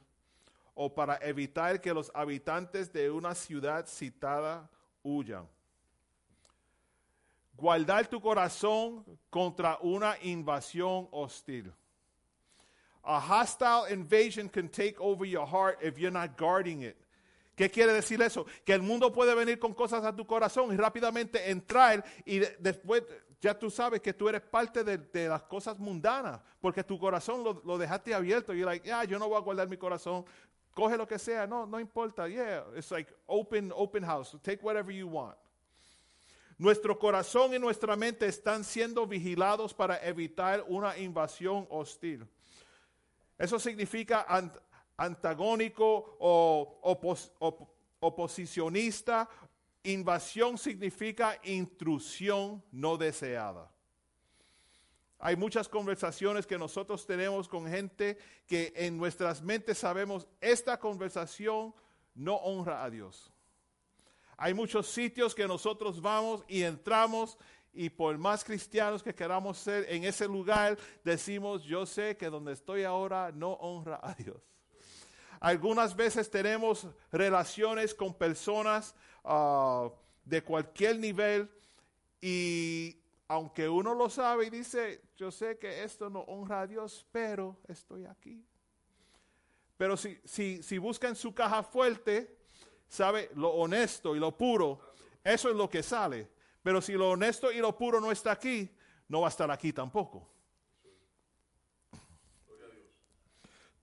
o 0.78 0.94
para 0.94 1.16
evitar 1.22 1.80
que 1.80 1.92
los 1.92 2.12
habitantes 2.14 2.92
de 2.92 3.10
una 3.10 3.34
ciudad 3.34 3.86
citada 3.86 4.68
huyan. 5.02 5.48
Guardar 7.56 8.06
tu 8.06 8.20
corazón 8.20 9.02
contra 9.30 9.78
una 9.80 10.16
invasión 10.22 11.08
hostil. 11.10 11.72
A 13.02 13.18
hostile 13.18 13.90
invasion 13.90 14.48
can 14.50 14.68
take 14.68 14.96
over 14.98 15.24
your 15.26 15.46
heart 15.46 15.78
if 15.82 15.96
you're 15.96 16.10
not 16.10 16.36
guarding 16.38 16.82
it. 16.82 16.96
¿Qué 17.56 17.70
quiere 17.70 17.94
decir 17.94 18.20
eso? 18.20 18.44
Que 18.66 18.74
el 18.74 18.82
mundo 18.82 19.10
puede 19.10 19.34
venir 19.34 19.58
con 19.58 19.72
cosas 19.72 20.04
a 20.04 20.14
tu 20.14 20.26
corazón 20.26 20.74
y 20.74 20.76
rápidamente 20.76 21.50
entrar 21.50 22.04
y 22.26 22.40
de- 22.40 22.54
después 22.60 23.02
ya 23.40 23.58
tú 23.58 23.70
sabes 23.70 24.02
que 24.02 24.12
tú 24.12 24.28
eres 24.28 24.42
parte 24.42 24.84
de, 24.84 25.28
las 25.28 25.42
cosas 25.44 25.78
mundanas 25.78 26.40
porque 26.60 26.84
tu 26.84 26.98
corazón 26.98 27.42
lo, 27.42 27.62
lo 27.64 27.78
dejaste 27.78 28.12
abierto 28.12 28.52
y 28.52 28.60
like, 28.60 28.84
yeah, 28.84 29.04
yo 29.04 29.18
no 29.18 29.28
voy 29.28 29.38
a 29.38 29.40
guardar 29.40 29.68
mi 29.68 29.78
corazón. 29.78 30.26
Coge 30.76 30.98
lo 30.98 31.06
que 31.06 31.18
sea, 31.18 31.46
no, 31.46 31.64
no 31.64 31.80
importa. 31.80 32.28
Yeah, 32.28 32.62
it's 32.76 32.90
like 32.90 33.10
open, 33.26 33.72
open 33.74 34.02
house. 34.04 34.36
Take 34.42 34.62
whatever 34.62 34.92
you 34.92 35.08
want. 35.08 35.34
Nuestro 36.58 36.98
corazón 36.98 37.54
y 37.54 37.58
nuestra 37.58 37.96
mente 37.96 38.26
están 38.26 38.62
siendo 38.62 39.06
vigilados 39.06 39.72
para 39.72 39.96
evitar 40.06 40.62
una 40.68 40.94
invasión 40.98 41.66
hostil. 41.70 42.26
Eso 43.38 43.58
significa 43.58 44.26
ant- 44.28 44.58
antagónico 44.98 46.16
o 46.20 46.78
opos- 46.82 47.30
op- 47.40 47.68
oposicionista. 48.00 49.28
Invasión 49.82 50.58
significa 50.58 51.38
intrusión 51.44 52.62
no 52.70 52.98
deseada. 52.98 53.70
Hay 55.18 55.36
muchas 55.36 55.68
conversaciones 55.68 56.46
que 56.46 56.58
nosotros 56.58 57.06
tenemos 57.06 57.48
con 57.48 57.66
gente 57.66 58.18
que 58.46 58.72
en 58.76 58.98
nuestras 58.98 59.42
mentes 59.42 59.78
sabemos 59.78 60.26
esta 60.40 60.78
conversación 60.78 61.74
no 62.14 62.36
honra 62.36 62.84
a 62.84 62.90
Dios. 62.90 63.32
Hay 64.36 64.52
muchos 64.52 64.88
sitios 64.88 65.34
que 65.34 65.48
nosotros 65.48 66.02
vamos 66.02 66.44
y 66.46 66.62
entramos 66.62 67.38
y 67.72 67.90
por 67.90 68.16
más 68.18 68.44
cristianos 68.44 69.02
que 69.02 69.14
queramos 69.14 69.58
ser 69.58 69.86
en 69.90 70.04
ese 70.04 70.26
lugar, 70.26 70.78
decimos, 71.04 71.62
yo 71.62 71.86
sé 71.86 72.16
que 72.16 72.30
donde 72.30 72.52
estoy 72.52 72.84
ahora 72.84 73.32
no 73.32 73.52
honra 73.52 74.00
a 74.02 74.14
Dios. 74.14 74.42
Algunas 75.40 75.94
veces 75.94 76.30
tenemos 76.30 76.88
relaciones 77.12 77.94
con 77.94 78.14
personas 78.14 78.94
ah, 79.24 79.90
de 80.24 80.42
cualquier 80.42 80.98
nivel 80.98 81.50
y 82.20 82.96
aunque 83.28 83.68
uno 83.68 83.94
lo 83.94 84.08
sabe 84.08 84.46
y 84.46 84.50
dice, 84.50 85.02
yo 85.16 85.30
sé 85.30 85.58
que 85.58 85.82
esto 85.82 86.10
no 86.10 86.20
honra 86.20 86.60
a 86.62 86.66
Dios, 86.66 87.06
pero 87.10 87.56
estoy 87.68 88.04
aquí. 88.04 88.44
Pero 89.76 89.96
si, 89.96 90.20
si, 90.24 90.62
si 90.62 90.78
buscan 90.78 91.16
su 91.16 91.34
caja 91.34 91.62
fuerte, 91.62 92.36
sabe 92.88 93.30
lo 93.34 93.50
honesto 93.50 94.14
y 94.14 94.18
lo 94.18 94.36
puro, 94.36 94.80
eso 95.24 95.50
es 95.50 95.56
lo 95.56 95.68
que 95.68 95.82
sale. 95.82 96.30
Pero 96.62 96.80
si 96.80 96.92
lo 96.92 97.10
honesto 97.10 97.52
y 97.52 97.58
lo 97.58 97.76
puro 97.76 98.00
no 98.00 98.10
está 98.10 98.32
aquí, 98.32 98.70
no 99.08 99.20
va 99.22 99.28
a 99.28 99.30
estar 99.30 99.50
aquí 99.50 99.72
tampoco. 99.72 100.28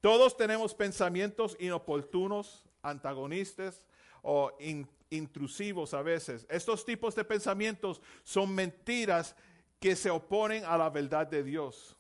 Todos 0.02 0.36
tenemos 0.36 0.74
pensamientos 0.76 1.56
inoportunos, 1.60 2.66
antagonistas 2.82 3.86
o 4.22 4.52
in- 4.60 4.88
intrusivos 5.10 5.94
a 5.94 6.02
veces. 6.02 6.46
Estos 6.50 6.84
tipos 6.84 7.16
de 7.16 7.24
pensamientos 7.24 8.02
son 8.24 8.54
mentiras 8.54 9.36
que 9.84 9.98
se 9.98 10.10
oponen 10.10 10.64
a 10.64 10.78
la 10.78 10.90
verdad 10.90 11.28
de 11.28 11.44
Dios. 11.44 11.98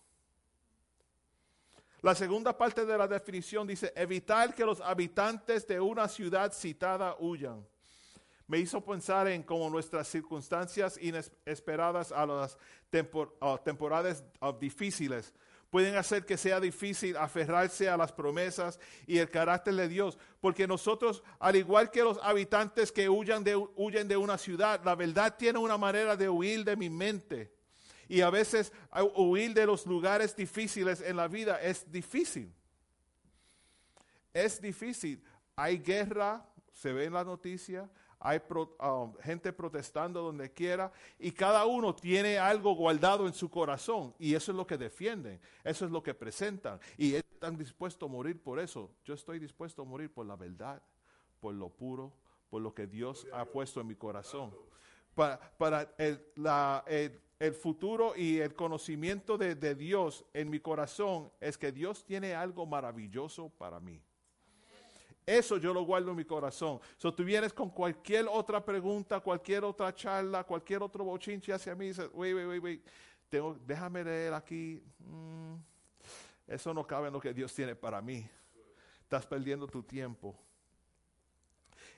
La 2.02 2.16
segunda 2.16 2.58
parte 2.58 2.86
de 2.86 2.98
la 2.98 3.10
definición 3.10 3.68
dice, 3.68 3.92
evitar 3.94 4.56
que 4.56 4.64
los 4.64 4.80
habitantes 4.80 5.68
de 5.68 5.82
una 5.82 6.08
ciudad 6.08 6.54
citada 6.54 7.18
huyan. 7.20 7.68
Me 8.48 8.60
hizo 8.60 8.80
pensar 8.80 9.28
en 9.28 9.44
cómo 9.44 9.70
nuestras 9.70 10.08
circunstancias 10.08 10.98
inesperadas 10.98 12.14
a 12.14 12.26
las 12.26 12.58
temporadas 12.90 14.24
difíciles 14.62 15.34
pueden 15.70 15.98
hacer 15.98 16.26
que 16.26 16.38
sea 16.38 16.62
difícil 16.62 17.18
aferrarse 17.18 17.90
a 17.90 17.98
las 17.98 18.14
promesas 18.14 18.80
y 19.06 19.18
el 19.18 19.30
carácter 19.30 19.74
de 19.74 19.90
Dios. 19.90 20.18
Porque 20.40 20.68
nosotros, 20.68 21.22
al 21.38 21.58
igual 21.58 21.92
que 21.92 22.04
los 22.04 22.18
habitantes 22.24 22.94
que 22.94 23.10
huyan 23.10 23.44
de, 23.44 23.58
huyen 23.58 24.08
de 24.08 24.16
una 24.16 24.38
ciudad, 24.38 24.80
la 24.86 24.96
verdad 24.96 25.36
tiene 25.38 25.60
una 25.60 25.78
manera 25.78 26.16
de 26.16 26.30
huir 26.30 26.64
de 26.64 26.78
mi 26.78 26.90
mente. 26.90 27.52
Y 28.08 28.22
a 28.22 28.30
veces 28.30 28.72
huir 29.16 29.54
de 29.54 29.66
los 29.66 29.86
lugares 29.86 30.36
difíciles 30.36 31.02
en 31.02 31.18
la 31.18 31.28
vida 31.28 31.62
es 31.62 31.90
difícil. 31.92 32.54
Es 34.34 34.62
difícil. 34.62 35.24
Hay 35.56 35.78
guerra, 35.78 36.46
se 36.72 36.92
ve 36.92 37.06
en 37.06 37.14
la 37.14 37.24
noticia, 37.24 37.90
hay 38.20 38.40
um, 38.80 39.14
gente 39.18 39.52
protestando 39.52 40.22
donde 40.22 40.52
quiera 40.52 40.92
y 41.20 41.32
cada 41.32 41.66
uno 41.66 41.94
tiene 41.94 42.38
algo 42.40 42.74
guardado 42.74 43.28
en 43.28 43.34
su 43.34 43.50
corazón 43.50 44.16
y 44.18 44.34
eso 44.34 44.52
es 44.54 44.58
lo 44.58 44.66
que 44.66 44.78
defienden, 44.78 45.42
eso 45.64 45.84
es 45.86 45.92
lo 45.92 46.02
que 46.02 46.14
presentan 46.14 46.80
y 46.98 47.16
están 47.16 47.58
dispuestos 47.58 48.08
a 48.08 48.12
morir 48.12 48.42
por 48.42 48.60
eso. 48.60 48.90
Yo 49.04 49.14
estoy 49.14 49.40
dispuesto 49.40 49.82
a 49.82 49.86
morir 49.86 50.10
por 50.12 50.26
la 50.26 50.38
verdad, 50.38 50.82
por 51.42 51.54
lo 51.54 51.70
puro, 51.70 52.14
por 52.50 52.62
lo 52.62 52.74
que 52.74 52.88
Dios 52.88 53.28
ha 53.34 53.44
puesto 53.46 53.82
en 53.82 53.88
mi 53.88 53.96
corazón. 53.96 54.56
Para, 55.14 55.38
para 55.58 55.94
el, 55.98 56.26
la- 56.36 56.84
el 57.44 57.54
futuro 57.54 58.14
y 58.16 58.40
el 58.40 58.56
conocimiento 58.56 59.38
de, 59.38 59.76
Dios 59.76 60.24
en 60.34 60.50
mi 60.50 60.62
corazón 60.62 61.30
es 61.42 61.58
que 61.58 61.74
Dios 61.74 62.06
tiene 62.06 62.34
algo 62.34 62.66
maravilloso 62.66 63.50
para 63.50 63.82
mí. 63.82 64.02
Eso 65.26 65.58
yo 65.58 65.74
lo 65.74 65.84
guardo 65.84 66.12
en 66.12 66.16
mi 66.16 66.24
corazón. 66.24 66.80
Si 66.98 67.12
tú 67.12 67.26
vienes 67.26 67.52
con 67.52 67.70
cualquier 67.70 68.28
otra 68.30 68.64
pregunta, 68.64 69.20
cualquier 69.20 69.66
otra 69.66 69.94
charla, 69.94 70.46
cualquier 70.46 70.84
otro 70.84 71.04
bochinche 71.04 71.52
hacia 71.52 71.76
mí, 71.76 71.88
dices, 71.88 72.10
wait, 72.14 72.34
wait, 72.34 72.48
wait, 72.48 72.64
wait, 72.64 72.88
tengo, 73.28 73.58
déjame 73.66 74.06
leer 74.06 74.34
aquí. 74.34 74.82
Mm, 75.00 75.56
eso 76.48 76.74
no 76.74 76.88
cabe 76.88 77.08
en 77.08 77.14
lo 77.14 77.20
que 77.20 77.34
Dios 77.34 77.54
tiene 77.54 77.76
para 77.76 78.02
mí. 78.02 78.26
Estás 79.02 79.26
perdiendo 79.26 79.68
tu 79.68 79.84
tiempo. 79.84 80.34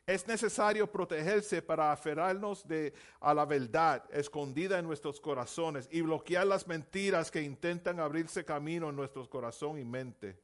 Es 0.08 0.28
necesario 0.28 0.86
protegerse 0.86 1.64
para 1.64 1.92
aferrarnos 1.92 2.68
de, 2.68 2.94
a 3.20 3.34
la 3.34 3.44
verdad 3.46 4.04
escondida 4.12 4.78
en 4.78 4.86
nuestros 4.86 5.20
corazones 5.20 5.90
y 5.92 6.02
bloquear 6.02 6.46
las 6.46 6.68
mentiras 6.68 7.32
que 7.32 7.42
intentan 7.42 8.00
abrirse 8.00 8.46
camino 8.46 8.90
en 8.90 8.96
nuestro 8.96 9.28
corazón 9.28 9.80
y 9.80 9.84
mente. 9.84 10.40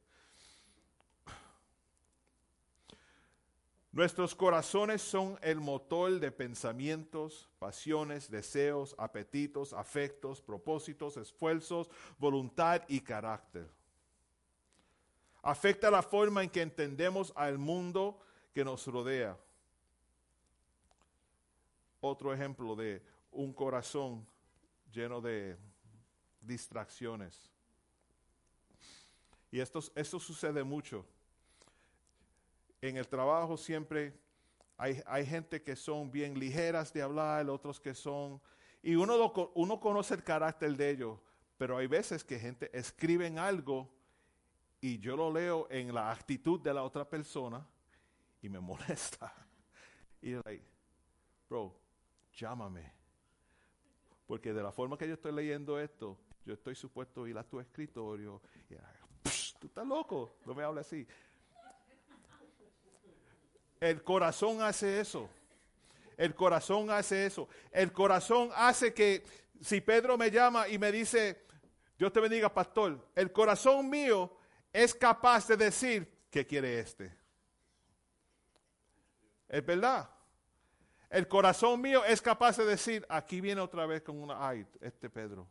Nuestros 3.92 4.34
corazones 4.34 5.02
son 5.02 5.38
el 5.42 5.60
motor 5.60 6.18
de 6.18 6.32
pensamientos, 6.32 7.48
pasiones, 7.58 8.30
deseos, 8.30 8.96
apetitos, 8.98 9.74
afectos, 9.74 10.40
propósitos, 10.40 11.18
esfuerzos, 11.18 11.90
voluntad 12.18 12.82
y 12.88 13.00
carácter. 13.00 13.68
Afecta 15.42 15.90
la 15.90 16.02
forma 16.02 16.42
en 16.42 16.48
que 16.50 16.62
entendemos 16.62 17.32
al 17.36 17.58
mundo 17.58 18.18
que 18.54 18.64
nos 18.64 18.86
rodea. 18.86 19.36
Otro 22.04 22.34
ejemplo 22.34 22.76
de 22.76 23.00
un 23.30 23.52
corazón 23.54 24.26
lleno 24.92 25.20
de 25.20 25.56
distracciones. 26.40 27.50
Y 29.52 29.60
esto, 29.60 29.80
esto 29.94 30.18
sucede 30.18 30.64
mucho 30.64 31.06
en 32.80 32.96
el 32.96 33.06
trabajo 33.06 33.56
siempre 33.56 34.12
Hay, 34.76 35.00
hay 35.06 35.24
gente 35.24 35.62
que 35.62 35.76
son 35.76 36.10
bien 36.10 36.36
ligeras 36.36 36.92
de 36.92 37.02
hablar, 37.02 37.48
otros 37.48 37.78
que 37.78 37.94
son... 37.94 38.40
Y 38.82 38.96
uno, 38.96 39.16
lo 39.16 39.52
uno 39.54 39.78
conoce 39.78 40.14
el 40.14 40.24
carácter 40.24 40.76
de 40.76 40.90
ellos, 40.90 41.20
pero 41.56 41.76
hay 41.76 41.86
veces 41.86 42.24
que 42.24 42.36
gente 42.36 42.68
escriben 42.76 43.38
algo 43.38 43.88
y 44.80 44.98
yo 44.98 45.16
lo 45.16 45.32
leo 45.32 45.68
en 45.70 45.94
la 45.94 46.10
actitud 46.10 46.58
de 46.58 46.74
la 46.74 46.82
otra 46.82 47.08
persona 47.08 47.64
y 48.40 48.48
me 48.48 48.58
molesta. 48.70 49.32
Y 50.20 50.32
like, 50.32 50.64
bro, 51.48 51.81
llámame. 52.34 52.92
Porque 54.26 54.52
de 54.52 54.62
la 54.62 54.72
forma 54.72 54.96
que 54.96 55.06
yo 55.06 55.14
estoy 55.14 55.32
leyendo 55.32 55.78
esto, 55.78 56.18
yo 56.44 56.54
estoy 56.54 56.74
supuesto 56.74 57.24
a 57.24 57.28
ir 57.28 57.38
a 57.38 57.44
tu 57.44 57.60
escritorio 57.60 58.40
y 58.70 58.74
tú 59.58 59.66
estás 59.66 59.86
loco, 59.86 60.36
no 60.44 60.54
me 60.54 60.62
hables 60.62 60.86
así. 60.86 61.06
El 63.80 64.02
corazón 64.02 64.62
hace 64.62 65.00
eso. 65.00 65.28
El 66.16 66.34
corazón 66.34 66.90
hace 66.90 67.26
eso. 67.26 67.48
El 67.70 67.92
corazón 67.92 68.50
hace 68.54 68.94
que 68.94 69.24
si 69.60 69.80
Pedro 69.80 70.16
me 70.16 70.30
llama 70.30 70.68
y 70.68 70.78
me 70.78 70.92
dice, 70.92 71.44
Dios 71.98 72.12
te 72.12 72.20
bendiga, 72.20 72.52
pastor, 72.52 73.08
el 73.14 73.32
corazón 73.32 73.88
mío 73.88 74.36
es 74.72 74.94
capaz 74.94 75.48
de 75.48 75.56
decir, 75.56 76.26
¿qué 76.30 76.46
quiere 76.46 76.80
este? 76.80 77.16
Es 79.48 79.64
verdad. 79.64 80.08
El 81.12 81.28
corazón 81.28 81.78
mío 81.82 82.02
es 82.06 82.22
capaz 82.22 82.56
de 82.56 82.64
decir, 82.64 83.04
aquí 83.06 83.42
viene 83.42 83.60
otra 83.60 83.84
vez 83.84 84.00
con 84.00 84.18
una, 84.18 84.48
ay, 84.48 84.66
este 84.80 85.10
Pedro. 85.10 85.46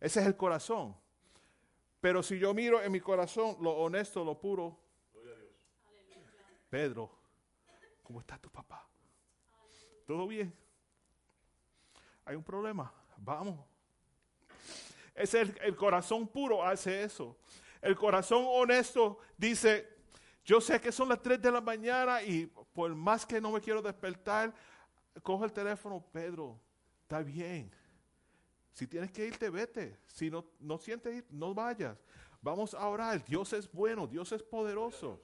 Ese 0.00 0.20
es 0.20 0.26
el 0.26 0.34
corazón. 0.34 0.96
Pero 2.00 2.22
si 2.22 2.38
yo 2.38 2.54
miro 2.54 2.80
en 2.82 2.90
mi 2.90 3.00
corazón 3.00 3.54
lo 3.60 3.72
honesto, 3.72 4.24
lo 4.24 4.40
puro, 4.40 4.78
Pedro, 6.70 7.10
¿cómo 8.02 8.20
está 8.20 8.38
tu 8.38 8.48
papá? 8.48 8.88
¿Todo 10.06 10.26
bien? 10.26 10.56
¿Hay 12.24 12.34
un 12.34 12.44
problema? 12.44 12.90
Vamos. 13.18 13.60
Es 15.14 15.34
el, 15.34 15.54
el 15.60 15.76
corazón 15.76 16.26
puro 16.28 16.64
hace 16.64 17.02
eso. 17.02 17.36
El 17.82 17.94
corazón 17.94 18.46
honesto 18.48 19.18
dice, 19.36 19.98
yo 20.46 20.62
sé 20.62 20.80
que 20.80 20.90
son 20.90 21.10
las 21.10 21.20
3 21.20 21.42
de 21.42 21.52
la 21.52 21.60
mañana 21.60 22.22
y 22.22 22.50
por 22.76 22.94
más 22.94 23.24
que 23.24 23.40
no 23.40 23.50
me 23.52 23.60
quiero 23.62 23.80
despertar, 23.80 24.54
cojo 25.22 25.46
el 25.46 25.52
teléfono, 25.52 26.04
Pedro, 26.12 26.60
está 27.00 27.22
bien. 27.22 27.72
Si 28.74 28.86
tienes 28.86 29.10
que 29.10 29.26
irte, 29.26 29.48
vete. 29.48 29.98
Si 30.06 30.30
no, 30.30 30.44
no 30.60 30.76
sientes 30.76 31.14
ir, 31.14 31.26
no 31.30 31.54
vayas. 31.54 31.96
Vamos 32.42 32.74
a 32.74 32.86
orar. 32.86 33.24
Dios 33.24 33.54
es 33.54 33.72
bueno, 33.72 34.06
Dios 34.06 34.30
es 34.32 34.42
poderoso. 34.42 35.22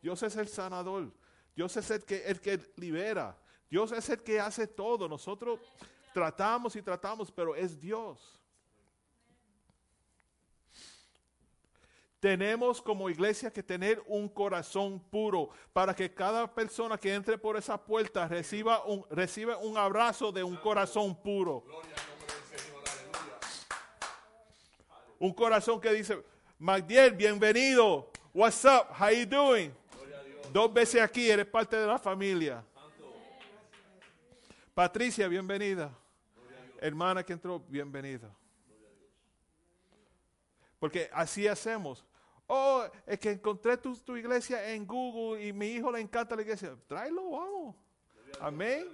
Dios 0.00 0.22
es 0.22 0.36
el 0.36 0.48
sanador. 0.48 1.12
Dios 1.54 1.76
es 1.76 1.90
el 1.90 2.02
que, 2.02 2.24
el 2.24 2.40
que 2.40 2.58
libera. 2.76 3.36
Dios 3.68 3.92
es 3.92 4.08
el 4.08 4.22
que 4.22 4.40
hace 4.40 4.66
todo. 4.66 5.06
Nosotros 5.06 5.60
tratamos 6.14 6.74
y 6.76 6.80
tratamos, 6.80 7.30
pero 7.30 7.54
es 7.54 7.78
Dios. 7.78 8.35
Tenemos 12.26 12.82
como 12.82 13.08
iglesia 13.08 13.52
que 13.52 13.62
tener 13.62 14.02
un 14.04 14.28
corazón 14.28 14.98
puro 14.98 15.50
para 15.72 15.94
que 15.94 16.12
cada 16.12 16.52
persona 16.52 16.98
que 16.98 17.14
entre 17.14 17.38
por 17.38 17.56
esa 17.56 17.80
puerta 17.80 18.26
reciba 18.26 18.84
un, 18.84 19.06
reciba 19.10 19.58
un 19.58 19.78
abrazo 19.78 20.32
de 20.32 20.42
un 20.42 20.56
corazón 20.56 21.14
puro. 21.14 21.62
Un 25.20 25.32
corazón 25.32 25.80
que 25.80 25.92
dice, 25.92 26.20
Magdiel, 26.58 27.12
bienvenido. 27.12 28.10
What's 28.34 28.64
up? 28.64 28.88
How 28.90 29.10
you 29.10 29.24
doing? 29.24 29.72
Dos 30.52 30.74
veces 30.74 31.00
aquí, 31.00 31.30
eres 31.30 31.46
parte 31.46 31.76
de 31.76 31.86
la 31.86 31.96
familia. 31.96 32.64
Patricia, 34.74 35.28
bienvenida. 35.28 35.96
Hermana 36.80 37.22
que 37.22 37.34
entró, 37.34 37.60
bienvenida. 37.68 38.28
Porque 40.80 41.08
así 41.12 41.46
hacemos. 41.46 42.04
Oh, 42.48 42.84
es 43.06 43.18
que 43.18 43.32
encontré 43.32 43.76
tu, 43.76 44.16
iglesia 44.16 44.72
en 44.72 44.86
Google 44.86 45.44
y 45.44 45.52
mi 45.52 45.66
hijo 45.68 45.90
le 45.90 46.00
encanta 46.00 46.36
la 46.36 46.42
iglesia. 46.42 46.76
Tráelo, 46.86 47.30
vamos. 47.30 47.74
Amén. 48.40 48.86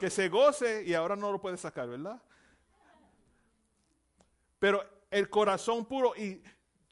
Que 0.00 0.10
se 0.10 0.28
goce 0.28 0.84
y 0.84 0.92
ahora 0.94 1.14
no 1.14 1.30
lo 1.30 1.40
puede 1.40 1.56
sacar, 1.56 1.88
¿verdad? 1.88 2.20
Pero 4.58 4.84
el 5.10 5.30
corazón 5.30 5.84
puro, 5.86 6.14
y 6.16 6.42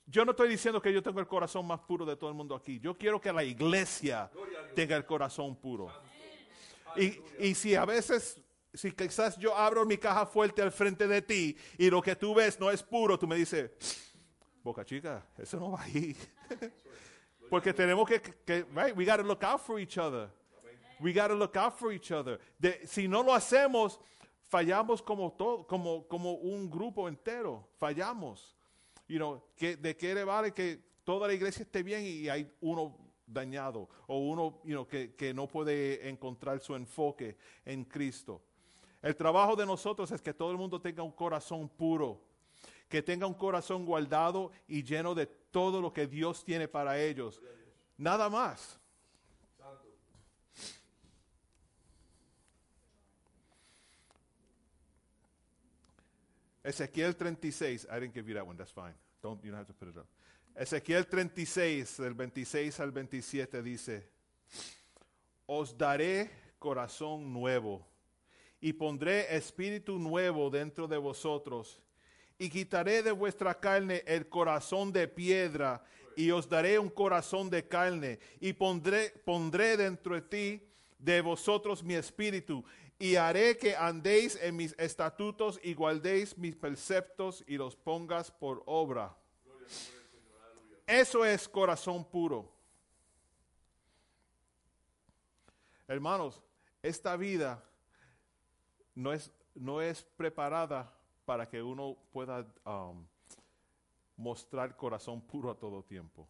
yo 0.06 0.24
no 0.24 0.30
estoy 0.30 0.48
diciendo 0.48 0.80
que 0.80 0.92
yo 0.92 1.02
tengo 1.02 1.18
el 1.18 1.26
corazón 1.26 1.66
más 1.66 1.80
puro 1.80 2.04
de 2.06 2.16
todo 2.16 2.30
el 2.30 2.36
mundo 2.36 2.54
aquí. 2.54 2.78
Yo 2.78 2.96
quiero 2.96 3.20
que 3.20 3.32
la 3.32 3.42
iglesia 3.42 4.30
tenga 4.74 4.96
el 4.96 5.04
corazón 5.04 5.56
puro. 5.56 5.90
Y, 6.96 7.20
y 7.40 7.54
si 7.56 7.74
a 7.74 7.84
veces, 7.84 8.40
si 8.72 8.92
quizás 8.92 9.36
yo 9.36 9.56
abro 9.56 9.84
mi 9.84 9.98
caja 9.98 10.26
fuerte 10.26 10.62
al 10.62 10.70
frente 10.70 11.08
de 11.08 11.22
ti 11.22 11.56
y 11.76 11.90
lo 11.90 12.00
que 12.00 12.14
tú 12.14 12.34
ves 12.34 12.60
no 12.60 12.70
es 12.70 12.84
puro, 12.84 13.18
tú 13.18 13.26
me 13.26 13.34
dices, 13.34 13.72
Boca 14.64 14.82
Chica, 14.82 15.22
eso 15.36 15.60
no 15.60 15.72
va 15.72 15.82
ahí. 15.82 16.16
Porque 17.50 17.74
tenemos 17.74 18.08
que, 18.08 18.64
right, 18.74 18.96
we 18.96 19.04
got 19.04 19.18
to 19.18 19.22
look 19.22 19.44
out 19.44 19.60
for 19.60 19.78
each 19.78 19.98
other. 19.98 20.30
We 20.98 21.12
got 21.12 21.28
to 21.28 21.34
look 21.34 21.54
out 21.56 21.78
for 21.78 21.92
each 21.92 22.10
other. 22.10 22.40
Si 22.86 23.06
no 23.06 23.22
lo 23.22 23.34
hacemos, 23.34 24.00
fallamos 24.50 25.02
como 25.02 25.32
todo, 25.32 25.66
como, 25.66 26.08
como 26.08 26.32
un 26.32 26.70
grupo 26.70 27.08
entero. 27.08 27.68
Fallamos. 27.78 28.54
You 29.06 29.18
know, 29.18 29.42
que, 29.54 29.76
¿De 29.76 29.94
qué 29.94 30.14
le 30.14 30.24
vale 30.24 30.52
que 30.52 30.80
toda 31.04 31.28
la 31.28 31.34
iglesia 31.34 31.64
esté 31.64 31.82
bien 31.82 32.02
y 32.02 32.30
hay 32.30 32.50
uno 32.62 32.96
dañado 33.26 33.86
o 34.06 34.18
uno 34.18 34.62
you 34.64 34.72
know, 34.72 34.86
que, 34.86 35.14
que 35.14 35.34
no 35.34 35.46
puede 35.46 36.08
encontrar 36.08 36.58
su 36.60 36.74
enfoque 36.74 37.36
en 37.66 37.84
Cristo? 37.84 38.40
El 39.02 39.14
trabajo 39.14 39.54
de 39.56 39.66
nosotros 39.66 40.10
es 40.10 40.22
que 40.22 40.32
todo 40.32 40.50
el 40.50 40.56
mundo 40.56 40.80
tenga 40.80 41.02
un 41.02 41.12
corazón 41.12 41.68
puro 41.68 42.33
que 42.88 43.02
tenga 43.02 43.26
un 43.26 43.34
corazón 43.34 43.84
guardado 43.84 44.52
y 44.68 44.82
lleno 44.82 45.14
de 45.14 45.26
todo 45.26 45.80
lo 45.80 45.92
que 45.92 46.06
Dios 46.06 46.44
tiene 46.44 46.68
para 46.68 47.00
ellos. 47.00 47.40
Nada 47.96 48.28
más. 48.28 48.80
Ezequiel 56.64 57.14
36, 57.14 57.86
I 57.90 58.00
didn't 58.00 58.14
give 58.14 58.26
you 58.26 58.34
that 58.34 58.46
one, 58.46 58.56
that's 58.56 58.72
fine. 58.72 58.94
Don't, 59.22 59.42
you 59.44 59.50
don't 59.50 59.58
have 59.58 59.66
to 59.66 59.74
put 59.74 59.88
it 59.88 59.98
up. 59.98 60.06
Ezequiel 60.56 61.06
36, 61.06 61.98
del 61.98 62.14
26 62.14 62.80
al 62.80 62.90
27 62.90 63.62
dice, 63.62 64.08
os 65.46 65.76
daré 65.76 66.30
corazón 66.58 67.32
nuevo 67.32 67.86
y 68.60 68.72
pondré 68.72 69.36
espíritu 69.36 69.98
nuevo 69.98 70.48
dentro 70.48 70.88
de 70.88 70.96
vosotros 70.96 71.82
y 72.38 72.50
quitaré 72.50 73.02
de 73.02 73.12
vuestra 73.12 73.58
carne 73.58 74.02
el 74.06 74.28
corazón 74.28 74.92
de 74.92 75.08
piedra 75.08 75.84
y 76.16 76.30
os 76.30 76.48
daré 76.48 76.78
un 76.78 76.90
corazón 76.90 77.50
de 77.50 77.66
carne 77.66 78.18
y 78.40 78.52
pondré, 78.52 79.10
pondré 79.24 79.76
dentro 79.76 80.14
de 80.14 80.22
ti 80.22 80.62
de 80.98 81.20
vosotros 81.20 81.82
mi 81.82 81.94
espíritu 81.94 82.64
y 82.98 83.16
haré 83.16 83.58
que 83.58 83.76
andéis 83.76 84.38
en 84.40 84.56
mis 84.56 84.74
estatutos 84.78 85.60
y 85.62 85.74
guardéis 85.74 86.38
mis 86.38 86.56
preceptos 86.56 87.44
y 87.46 87.56
los 87.56 87.76
pongas 87.76 88.30
por 88.30 88.62
obra. 88.66 89.16
Eso 90.86 91.24
es 91.24 91.48
corazón 91.48 92.04
puro. 92.04 92.52
Hermanos, 95.88 96.42
esta 96.82 97.16
vida 97.16 97.62
no 98.94 99.12
es, 99.12 99.30
no 99.54 99.82
es 99.82 100.02
preparada 100.16 100.93
para 101.24 101.48
que 101.48 101.62
uno 101.62 101.96
pueda 102.12 102.46
um, 102.66 103.04
mostrar 104.16 104.76
corazón 104.76 105.20
puro 105.20 105.50
a 105.50 105.58
todo 105.58 105.82
tiempo. 105.82 106.26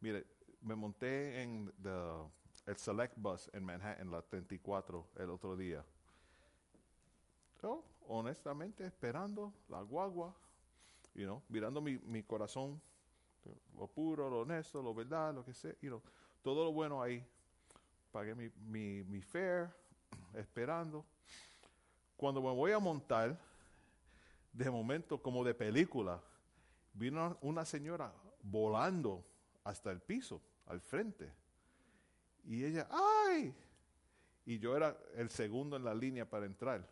Mire, 0.00 0.26
me 0.60 0.74
monté 0.74 1.42
en 1.42 1.72
el 2.66 2.76
Select 2.76 3.14
Bus 3.16 3.50
en 3.52 3.64
Manhattan, 3.64 4.10
la 4.10 4.22
34, 4.22 5.08
el 5.16 5.30
otro 5.30 5.56
día. 5.56 5.84
Yo, 7.62 7.84
honestamente, 8.08 8.86
esperando 8.86 9.52
la 9.68 9.82
guagua, 9.82 10.34
you 11.14 11.24
know, 11.24 11.42
mirando 11.48 11.80
mi, 11.80 11.98
mi 11.98 12.22
corazón, 12.22 12.80
lo 13.76 13.86
puro, 13.86 14.30
lo 14.30 14.40
honesto, 14.40 14.82
lo 14.82 14.94
verdad, 14.94 15.34
lo 15.34 15.44
que 15.44 15.52
sea, 15.52 15.72
you 15.80 15.88
know, 15.88 16.02
todo 16.42 16.64
lo 16.64 16.72
bueno 16.72 17.02
ahí. 17.02 17.24
Pagué 18.10 18.34
mi, 18.34 18.50
mi, 18.66 19.02
mi 19.04 19.20
fare, 19.20 19.68
esperando. 20.34 21.04
Cuando 22.16 22.40
me 22.40 22.52
voy 22.52 22.72
a 22.72 22.78
montar, 22.78 23.38
de 24.54 24.70
momento, 24.70 25.20
como 25.20 25.44
de 25.44 25.52
película, 25.52 26.22
vino 26.94 27.36
una 27.42 27.64
señora 27.64 28.14
volando 28.40 29.26
hasta 29.64 29.90
el 29.90 30.00
piso, 30.00 30.40
al 30.66 30.80
frente. 30.80 31.30
Y 32.44 32.64
ella, 32.64 32.88
¡ay! 32.90 33.52
Y 34.46 34.58
yo 34.58 34.76
era 34.76 34.96
el 35.16 35.28
segundo 35.30 35.76
en 35.76 35.84
la 35.84 35.94
línea 35.94 36.28
para 36.28 36.46
entrar. 36.46 36.88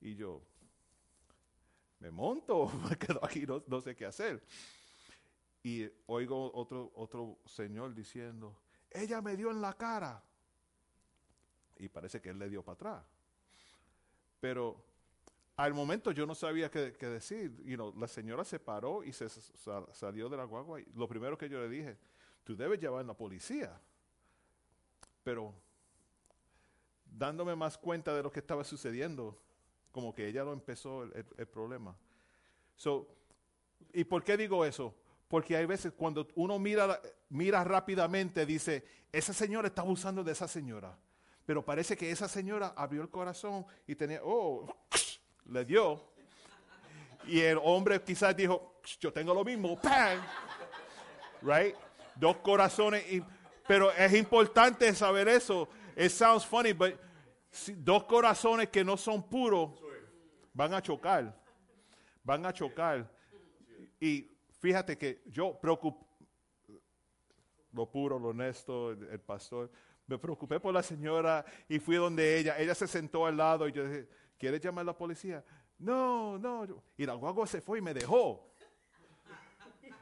Y 0.00 0.16
yo, 0.16 0.42
me 2.00 2.10
monto, 2.10 2.68
me 2.90 2.96
quedo 2.96 3.24
aquí, 3.24 3.46
no, 3.46 3.80
sé 3.80 3.94
qué 3.94 4.06
hacer. 4.06 4.42
Y 5.62 5.88
oigo 6.06 6.52
otro, 6.52 6.90
otro 6.96 7.38
señor 7.46 7.94
diciendo, 7.94 8.56
ella 8.90 9.22
me 9.22 9.36
dio 9.36 9.52
en 9.52 9.60
la 9.60 9.74
cara. 9.74 10.20
Y 11.76 11.88
parece 11.88 12.20
que 12.20 12.30
él 12.30 12.40
le 12.40 12.48
dio 12.48 12.64
para 12.64 12.74
atrás. 12.74 13.04
Pero 14.40 14.91
al 15.62 15.74
momento 15.74 16.10
yo 16.10 16.26
no 16.26 16.34
sabía 16.34 16.70
qué, 16.70 16.90
decir. 16.92 17.56
You 17.64 17.76
know, 17.76 17.94
la 17.96 18.08
señora 18.08 18.44
se 18.44 18.58
paró 18.58 19.04
y 19.04 19.12
se 19.12 19.28
sa- 19.28 19.86
salió 19.92 20.28
de 20.28 20.36
la 20.36 20.44
guagua. 20.44 20.80
Lo 20.94 21.06
primero 21.06 21.38
que 21.38 21.48
yo 21.48 21.60
le 21.60 21.68
dije, 21.68 21.96
tú 22.44 22.56
debes 22.56 22.80
llevar 22.80 23.00
a 23.00 23.04
la 23.06 23.14
policía. 23.14 23.80
Pero 25.22 25.54
dándome 27.04 27.54
más 27.54 27.78
cuenta 27.78 28.14
de 28.14 28.22
lo 28.22 28.32
que 28.32 28.40
estaba 28.40 28.64
sucediendo, 28.64 29.40
como 29.92 30.12
que 30.12 30.26
ella 30.26 30.42
lo 30.42 30.52
empezó 30.52 31.04
el 31.04 31.46
problema. 31.46 31.96
So, 32.76 33.06
¿Y 33.92 34.04
por 34.04 34.24
qué 34.24 34.36
digo 34.36 34.64
eso? 34.64 34.94
Porque 35.28 35.56
hay 35.56 35.66
veces 35.66 35.92
cuando 35.92 36.26
uno 36.34 36.58
mira, 36.58 37.00
mira 37.30 37.64
rápidamente, 37.64 38.44
dice, 38.46 38.84
esa 39.12 39.32
señora 39.32 39.68
está 39.68 39.82
abusando 39.82 40.24
de 40.24 40.32
esa 40.32 40.48
señora. 40.48 40.98
Pero 41.44 41.64
parece 41.64 41.96
que 41.96 42.10
esa 42.10 42.28
señora 42.28 42.72
abrió 42.76 43.02
el 43.02 43.10
corazón 43.10 43.66
y 43.86 43.94
tenía, 43.94 44.20
oh, 44.24 44.66
le 45.46 45.64
dio. 45.64 46.00
Y 47.26 47.40
el 47.40 47.58
hombre 47.62 48.00
quizás 48.02 48.36
dijo, 48.36 48.80
yo 49.00 49.12
tengo 49.12 49.32
lo 49.32 49.44
mismo, 49.44 49.80
¡pam! 49.80 50.20
Right? 51.42 51.74
Dos 52.16 52.36
corazones. 52.38 53.04
y- 53.12 53.22
pero 53.66 53.92
es 53.92 54.12
importante 54.14 54.92
saber 54.94 55.28
eso. 55.28 55.68
It 55.96 56.10
sounds 56.10 56.44
funny, 56.44 56.72
but 56.72 56.94
si- 57.50 57.74
dos 57.74 58.04
corazones 58.04 58.68
que 58.70 58.84
no 58.84 58.96
son 58.96 59.22
puros 59.28 59.70
van 60.52 60.74
a 60.74 60.82
chocar. 60.82 61.32
Van 62.24 62.44
a 62.44 62.52
chocar. 62.52 63.08
Y 64.00 64.28
fíjate 64.60 64.98
que 64.98 65.22
yo 65.26 65.58
preocup 65.60 66.02
lo 67.72 67.90
puro, 67.90 68.18
lo 68.18 68.28
honesto, 68.28 68.90
el, 68.90 69.04
el 69.04 69.20
pastor, 69.20 69.70
me 70.06 70.18
preocupé 70.18 70.60
por 70.60 70.74
la 70.74 70.82
señora 70.82 71.44
y 71.68 71.78
fui 71.78 71.96
donde 71.96 72.38
ella. 72.38 72.58
Ella 72.58 72.74
se 72.74 72.86
sentó 72.86 73.24
al 73.26 73.36
lado 73.36 73.66
y 73.68 73.72
yo 73.72 73.84
dije, 73.88 74.08
¿quieres 74.42 74.60
llamar 74.60 74.82
a 74.82 74.86
la 74.86 74.98
policía? 74.98 75.44
No, 75.78 76.36
no. 76.36 76.66
Y 76.96 77.06
la 77.06 77.14
guagua 77.14 77.46
se 77.46 77.60
fue 77.60 77.78
y 77.78 77.80
me 77.80 77.94
dejó. 77.94 78.44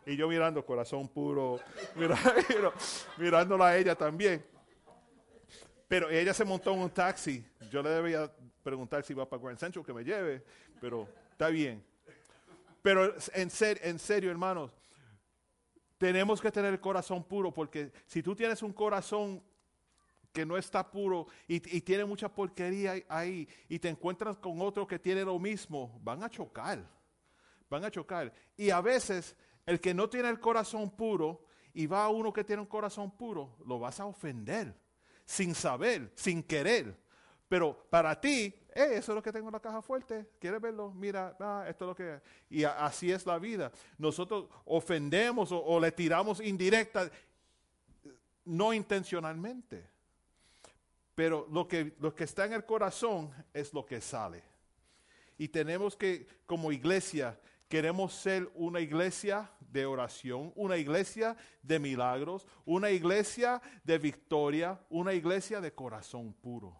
Y 0.06 0.16
yo 0.16 0.28
mirando, 0.28 0.64
corazón 0.64 1.08
puro, 1.08 1.60
mirándola 3.18 3.66
a 3.66 3.76
ella 3.76 3.94
también. 3.94 4.42
Pero 5.86 6.08
ella 6.08 6.32
se 6.32 6.46
montó 6.46 6.72
en 6.72 6.78
un 6.78 6.88
taxi. 6.88 7.44
Yo 7.70 7.82
le 7.82 7.90
debía 7.90 8.32
preguntar 8.62 9.04
si 9.04 9.12
va 9.12 9.28
para 9.28 9.42
Grand 9.42 9.58
Central 9.58 9.84
que 9.84 9.92
me 9.92 10.04
lleve, 10.04 10.42
pero 10.80 11.06
está 11.32 11.48
bien. 11.48 11.84
Pero 12.80 13.14
en 13.34 13.50
serio, 13.50 14.30
hermanos, 14.30 14.72
tenemos 15.98 16.40
que 16.40 16.50
tener 16.50 16.72
el 16.72 16.80
corazón 16.80 17.22
puro 17.24 17.52
porque 17.52 17.92
si 18.06 18.22
tú 18.22 18.34
tienes 18.34 18.62
un 18.62 18.72
corazón 18.72 19.42
que 20.32 20.46
no 20.46 20.56
está 20.56 20.88
puro 20.90 21.26
y, 21.48 21.60
tiene 21.60 22.04
mucha 22.04 22.28
porquería 22.28 22.94
ahí 23.08 23.48
y 23.68 23.78
te 23.78 23.88
encuentras 23.88 24.36
con 24.38 24.60
otro 24.60 24.86
que 24.86 24.98
tiene 24.98 25.24
lo 25.24 25.38
mismo, 25.38 25.98
van 26.02 26.22
a 26.22 26.30
chocar. 26.30 26.84
Van 27.68 27.84
a 27.84 27.90
chocar. 27.90 28.32
Y 28.56 28.70
a 28.70 28.80
veces 28.80 29.36
el 29.66 29.80
que 29.80 29.94
no 29.94 30.08
tiene 30.08 30.28
el 30.28 30.40
corazón 30.40 30.90
puro 30.90 31.44
y 31.72 31.86
va 31.86 32.04
a 32.04 32.08
uno 32.08 32.32
que 32.32 32.44
tiene 32.44 32.62
un 32.62 32.68
corazón 32.68 33.10
puro, 33.16 33.56
lo 33.66 33.78
vas 33.78 34.00
a 34.00 34.06
ofender 34.06 34.74
sin 35.24 35.54
saber, 35.54 36.12
sin 36.16 36.42
querer. 36.42 36.96
Pero 37.48 37.86
para 37.90 38.20
ti, 38.20 38.54
"Eh, 38.74 38.92
eso 38.92 39.12
es 39.12 39.16
lo 39.16 39.22
que 39.22 39.32
tengo 39.32 39.48
en 39.48 39.52
la 39.52 39.60
caja 39.60 39.82
fuerte. 39.82 40.30
¿Quieres 40.38 40.60
verlo? 40.60 40.92
Mira, 40.92 41.36
ah, 41.40 41.64
esto 41.68 41.84
es 41.84 41.88
lo 41.88 41.94
que... 41.96 42.20
Y 42.48 42.62
así 42.62 43.10
es 43.10 43.26
la 43.26 43.38
vida. 43.38 43.72
Nosotros 43.98 44.48
ofendemos 44.64 45.50
o, 45.50 45.60
o 45.64 45.80
le 45.80 45.90
tiramos 45.90 46.40
indirecta, 46.40 47.10
no 48.44 48.72
intencionalmente. 48.72 49.88
Pero 51.20 51.46
lo 51.50 51.68
que, 51.68 51.92
que 52.16 52.24
está 52.24 52.46
en 52.46 52.54
el 52.54 52.64
corazón 52.64 53.30
es 53.52 53.74
lo 53.74 53.84
que 53.84 54.00
sale. 54.00 54.42
Y 55.36 55.48
tenemos 55.48 55.94
que, 55.94 56.26
como 56.46 56.72
iglesia, 56.72 57.38
queremos 57.68 58.14
ser 58.14 58.50
una 58.54 58.80
iglesia 58.80 59.50
de 59.60 59.84
oración, 59.84 60.50
una 60.56 60.78
iglesia 60.78 61.36
de 61.62 61.78
milagros, 61.78 62.46
una 62.64 62.90
iglesia 62.90 63.60
de 63.84 63.98
victoria, 63.98 64.80
una 64.88 65.12
iglesia 65.12 65.60
de 65.60 65.74
corazón 65.74 66.32
puro. 66.32 66.74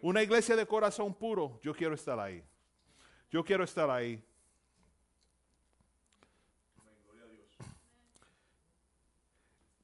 Una 0.00 0.22
iglesia 0.22 0.54
de 0.54 0.64
corazón 0.64 1.12
puro, 1.12 1.58
yo 1.60 1.74
quiero 1.74 1.96
estar 1.96 2.20
ahí. 2.20 2.44
Yo 3.32 3.42
quiero 3.44 3.64
estar 3.64 3.90
ahí. 3.90 4.24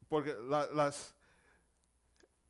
Porque 0.08 0.34
la- 0.48 0.66
las, 0.68 1.15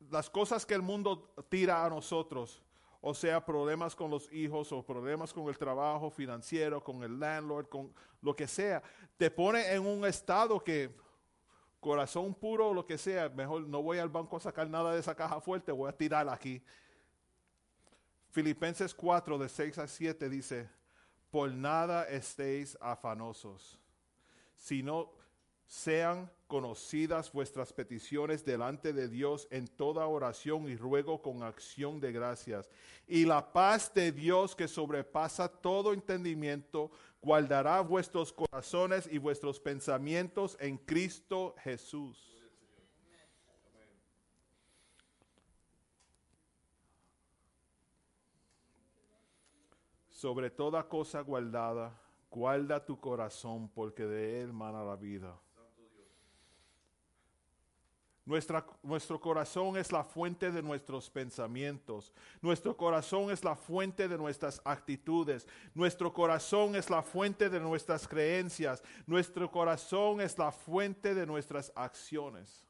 las 0.09 0.29
cosas 0.29 0.65
que 0.65 0.73
el 0.73 0.81
mundo 0.81 1.33
tira 1.49 1.85
a 1.85 1.89
nosotros, 1.89 2.61
o 3.01 3.13
sea, 3.13 3.45
problemas 3.45 3.95
con 3.95 4.09
los 4.09 4.31
hijos 4.31 4.71
o 4.71 4.83
problemas 4.83 5.33
con 5.33 5.47
el 5.47 5.57
trabajo 5.57 6.09
financiero, 6.09 6.83
con 6.83 7.03
el 7.03 7.19
landlord, 7.19 7.69
con 7.69 7.93
lo 8.21 8.35
que 8.35 8.47
sea, 8.47 8.81
te 9.17 9.29
pone 9.29 9.71
en 9.71 9.85
un 9.85 10.05
estado 10.05 10.63
que 10.63 10.95
corazón 11.79 12.33
puro 12.33 12.69
o 12.69 12.73
lo 12.73 12.85
que 12.85 12.97
sea, 12.97 13.29
mejor 13.29 13.67
no 13.67 13.81
voy 13.81 13.99
al 13.99 14.09
banco 14.09 14.37
a 14.37 14.39
sacar 14.39 14.69
nada 14.69 14.93
de 14.93 14.99
esa 14.99 15.15
caja 15.15 15.39
fuerte, 15.39 15.71
voy 15.71 15.89
a 15.89 15.95
tirar 15.95 16.27
aquí. 16.27 16.61
Filipenses 18.31 18.93
4 18.93 19.37
de 19.37 19.49
6 19.49 19.77
a 19.77 19.87
7 19.87 20.29
dice, 20.29 20.69
por 21.31 21.51
nada 21.51 22.03
estéis 22.09 22.77
afanosos, 22.81 23.79
sino 24.55 25.16
sean 25.67 26.31
conocidas 26.47 27.31
vuestras 27.31 27.73
peticiones 27.73 28.45
delante 28.45 28.93
de 28.93 29.09
Dios 29.09 29.47
en 29.51 29.67
toda 29.67 30.07
oración 30.07 30.69
y 30.69 30.77
ruego 30.77 31.21
con 31.21 31.43
acción 31.43 31.99
de 31.99 32.13
gracias. 32.13 32.69
Y 33.05 33.25
la 33.25 33.51
paz 33.51 33.93
de 33.93 34.13
Dios 34.13 34.55
que 34.55 34.67
sobrepasa 34.67 35.49
todo 35.49 35.93
entendimiento, 35.93 36.89
guardará 37.21 37.81
vuestros 37.81 38.31
corazones 38.31 39.09
y 39.11 39.17
vuestros 39.17 39.59
pensamientos 39.59 40.57
en 40.61 40.77
Cristo 40.77 41.53
Jesús. 41.59 42.33
Sobre 50.09 50.49
toda 50.49 50.87
cosa 50.87 51.21
guardada, 51.21 52.01
guarda 52.31 52.83
tu 52.83 52.99
corazón, 52.99 53.69
porque 53.69 54.05
de 54.05 54.41
él 54.41 54.51
mana 54.51 54.83
la 54.83 54.95
vida. 54.95 55.39
Nuestro 58.27 59.21
corazón 59.21 59.77
es 59.77 59.89
la 59.93 60.03
fuente 60.03 60.51
de 60.51 60.61
nuestros 60.61 61.09
pensamientos. 61.09 62.11
Nuestro 62.41 62.75
corazón 62.75 63.31
es 63.31 63.41
la 63.41 63.55
fuente 63.55 64.09
de 64.09 64.17
nuestras 64.17 64.61
actitudes. 64.65 65.47
Nuestro 65.73 66.11
corazón 66.11 66.75
es 66.75 66.89
la 66.89 67.01
fuente 67.01 67.49
de 67.49 67.61
nuestras 67.61 68.05
creencias. 68.05 68.83
Nuestro 69.05 69.49
corazón 69.49 70.19
es 70.19 70.37
la 70.37 70.51
fuente 70.51 71.15
de 71.15 71.25
nuestras 71.25 71.71
acciones. 71.73 72.67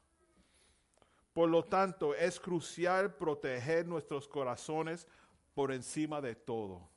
Por 1.32 1.48
lo 1.48 1.64
tanto, 1.64 2.14
es 2.14 2.38
crucial 2.38 3.16
proteger 3.16 3.84
nuestros 3.84 4.28
corazones 4.28 5.08
por 5.54 5.72
encima 5.72 6.20
de 6.20 6.36
todo. 6.36 6.88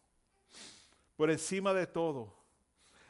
Por 1.18 1.32
encima 1.32 1.74
de 1.74 1.88
todo. 1.88 2.41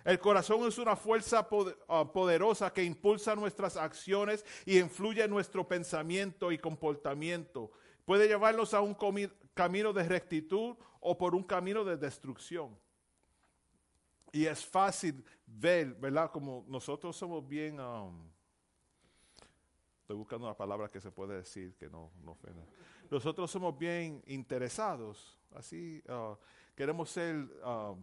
El 0.04 0.20
corazón 0.20 0.68
es 0.68 0.78
una 0.78 0.96
fuerza 0.96 1.48
ah, 1.88 2.12
poderosa 2.12 2.74
que 2.74 2.84
impulsa 2.84 3.36
nuestras 3.36 3.78
acciones 3.78 4.46
y 4.66 4.80
influye 4.80 5.24
en 5.24 5.30
nuestro 5.30 5.68
pensamiento 5.68 6.52
y 6.52 6.58
comportamiento. 6.58 7.72
Puede 8.06 8.28
llevarnos 8.28 8.74
a 8.74 8.82
un 8.82 8.96
camino 9.54 9.94
de 9.94 10.04
rectitud 10.04 10.76
o 11.00 11.18
por 11.18 11.36
un 11.36 11.44
camino 11.44 11.84
de 11.84 11.98
destrucción. 11.98 12.78
Y 14.32 14.46
es 14.46 14.66
fácil 14.66 15.24
ver, 15.46 15.94
¿verdad? 15.96 16.32
Como 16.32 16.66
nosotros 16.68 17.16
somos 17.16 17.48
bien... 17.48 17.80
um, 17.80 18.30
estoy 20.02 20.16
buscando 20.16 20.46
una 20.46 20.56
palabra 20.56 20.90
que 20.90 21.00
se 21.00 21.12
puede 21.12 21.36
decir 21.36 21.76
que 21.76 21.90
no, 21.90 22.12
no 22.24 22.32
ofenda. 22.32 22.66
Nosotros 23.10 23.52
somos 23.52 23.78
bien 23.78 24.24
interesados, 24.26 25.38
así 25.54 26.02
ah, 26.08 26.38
queremos 26.76 27.10
ser 27.10 27.46
ah, 27.64 27.94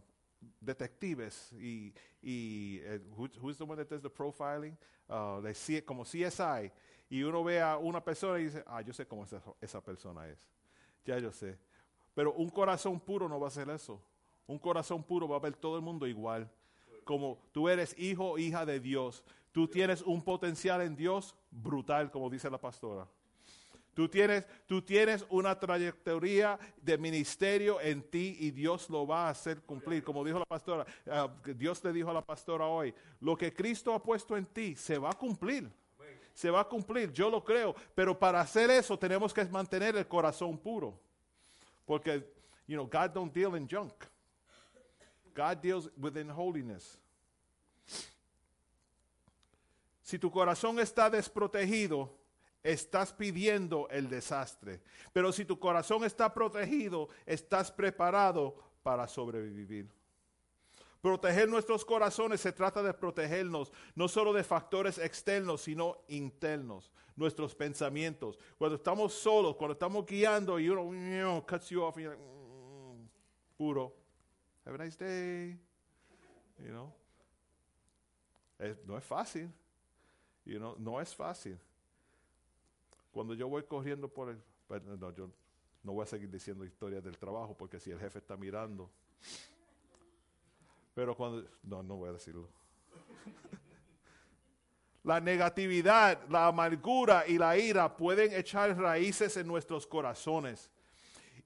detectives 0.60 1.52
y, 1.52 1.92
y 2.22 2.78
eh, 2.82 3.00
who- 3.16 3.30
who's 3.40 3.56
the 3.58 3.64
one 3.64 3.76
that 3.76 3.88
does 3.88 4.02
the 4.02 4.10
profiling? 4.10 4.76
Ah, 5.08 5.40
de 5.42 5.82
como 5.84 6.04
CSI. 6.04 6.70
Y 7.10 7.22
uno 7.22 7.42
ve 7.42 7.60
a 7.60 7.78
una 7.78 8.02
persona 8.04 8.38
y 8.38 8.44
dice, 8.44 8.62
ah, 8.66 8.82
yo 8.82 8.92
sé 8.92 9.06
cómo 9.06 9.24
esa, 9.24 9.42
esa 9.60 9.80
persona 9.82 10.28
es. 10.28 10.38
Ya 11.04 11.18
yo 11.18 11.32
sé. 11.32 11.58
Pero 12.14 12.34
un 12.34 12.50
corazón 12.50 13.00
puro 13.00 13.28
no 13.28 13.40
va 13.40 13.46
a 13.46 13.48
hacer 13.48 13.68
eso. 13.70 14.02
Un 14.46 14.58
corazón 14.58 15.02
puro 15.02 15.26
va 15.28 15.36
a 15.36 15.40
ver 15.40 15.54
todo 15.56 15.76
el 15.76 15.82
mundo 15.82 16.06
igual. 16.06 16.50
Como 17.04 17.38
tú 17.52 17.68
eres 17.68 17.98
hijo 17.98 18.32
o 18.32 18.38
hija 18.38 18.66
de 18.66 18.80
Dios. 18.80 19.24
Tú 19.52 19.66
tienes 19.66 20.02
un 20.02 20.22
potencial 20.22 20.82
en 20.82 20.94
Dios 20.94 21.34
brutal, 21.50 22.10
como 22.10 22.28
dice 22.28 22.50
la 22.50 22.58
pastora. 22.60 23.08
Tú 23.98 24.08
tienes, 24.08 24.44
tú 24.64 24.80
tienes 24.80 25.26
una 25.28 25.58
trayectoria 25.58 26.56
de 26.80 26.96
ministerio 26.96 27.80
en 27.80 28.00
ti 28.00 28.36
y 28.38 28.52
Dios 28.52 28.88
lo 28.90 29.04
va 29.04 29.26
a 29.26 29.30
hacer 29.30 29.62
cumplir. 29.62 30.04
Como 30.04 30.24
dijo 30.24 30.38
la 30.38 30.44
pastora, 30.44 30.86
ah, 31.10 31.28
Dios 31.56 31.82
le 31.82 31.92
dijo 31.92 32.08
a 32.08 32.12
la 32.12 32.24
pastora 32.24 32.68
hoy, 32.68 32.94
lo 33.18 33.36
que 33.36 33.52
Cristo 33.52 33.92
ha 33.92 34.00
puesto 34.00 34.36
en 34.36 34.46
ti 34.46 34.76
se 34.76 34.98
va 34.98 35.10
a 35.10 35.14
cumplir. 35.14 35.68
se 36.32 36.48
va 36.48 36.60
a 36.60 36.64
cumplir, 36.68 37.12
yo 37.12 37.28
lo 37.28 37.42
creo. 37.42 37.74
Pero 37.92 38.16
para 38.16 38.40
hacer 38.40 38.70
eso 38.70 38.96
tenemos 38.96 39.34
que 39.34 39.44
mantener 39.46 39.96
el 39.96 40.06
corazón 40.06 40.56
puro. 40.56 40.96
Porque, 41.84 42.24
you 42.68 42.76
know, 42.76 42.86
God 42.86 43.12
don't 43.12 43.34
deal 43.34 43.56
in 43.56 43.66
junk. 43.68 43.94
God 45.34 45.56
deals 45.60 45.90
within 45.96 46.30
holiness. 46.30 47.00
Si 50.02 50.20
tu 50.20 50.30
corazón 50.30 50.78
está 50.78 51.10
desprotegido, 51.10 52.17
estás 52.62 53.12
pidiendo 53.12 53.88
el 53.90 54.08
desastre. 54.08 54.80
Pero 55.12 55.32
si 55.32 55.44
tu 55.44 55.58
corazón 55.58 56.04
está 56.04 56.32
protegido, 56.32 57.08
estás 57.26 57.70
preparado 57.70 58.56
para 58.82 59.06
sobrevivir. 59.06 59.88
Proteger 61.00 61.48
nuestros 61.48 61.84
corazones 61.84 62.40
se 62.40 62.52
trata 62.52 62.82
de 62.82 62.92
protegernos 62.92 63.72
no 63.94 64.08
solo 64.08 64.32
de 64.32 64.42
factores 64.42 64.98
externos, 64.98 65.62
sino 65.62 65.98
internos, 66.08 66.90
nuestros 67.14 67.54
pensamientos. 67.54 68.38
Cuando 68.58 68.76
estamos 68.76 69.14
solos, 69.14 69.54
cuando 69.56 69.74
estamos 69.74 70.04
guiando 70.04 70.58
y 70.58 70.68
uno 70.68 71.46
cuts 71.46 71.68
you 71.68 71.82
off 71.82 71.96
y 71.98 72.04
like, 72.04 72.20
"Mm, 72.20 73.08
puro. 73.56 73.94
Have 74.64 74.74
a 74.74 74.84
nice 74.84 74.96
day. 74.98 75.58
You 76.58 76.70
know. 76.72 76.92
No 78.84 78.98
es 78.98 79.04
fácil. 79.04 79.52
You 80.44 80.58
know, 80.58 80.74
no 80.78 81.00
es 81.00 81.14
fácil. 81.14 81.58
Cuando 83.18 83.34
yo 83.34 83.48
voy 83.48 83.64
corriendo 83.64 84.06
por 84.06 84.28
el... 84.28 84.40
pero 84.68 84.96
No, 84.96 85.12
yo 85.12 85.28
no 85.82 85.92
voy 85.92 86.04
a 86.04 86.06
seguir 86.06 86.30
diciendo 86.30 86.64
historias 86.64 87.02
del 87.02 87.18
trabajo 87.18 87.52
porque 87.52 87.80
si 87.80 87.90
el 87.90 87.98
jefe 87.98 88.20
está 88.20 88.36
mirando. 88.36 88.88
Pero 90.94 91.16
cuando... 91.16 91.44
No, 91.64 91.82
no 91.82 91.96
voy 91.96 92.10
a 92.10 92.12
decirlo. 92.12 92.48
La 95.02 95.18
negatividad, 95.18 96.28
la 96.28 96.46
amargura 96.46 97.26
y 97.26 97.38
la 97.38 97.58
ira 97.58 97.96
pueden 97.96 98.32
echar 98.32 98.78
raíces 98.78 99.36
en 99.36 99.48
nuestros 99.48 99.84
corazones. 99.84 100.70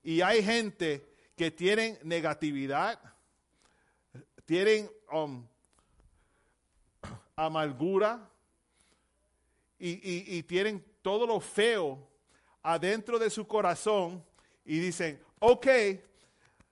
Y 0.03 0.21
hay 0.21 0.45
gente 0.45 1.17
que 1.35 1.51
tienen 1.51 1.99
negatividad, 2.03 3.01
tienen 4.45 4.91
um, 5.11 5.47
amargura 7.35 8.29
y- 9.79 10.37
y 10.37 10.43
tienen 10.43 10.92
todo 11.03 11.27
lo 11.27 11.41
feo 11.41 12.09
adentro 12.63 13.19
de 13.19 13.29
su 13.29 13.47
corazón 13.47 14.25
y 14.65 14.79
dicen, 14.79 15.21
ok, 15.41 15.67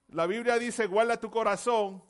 la 0.09 0.27
Biblia 0.27 0.59
dice, 0.59 0.87
guarda 0.87 1.19
tu 1.19 1.31
corazón. 1.31 2.03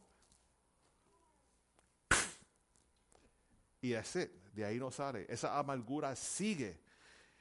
Y 3.81 3.95
así, 3.95 4.31
de 4.53 4.65
ahí 4.65 4.79
no 4.79 4.91
sale. 4.91 5.27
Esa 5.29 5.59
amargura 5.59 6.15
sigue. 6.15 6.79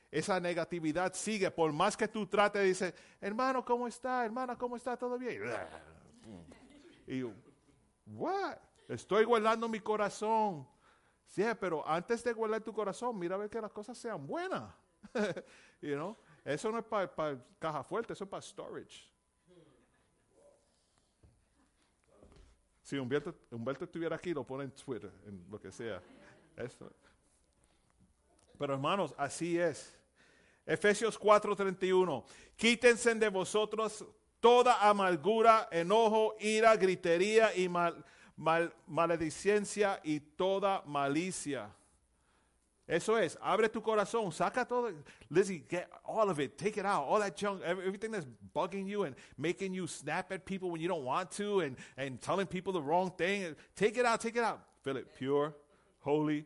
Esa 0.10 0.40
negatividad 0.40 1.14
sigue. 1.14 1.52
Por 1.52 1.72
más 1.72 1.96
que 1.96 2.08
tú 2.08 2.26
trates, 2.26 2.64
dice, 2.64 2.94
hermano, 3.22 3.64
¿cómo 3.64 3.88
está? 3.88 4.26
Hermana, 4.26 4.58
¿cómo 4.58 4.78
está? 4.78 4.98
¿Todo 4.98 5.18
bien? 5.18 5.44
Y 7.06 7.20
yo, 7.20 7.34
what? 8.06 8.58
Estoy 8.88 9.26
guardando 9.26 9.68
mi 9.68 9.80
corazón. 9.80 10.68
Sí, 11.30 11.44
pero 11.60 11.88
antes 11.88 12.24
de 12.24 12.34
guardar 12.34 12.62
tu 12.62 12.74
corazón, 12.74 13.18
mira 13.18 13.36
a 13.36 13.38
ver 13.38 13.50
que 13.50 13.62
las 13.62 13.72
cosas 13.72 13.96
sean 13.98 14.26
buenas. 14.26 14.74
you 15.82 15.94
know? 15.94 16.18
Eso 16.44 16.72
no 16.72 16.80
es 16.80 16.86
para 16.86 17.40
caja 17.60 17.84
fuerte, 17.84 18.14
eso 18.14 18.24
es 18.24 18.30
para 18.30 18.42
storage. 18.42 19.08
Si 22.82 22.98
Humberto, 22.98 23.36
Humberto 23.52 23.86
estuviera 23.86 24.16
aquí, 24.16 24.34
lo 24.34 24.44
pone 24.44 24.64
en 24.64 24.72
Twitter, 24.72 25.12
en 25.28 25.46
lo 25.52 25.62
que 25.62 25.72
sea. 25.72 26.02
Eso. 26.58 26.92
Pero 28.58 28.74
hermanos, 28.74 29.14
así 29.16 29.60
es. 29.60 29.94
Efesios 30.66 31.20
4:31. 31.20 32.26
Quítense 32.56 33.14
de 33.14 33.30
vosotros 33.30 34.04
toda 34.40 34.90
amargura, 34.90 35.68
enojo, 35.72 36.36
ira, 36.40 36.76
gritería 36.76 37.56
y 37.56 37.70
mal, 37.70 38.04
mal- 38.40 38.74
maledicencia 38.88 40.00
y 40.04 40.20
toda 40.38 40.82
malicia. 40.86 41.70
Eso 42.88 43.18
es, 43.18 43.38
abre 43.40 43.70
tu 43.70 43.82
corazón, 43.82 44.32
saca 44.32 44.66
todo. 44.68 44.92
Lizzie, 45.30 45.64
get 45.70 45.88
all 46.04 46.28
of 46.28 46.40
it, 46.40 46.58
take 46.58 46.78
it 46.78 46.86
out, 46.88 47.06
all 47.08 47.20
that 47.20 47.36
junk, 47.38 47.62
everything 47.64 48.10
that's 48.10 48.26
bugging 48.56 48.88
you 48.88 49.04
and 49.04 49.16
making 49.38 49.76
you 49.76 49.86
snap 49.86 50.32
at 50.32 50.44
people 50.44 50.72
when 50.72 50.82
you 50.82 50.88
don't 50.88 51.04
want 51.04 51.30
to 51.30 51.60
and, 51.60 51.78
and 51.98 52.20
telling 52.20 52.48
people 52.48 52.74
the 52.74 52.82
wrong 52.82 53.12
thing. 53.12 53.56
Take 53.76 53.96
it 54.00 54.06
out, 54.06 54.22
take 54.22 54.36
it 54.36 54.44
out. 54.44 54.62
Feel 54.82 54.98
it 54.98 55.08
pure, 55.16 55.54
holy. 56.00 56.46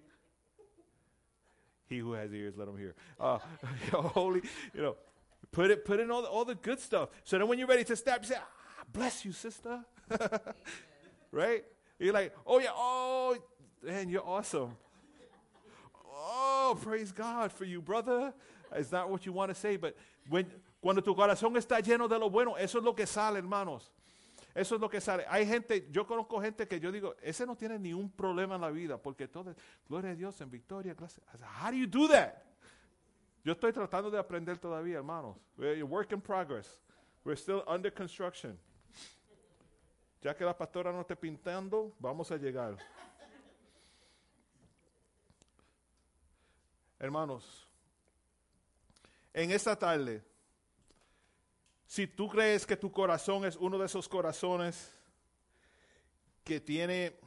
He 1.88 2.00
who 2.00 2.12
has 2.12 2.34
ears, 2.34 2.56
let 2.58 2.68
him 2.68 2.78
hear. 2.78 2.94
Uh, 3.18 3.38
holy, 3.92 4.42
you 4.74 4.82
know, 4.82 4.98
put 5.54 5.72
it, 5.72 5.86
put 5.86 6.02
in 6.02 6.12
all 6.12 6.24
the, 6.24 6.28
all 6.28 6.44
the 6.44 6.56
good 6.56 6.82
stuff. 6.82 7.08
So 7.24 7.38
then 7.38 7.48
when 7.48 7.58
you're 7.58 7.70
ready 7.70 7.86
to 7.86 7.96
snap, 7.96 8.22
you 8.22 8.28
say, 8.28 8.36
ah, 8.38 8.84
bless 8.92 9.24
you, 9.24 9.32
sister. 9.32 9.80
right? 11.32 11.64
You're 12.00 12.14
like, 12.14 12.34
oh 12.46 12.60
yeah, 12.60 12.72
oh, 12.74 13.38
man, 13.82 14.10
you're 14.10 14.26
awesome. 14.26 14.76
Oh, 16.06 16.78
praise 16.82 17.12
God 17.12 17.52
for 17.52 17.66
you, 17.66 17.82
brother. 17.82 18.34
It's 18.76 18.92
not 18.92 19.10
what 19.10 19.26
you 19.26 19.34
want 19.34 19.50
to 19.50 19.56
say, 19.56 19.78
but 19.78 19.96
when, 20.30 20.46
cuando 20.82 21.02
tu 21.02 21.14
corazón 21.14 21.56
está 21.56 21.82
lleno 21.82 22.10
de 22.10 22.18
lo 22.18 22.30
bueno, 22.30 22.56
eso 22.56 22.80
es 22.80 22.84
lo 22.84 22.94
que 22.94 23.06
sale, 23.06 23.38
hermanos. 23.38 23.90
Eso 24.56 24.76
es 24.76 24.82
lo 24.82 24.88
que 24.88 25.02
sale. 25.02 25.26
Hay 25.30 25.46
gente, 25.46 25.88
yo 25.92 26.06
conozco 26.06 26.40
gente 26.40 26.68
que 26.68 26.80
yo 26.80 26.92
digo, 26.92 27.16
ese 27.22 27.46
no 27.46 27.56
tiene 27.56 27.80
ni 27.80 27.94
un 27.94 28.10
problema 28.10 28.56
en 28.56 28.62
la 28.62 28.70
vida, 28.70 28.98
porque 28.98 29.28
todo 29.28 29.56
gloria 29.88 30.12
a 30.12 30.16
Dios 30.16 30.40
en 30.42 30.50
victoria. 30.50 30.94
gracias. 30.94 31.26
How 31.62 31.72
do 31.72 31.78
you 31.78 31.88
do 31.88 32.08
that? 32.08 32.44
Yo 33.44 33.54
estoy 33.54 33.74
tratando 33.74 34.10
de 34.10 34.18
aprender 34.18 34.58
todavía, 34.58 34.98
hermanos. 34.98 35.36
We're 35.58 35.84
work 35.84 36.12
in 36.14 36.22
progress. 36.22 36.80
We're 37.26 37.36
still 37.36 37.64
under 37.68 37.92
construction. 37.92 38.58
Ya 40.24 40.34
que 40.34 40.46
la 40.46 40.58
pastora 40.58 40.94
no 40.94 41.02
esté 41.02 41.18
pintando, 41.18 41.94
vamos 42.00 42.32
a 42.32 42.38
llegar. 42.38 42.78
Hermanos, 46.98 47.68
en 49.34 49.52
esta 49.52 49.76
tarde, 49.76 50.24
si 51.86 52.08
tú 52.08 52.30
crees 52.30 52.66
que 52.66 52.78
tu 52.78 52.90
corazón 52.90 53.44
es 53.44 53.58
uno 53.58 53.78
de 53.78 53.86
esos 53.86 54.08
corazones 54.08 54.90
que 56.46 56.62
tiene 56.62 57.20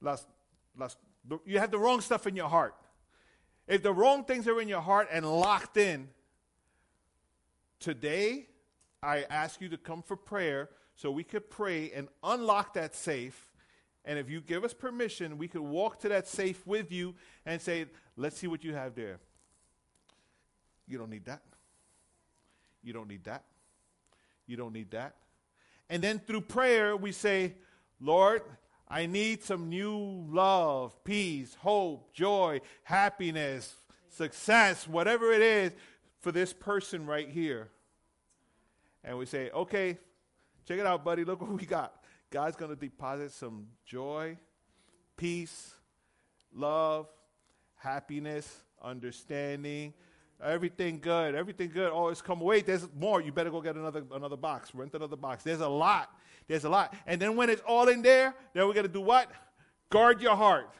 las, 0.00 0.26
las, 0.74 0.98
you 1.44 1.58
have 1.58 1.70
the 1.70 1.78
wrong 1.78 2.00
stuff 2.00 2.26
in 2.26 2.34
your 2.34 2.48
heart. 2.48 2.74
If 3.68 3.82
the 3.82 3.92
wrong 3.92 4.24
things 4.24 4.48
are 4.48 4.58
in 4.62 4.68
your 4.68 4.80
heart 4.80 5.08
and 5.12 5.26
locked 5.26 5.76
in, 5.76 6.08
today 7.78 8.48
I 9.02 9.26
ask 9.28 9.60
you 9.60 9.68
to 9.68 9.76
come 9.76 10.02
for 10.02 10.16
prayer 10.16 10.70
so 10.94 11.10
we 11.10 11.24
could 11.24 11.50
pray 11.50 11.90
and 11.92 12.08
unlock 12.22 12.74
that 12.74 12.94
safe. 12.94 13.50
And 14.04 14.18
if 14.18 14.28
you 14.28 14.40
give 14.40 14.64
us 14.64 14.74
permission, 14.74 15.38
we 15.38 15.48
could 15.48 15.62
walk 15.62 16.00
to 16.00 16.08
that 16.08 16.26
safe 16.26 16.66
with 16.66 16.90
you 16.90 17.14
and 17.46 17.60
say, 17.60 17.86
let's 18.16 18.36
see 18.36 18.46
what 18.46 18.64
you 18.64 18.74
have 18.74 18.94
there. 18.94 19.18
You 20.86 20.98
don't 20.98 21.10
need 21.10 21.24
that. 21.26 21.42
You 22.82 22.92
don't 22.92 23.08
need 23.08 23.24
that. 23.24 23.44
You 24.46 24.56
don't 24.56 24.72
need 24.72 24.90
that. 24.90 25.14
And 25.88 26.02
then 26.02 26.18
through 26.18 26.42
prayer, 26.42 26.96
we 26.96 27.12
say, 27.12 27.54
Lord, 28.00 28.42
I 28.88 29.06
need 29.06 29.42
some 29.42 29.68
new 29.68 30.26
love, 30.28 31.02
peace, 31.04 31.56
hope, 31.60 32.12
joy, 32.12 32.60
happiness, 32.82 33.74
success, 34.10 34.86
whatever 34.86 35.32
it 35.32 35.42
is 35.42 35.72
for 36.20 36.32
this 36.32 36.52
person 36.52 37.06
right 37.06 37.28
here. 37.28 37.70
And 39.04 39.16
we 39.16 39.26
say, 39.26 39.50
okay, 39.50 39.98
check 40.66 40.78
it 40.78 40.86
out, 40.86 41.04
buddy. 41.04 41.24
Look 41.24 41.40
what 41.40 41.52
we 41.52 41.66
got. 41.66 41.94
God's 42.30 42.56
going 42.56 42.70
to 42.70 42.76
deposit 42.76 43.32
some 43.32 43.66
joy, 43.84 44.38
peace, 45.16 45.74
love, 46.54 47.06
happiness, 47.76 48.64
understanding, 48.82 49.92
everything 50.42 50.98
good, 51.00 51.34
everything 51.34 51.70
good. 51.72 51.90
Oh, 51.92 52.08
it's 52.08 52.22
come. 52.22 52.40
Wait, 52.40 52.66
there's 52.66 52.88
more. 52.98 53.20
You 53.20 53.32
better 53.32 53.50
go 53.50 53.60
get 53.60 53.76
another 53.76 54.04
another 54.12 54.36
box. 54.36 54.74
Rent 54.74 54.94
another 54.94 55.16
box. 55.16 55.42
There's 55.42 55.60
a 55.60 55.68
lot. 55.68 56.10
There's 56.48 56.64
a 56.64 56.70
lot. 56.70 56.94
And 57.06 57.20
then 57.20 57.36
when 57.36 57.50
it's 57.50 57.62
all 57.66 57.88
in 57.88 58.02
there, 58.02 58.34
then 58.54 58.66
we're 58.66 58.74
gonna 58.74 58.88
do 58.88 59.00
what? 59.00 59.30
Guard 59.90 60.20
your 60.22 60.36
heart. 60.36 60.70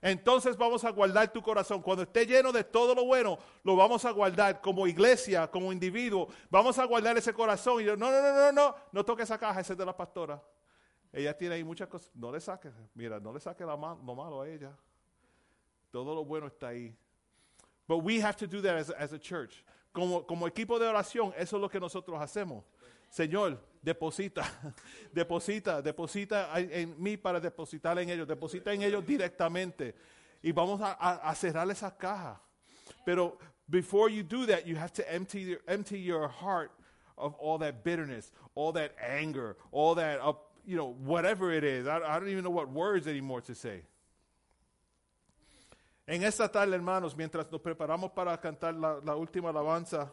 Entonces 0.00 0.56
vamos 0.56 0.84
a 0.84 0.90
guardar 0.90 1.32
tu 1.32 1.42
corazón. 1.42 1.82
Cuando 1.82 2.04
esté 2.04 2.24
lleno 2.24 2.52
de 2.52 2.62
todo 2.64 2.94
lo 2.94 3.04
bueno, 3.04 3.38
lo 3.64 3.74
vamos 3.74 4.04
a 4.04 4.10
guardar 4.12 4.60
como 4.60 4.86
iglesia, 4.86 5.50
como 5.50 5.72
individuo. 5.72 6.28
Vamos 6.50 6.78
a 6.78 6.84
guardar 6.84 7.16
ese 7.18 7.32
corazón. 7.32 7.80
Y 7.82 7.84
yo, 7.84 7.96
no, 7.96 8.10
no, 8.10 8.22
no, 8.22 8.32
no, 8.32 8.52
no, 8.52 8.74
no 8.92 9.04
toque 9.04 9.24
esa 9.24 9.38
caja, 9.38 9.60
esa 9.60 9.72
es 9.72 9.78
de 9.78 9.84
la 9.84 9.96
pastora. 9.96 10.40
Ella 11.12 11.36
tiene 11.36 11.56
ahí 11.56 11.64
muchas 11.64 11.88
cosas. 11.88 12.10
No 12.14 12.30
le 12.30 12.40
saque, 12.40 12.70
mira, 12.94 13.18
no 13.18 13.32
le 13.32 13.40
saque 13.40 13.64
la 13.64 13.76
ma- 13.76 13.98
lo 14.04 14.14
malo 14.14 14.42
a 14.42 14.48
ella. 14.48 14.76
Todo 15.90 16.14
lo 16.14 16.24
bueno 16.24 16.46
está 16.46 16.68
ahí. 16.68 16.94
But 17.86 18.04
we 18.04 18.20
have 18.22 18.36
to 18.36 18.46
do 18.46 18.60
that 18.62 18.76
as, 18.76 18.90
as 18.90 19.12
a 19.12 19.18
church. 19.18 19.64
Como, 19.92 20.24
como 20.26 20.46
equipo 20.46 20.78
de 20.78 20.86
oración, 20.86 21.32
eso 21.36 21.56
es 21.56 21.62
lo 21.62 21.68
que 21.68 21.80
nosotros 21.80 22.20
hacemos. 22.20 22.62
Señor, 23.10 23.58
deposita, 23.82 24.44
deposita, 25.12 25.82
deposita 25.82 26.50
en 26.56 26.94
mí 27.02 27.16
para 27.16 27.40
depositar 27.40 27.98
en 27.98 28.10
ellos, 28.10 28.26
deposita 28.26 28.72
en 28.72 28.82
ellos 28.82 29.04
directamente. 29.06 29.94
Y 30.42 30.52
vamos 30.52 30.80
a, 30.82 31.34
cerrar 31.34 31.68
esa 31.70 31.90
caja. 31.96 32.40
Pero 33.04 33.38
before 33.68 34.08
you 34.08 34.22
do 34.22 34.46
that, 34.46 34.66
you 34.66 34.76
have 34.76 34.92
to 34.92 35.12
empty 35.12 35.40
your, 35.40 35.60
empty 35.66 35.98
your 35.98 36.28
heart 36.28 36.70
of 37.16 37.34
all 37.34 37.58
that 37.58 37.82
bitterness, 37.82 38.30
all 38.54 38.72
that 38.72 38.94
anger, 39.00 39.56
all 39.72 39.94
that, 39.96 40.20
uh, 40.20 40.32
you 40.64 40.76
know, 40.76 40.94
whatever 41.04 41.52
it 41.52 41.64
is. 41.64 41.88
I, 41.88 41.98
don't 42.20 42.28
even 42.28 42.44
know 42.44 42.50
what 42.50 42.70
words 42.70 43.08
anymore 43.08 43.40
to 43.42 43.54
say. 43.54 43.82
En 46.06 46.22
esta 46.22 46.48
tarde, 46.48 46.72
hermanos, 46.72 47.16
mientras 47.16 47.50
nos 47.50 47.60
preparamos 47.60 48.14
para 48.14 48.38
cantar 48.38 48.74
la 48.74 49.14
última 49.16 49.50
alabanza, 49.50 50.10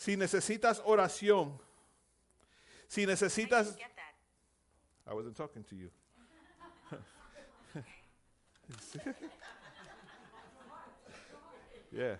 si 0.00 0.16
necesitas 0.16 0.80
oración, 0.86 1.60
si 2.88 3.04
necesitas... 3.04 3.76
I 5.06 5.12
wasn't 5.12 5.36
talking 5.36 5.62
to 5.64 5.76
you. 5.76 5.90
yeah. 11.92 12.14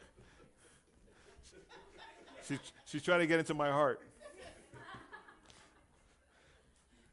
She, 2.47 2.59
she's 2.85 3.03
trying 3.03 3.21
to 3.21 3.27
get 3.27 3.39
into 3.39 3.55
my 3.55 3.71
heart. 3.71 4.03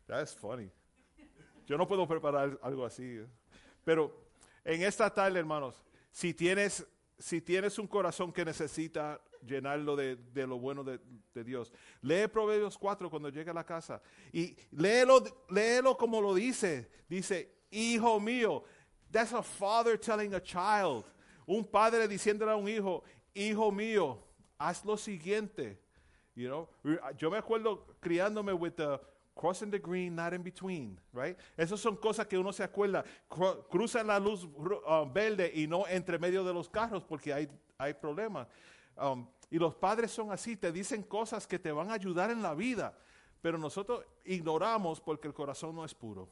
That's 0.05 0.33
funny. 0.33 0.69
Yo 1.65 1.77
no 1.77 1.85
puedo 1.85 2.05
preparar 2.05 2.59
algo 2.61 2.85
así. 2.85 3.25
Pero 3.85 4.11
en 4.65 4.81
esta 4.81 5.09
tarde, 5.09 5.39
hermanos, 5.39 5.75
si 6.11 6.33
tienes, 6.33 6.85
si 7.19 7.41
tienes 7.41 7.79
un 7.79 7.87
corazón 7.87 8.31
que 8.31 8.45
necesita 8.45 9.19
llenarlo 9.45 9.95
de, 9.95 10.15
de 10.15 10.45
lo 10.45 10.59
bueno 10.59 10.83
de, 10.83 10.99
de 11.33 11.43
Dios, 11.43 11.71
lee 12.01 12.27
Proverbios 12.27 12.77
4 12.77 13.09
cuando 13.09 13.29
llegue 13.29 13.49
a 13.49 13.53
la 13.53 13.65
casa 13.65 14.01
y 14.31 14.55
léelo, 14.71 15.23
léelo 15.49 15.97
como 15.97 16.21
lo 16.21 16.33
dice. 16.33 16.89
Dice, 17.09 17.49
hijo 17.71 18.19
mío, 18.19 18.63
that's 19.11 19.33
a 19.33 19.41
father 19.41 19.97
telling 19.97 20.33
a 20.33 20.41
child. 20.41 21.05
Un 21.45 21.63
padre 21.63 22.07
diciéndole 22.07 22.51
a 22.51 22.55
un 22.55 22.67
hijo, 22.67 23.03
hijo 23.33 23.71
mío, 23.71 24.19
haz 24.57 24.83
lo 24.85 24.97
siguiente. 24.97 25.79
You 26.35 26.49
know, 26.49 26.67
yo 27.17 27.31
me 27.31 27.37
acuerdo 27.37 27.85
criándome 27.99 28.53
with 28.53 28.75
the 28.75 28.99
crossing 29.37 29.69
the 29.69 29.79
green, 29.79 30.15
not 30.15 30.33
in 30.33 30.41
between, 30.43 30.99
right? 31.13 31.37
Esas 31.55 31.79
son 31.79 31.95
cosas 31.95 32.25
que 32.27 32.37
uno 32.37 32.51
se 32.51 32.63
acuerda. 32.63 33.03
Cru- 33.29 33.63
Cruzan 33.69 34.07
la 34.07 34.19
luz 34.19 34.43
uh, 34.43 35.05
verde 35.05 35.51
y 35.53 35.67
no 35.67 35.85
entre 35.87 36.17
medio 36.17 36.43
de 36.43 36.53
los 36.53 36.67
carros 36.67 37.03
porque 37.03 37.31
hay, 37.31 37.47
hay 37.77 37.93
problemas. 37.93 38.47
Um, 38.97 39.27
y 39.49 39.59
los 39.59 39.75
padres 39.75 40.11
son 40.11 40.31
así, 40.31 40.57
te 40.57 40.71
dicen 40.71 41.03
cosas 41.03 41.45
que 41.47 41.59
te 41.59 41.71
van 41.71 41.89
a 41.91 41.93
ayudar 41.93 42.31
en 42.31 42.41
la 42.41 42.53
vida, 42.55 42.97
pero 43.41 43.57
nosotros 43.57 44.03
ignoramos 44.25 44.99
porque 44.99 45.27
el 45.27 45.33
corazón 45.33 45.75
no 45.75 45.85
es 45.85 45.93
puro. 45.93 46.27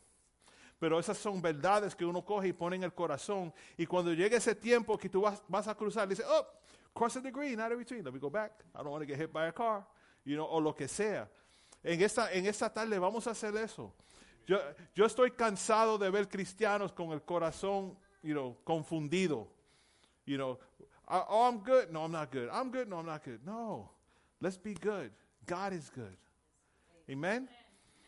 Pero 0.77 0.99
esas 0.99 1.17
son 1.17 1.41
verdades 1.41 1.95
que 1.95 2.03
uno 2.03 2.25
coge 2.25 2.49
y 2.49 2.53
pone 2.53 2.75
en 2.75 2.83
el 2.83 2.93
corazón. 2.93 3.53
Y 3.77 3.85
cuando 3.85 4.11
llegue 4.11 4.35
ese 4.35 4.55
tiempo 4.55 4.97
que 4.97 5.07
tú 5.07 5.21
vas, 5.21 5.41
vas 5.47 5.67
a 5.69 5.75
cruzar, 5.75 6.05
dice, 6.07 6.23
oh, 6.27 6.45
crossing 6.93 7.23
the 7.23 7.31
green, 7.31 7.57
not 7.57 7.71
in 7.71 7.77
between, 7.77 8.03
let 8.03 8.11
me 8.11 8.19
go 8.19 8.29
back. 8.29 8.51
I 8.73 8.79
don't 8.79 8.89
want 8.91 9.01
to 9.01 9.07
get 9.07 9.17
hit 9.17 9.31
by 9.31 9.47
a 9.47 9.53
car, 9.53 9.87
you 10.25 10.35
know, 10.35 10.45
o 10.45 10.59
lo 10.59 10.73
que 10.73 10.87
sea. 10.89 11.29
En 11.85 12.01
esta, 12.01 12.31
en 12.33 12.45
esta 12.47 12.73
tarde 12.73 12.97
vamos 12.99 13.27
a 13.27 13.31
hacer 13.31 13.55
eso. 13.57 13.93
Yo, 14.47 14.59
yo 14.95 15.05
estoy 15.05 15.31
cansado 15.31 15.97
de 15.97 16.09
ver 16.09 16.27
cristianos 16.27 16.91
con 16.91 17.11
el 17.11 17.21
corazón, 17.21 17.97
you 18.23 18.33
know, 18.33 18.57
confundido. 18.63 19.47
You 20.25 20.37
know, 20.37 20.59
"Uh, 21.07 21.23
oh, 21.29 21.47
I'm 21.47 21.59
good. 21.63 21.89
No, 21.91 22.03
I'm 22.03 22.11
not 22.11 22.31
good. 22.31 22.49
I'm 22.51 22.71
good. 22.71 22.87
No, 22.87 22.97
I'm 22.99 23.05
not 23.05 23.23
good. 23.23 23.39
No, 23.45 23.89
let's 24.39 24.57
be 24.57 24.73
good. 24.73 25.11
God 25.45 25.73
is 25.73 25.91
good. 25.95 26.17
Amen. 27.07 27.47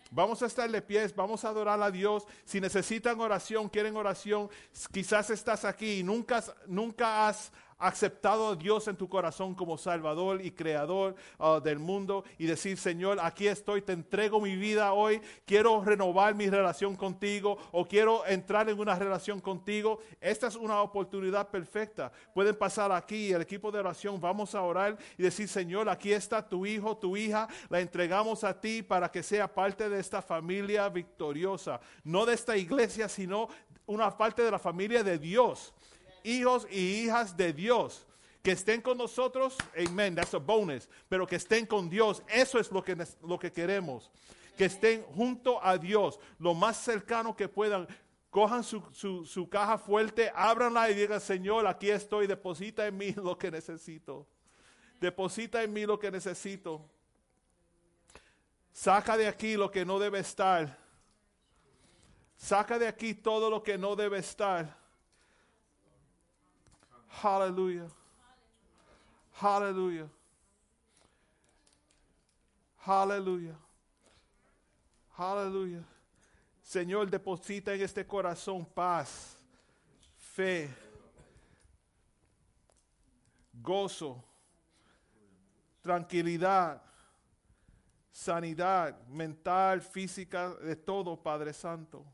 Vamos 0.10 0.42
a 0.42 0.46
estar 0.46 0.72
de 0.72 0.82
pies, 0.82 1.14
vamos 1.14 1.44
a 1.44 1.50
adorar 1.50 1.82
a 1.82 1.92
Dios. 1.92 2.26
Si 2.46 2.60
necesitan 2.62 3.20
oración, 3.20 3.68
quieren 3.70 3.96
oración, 3.96 4.50
quizás 4.92 5.30
estás 5.30 5.66
aquí 5.66 6.00
y 6.00 6.04
nunca, 6.04 6.42
nunca 6.66 7.28
has 7.28 7.52
aceptado 7.78 8.50
a 8.50 8.56
Dios 8.56 8.88
en 8.88 8.96
tu 8.96 9.08
corazón 9.08 9.54
como 9.54 9.78
Salvador 9.78 10.44
y 10.44 10.52
Creador 10.52 11.16
ah, 11.40 11.60
del 11.64 11.80
mundo 11.80 12.24
y 12.38 12.46
decir, 12.46 12.78
Señor, 12.78 13.20
aquí 13.22 13.48
estoy, 13.48 13.82
te 13.82 13.94
entrego 13.94 14.42
mi 14.42 14.56
vida 14.56 14.94
hoy, 14.94 15.22
quiero 15.46 15.84
renovar 15.84 16.34
mi 16.36 16.50
relación 16.50 16.96
contigo 16.96 17.58
o 17.72 17.86
quiero 17.86 18.26
entrar 18.26 18.70
en 18.70 18.80
una 18.80 18.96
relación 18.96 19.40
contigo. 19.40 20.00
Esta 20.20 20.48
es 20.48 20.56
una 20.56 20.82
oportunidad 20.82 21.50
perfecta. 21.50 22.12
Pueden 22.34 22.56
pasar 22.56 22.92
aquí, 22.92 23.32
el 23.32 23.42
equipo 23.42 23.72
de 23.72 23.80
oración, 23.80 24.20
vamos 24.20 24.56
a 24.56 24.62
orar 24.62 24.98
y 25.18 25.24
decir, 25.24 25.48
Señor, 25.48 25.90
aquí 25.90 26.12
está 26.12 26.48
tu 26.48 26.66
hijo, 26.66 26.98
tu 26.98 27.16
hija, 27.16 27.48
la 27.70 27.80
entregamos 27.80 28.44
a 28.44 28.60
ti 28.60 28.82
para 28.82 29.12
que 29.12 29.22
sea 29.22 29.48
parte 29.54 29.88
de 29.90 30.00
esta 30.00 30.22
familia 30.22 30.90
victoriosa, 30.90 31.80
no 32.04 32.26
de 32.26 32.34
esta 32.34 32.58
iglesia, 32.58 33.08
sino 33.08 33.48
una 33.86 34.16
parte 34.16 34.42
de 34.42 34.52
la 34.52 34.60
familia 34.60 35.04
de 35.04 35.18
Dios 35.18 35.74
hijos 36.28 36.68
y 36.70 37.04
hijas 37.06 37.36
de 37.36 37.54
Dios. 37.54 38.06
Que 38.44 38.52
estén 38.54 38.82
con 38.82 38.98
nosotros, 38.98 39.58
amen, 39.76 40.16
that's 40.16 40.34
a 40.34 40.38
bonus. 40.38 40.88
Pero 41.10 41.28
que 41.28 41.36
estén 41.36 41.66
con 41.66 41.90
Dios, 41.90 42.24
eso 42.30 42.60
es 42.60 42.72
lo 42.72 42.82
que, 42.84 42.96
lo 43.24 43.38
que 43.38 43.52
queremos. 43.52 44.10
Que 44.58 44.66
estén 44.66 45.04
junto 45.16 45.64
a 45.64 45.78
Dios, 45.78 46.20
lo 46.40 46.54
más 46.54 46.78
cercano 46.78 47.36
que 47.36 47.48
puedan. 47.48 47.88
Cojan 48.30 48.64
su, 48.64 48.82
su- 48.94 49.26
su 49.26 49.50
caja 49.50 49.78
fuerte, 49.78 50.32
ábranla 50.36 50.90
y 50.90 50.94
digan, 50.94 51.20
Señor, 51.20 51.66
aquí 51.66 51.90
estoy, 51.90 52.28
deposita 52.28 52.86
en 52.88 52.98
mí 52.98 53.12
lo 53.16 53.38
que 53.38 53.50
necesito. 53.52 54.28
Deposita 55.00 55.64
en 55.64 55.74
mí 55.74 55.86
lo 55.86 55.98
que 56.00 56.10
necesito. 56.12 56.90
Saca 58.72 59.18
de 59.18 59.28
aquí 59.28 59.56
lo 59.56 59.72
que 59.72 59.84
no 59.86 59.98
debe 60.00 60.20
estar. 60.20 60.78
Saca 62.38 62.78
de 62.78 62.88
aquí 62.88 63.14
todo 63.16 63.50
lo 63.50 63.64
que 63.64 63.78
no 63.78 63.96
debe 63.96 64.20
estar. 64.20 64.77
Hallelujah. 67.22 67.90
Hallelujah. 69.34 70.10
Hallelujah. 72.78 73.56
Hallelujah. 75.18 75.84
Señor, 76.62 77.10
deposita 77.10 77.74
en 77.74 77.82
este 77.82 78.06
corazón 78.06 78.66
paz, 78.66 79.36
fe, 80.18 80.70
gozo, 83.64 84.24
tranquilidad, 85.82 86.82
sanidad 88.12 88.96
mental, 89.08 89.82
física, 89.82 90.54
de 90.56 90.76
todo, 90.76 91.16
Padre 91.16 91.54
Santo. 91.54 92.06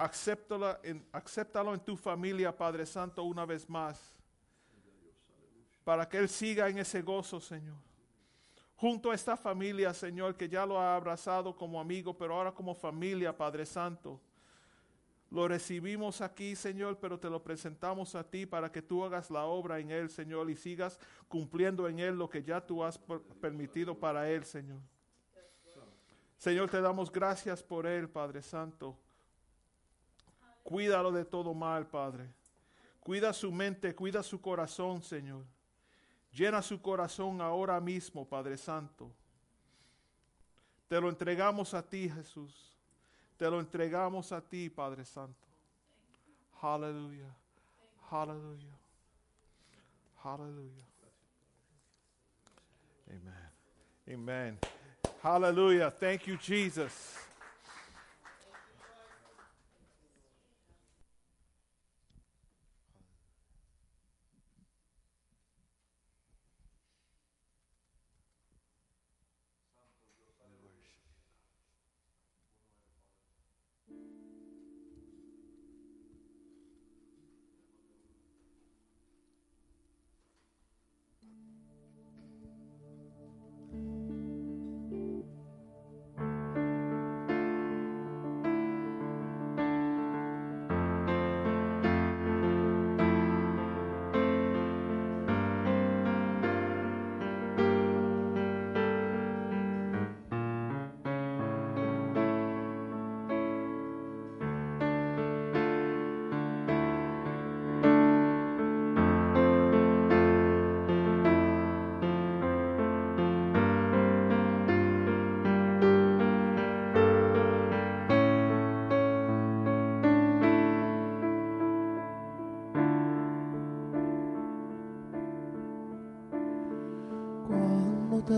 Acéptalo 0.00 0.78
en, 0.82 1.06
en 1.12 1.80
tu 1.80 1.94
familia, 1.94 2.56
Padre 2.56 2.86
Santo, 2.86 3.22
una 3.22 3.44
vez 3.44 3.68
más. 3.68 4.14
Para 5.84 6.08
que 6.08 6.16
Él 6.16 6.28
siga 6.28 6.70
en 6.70 6.78
ese 6.78 7.02
gozo, 7.02 7.38
Señor. 7.38 7.76
Junto 8.76 9.10
a 9.10 9.14
esta 9.14 9.36
familia, 9.36 9.92
Señor, 9.92 10.36
que 10.36 10.48
ya 10.48 10.64
lo 10.64 10.80
ha 10.80 10.96
abrazado 10.96 11.54
como 11.54 11.78
amigo, 11.78 12.16
pero 12.16 12.34
ahora 12.34 12.50
como 12.50 12.74
familia, 12.74 13.36
Padre 13.36 13.66
Santo. 13.66 14.18
Lo 15.30 15.46
recibimos 15.46 16.22
aquí, 16.22 16.56
Señor, 16.56 16.98
pero 16.98 17.20
te 17.20 17.28
lo 17.28 17.42
presentamos 17.42 18.14
a 18.14 18.24
ti 18.24 18.46
para 18.46 18.72
que 18.72 18.80
tú 18.80 19.04
hagas 19.04 19.30
la 19.30 19.44
obra 19.44 19.80
en 19.80 19.90
Él, 19.90 20.08
Señor, 20.08 20.48
y 20.50 20.56
sigas 20.56 20.98
cumpliendo 21.28 21.86
en 21.86 21.98
Él 21.98 22.16
lo 22.16 22.30
que 22.30 22.42
ya 22.42 22.64
tú 22.64 22.82
has 22.82 22.96
per- 22.96 23.20
permitido 23.20 23.94
para 23.94 24.30
Él, 24.30 24.46
Señor. 24.46 24.80
Señor, 26.38 26.70
te 26.70 26.80
damos 26.80 27.12
gracias 27.12 27.62
por 27.62 27.86
Él, 27.86 28.08
Padre 28.08 28.40
Santo. 28.40 28.96
Cuídalo 30.62 31.12
de 31.12 31.24
todo 31.24 31.54
mal, 31.54 31.86
Padre. 31.86 32.28
Cuida 33.00 33.32
su 33.32 33.50
mente, 33.50 33.94
cuida 33.94 34.22
su 34.22 34.40
corazón, 34.40 35.02
Señor. 35.02 35.44
Llena 36.32 36.62
su 36.62 36.80
corazón 36.80 37.40
ahora 37.40 37.80
mismo, 37.80 38.28
Padre 38.28 38.56
Santo. 38.56 39.10
Te 40.88 41.00
lo 41.00 41.08
entregamos 41.08 41.74
a 41.74 41.82
ti, 41.82 42.08
Jesús. 42.08 42.76
Te 43.36 43.50
lo 43.50 43.58
entregamos 43.58 44.32
a 44.32 44.40
ti, 44.40 44.68
Padre 44.68 45.04
Santo. 45.04 45.46
Aleluya. 46.60 47.34
Aleluya. 48.10 48.76
Aleluya. 50.22 50.84
Amen. 53.08 53.50
Amen. 54.08 54.58
Hallelujah. 55.22 55.90
Thank 55.90 56.26
you, 56.26 56.36
Jesus. 56.36 57.29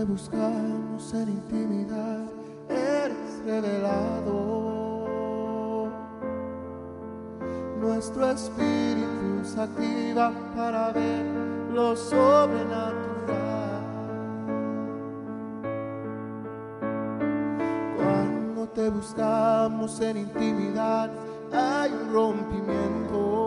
Buscamos 0.03 1.13
en 1.13 1.29
intimidad, 1.29 2.25
eres 2.69 3.43
revelado. 3.45 4.63
Nuestro 7.79 8.29
espíritu 8.31 9.43
se 9.43 9.61
activa 9.61 10.31
para 10.55 10.91
ver 10.91 11.25
lo 11.73 11.95
sobrenatural. 11.95 13.03
Cuando 17.97 18.67
te 18.69 18.89
buscamos 18.89 19.99
en 20.01 20.17
intimidad, 20.17 21.09
hay 21.51 21.91
un 21.91 22.13
rompimiento. 22.13 23.43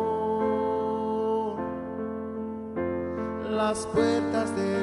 Las 3.51 3.87
puertas 3.87 4.55
no 4.55 4.76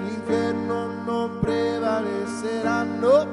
said, 2.43 2.65
I 2.65 2.83
know. 2.83 3.32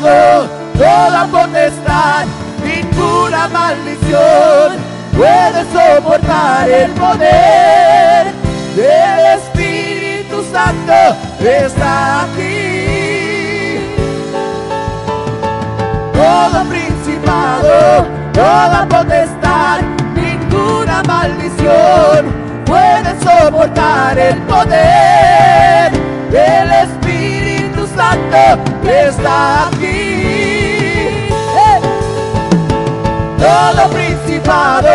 Toda 0.00 1.26
potestad, 1.30 2.26
ninguna 2.64 3.48
maldición 3.48 4.78
puede 5.16 5.64
soportar 5.72 6.68
el 6.68 6.90
poder 6.92 8.26
del 8.74 9.38
Espíritu 9.38 10.44
Santo 10.50 11.16
está 11.40 12.22
aquí. 12.22 13.78
Todo 16.12 16.64
principado, 16.64 18.06
toda 18.32 18.86
potestad, 18.88 19.80
ninguna 20.14 21.02
maldición 21.04 22.34
puede 22.64 23.20
soportar 23.20 24.18
el 24.18 24.36
poder 24.42 25.92
del 26.30 26.70
Espíritu 26.70 26.93
Santo 27.96 28.60
está 28.88 29.68
aquí. 29.68 31.28
¡Eh! 31.30 31.80
Todo 33.38 33.88
principado, 33.90 34.88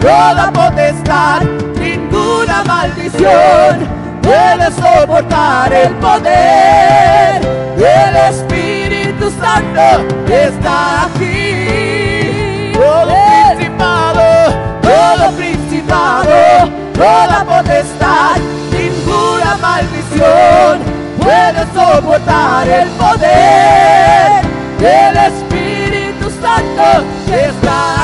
toda 0.00 0.50
potestad, 0.52 1.42
ninguna 1.78 2.64
maldición 2.64 3.88
puede 4.22 4.70
soportar 4.72 5.72
el 5.72 5.94
poder 5.94 7.40
del 7.76 8.16
Espíritu 8.30 9.30
Santo 9.40 10.06
está 10.28 11.04
aquí. 11.04 12.72
Todo 12.74 13.14
principado, 13.54 14.22
todo 14.82 15.32
principado, 15.36 16.70
toda 16.94 17.44
potestad, 17.44 18.36
ninguna 18.72 19.56
maldición 19.60 20.91
soportar 21.94 22.68
el 22.68 22.88
poder 22.90 24.42
del 24.78 25.16
Espíritu 25.16 26.30
Santo 26.40 27.04
que 27.26 27.46
está 27.46 28.01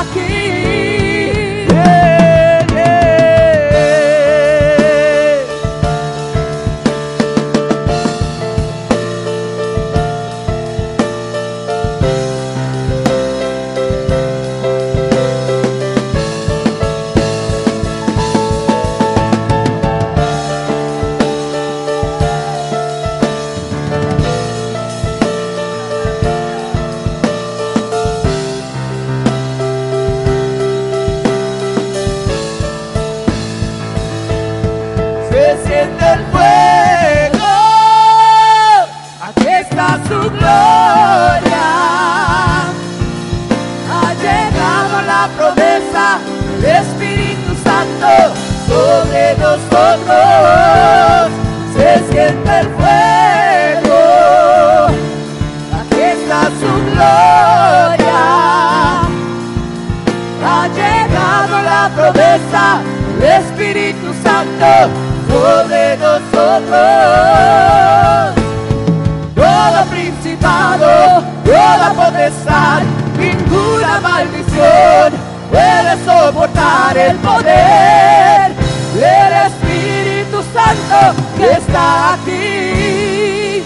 está 81.69 82.15
aquí 82.15 83.63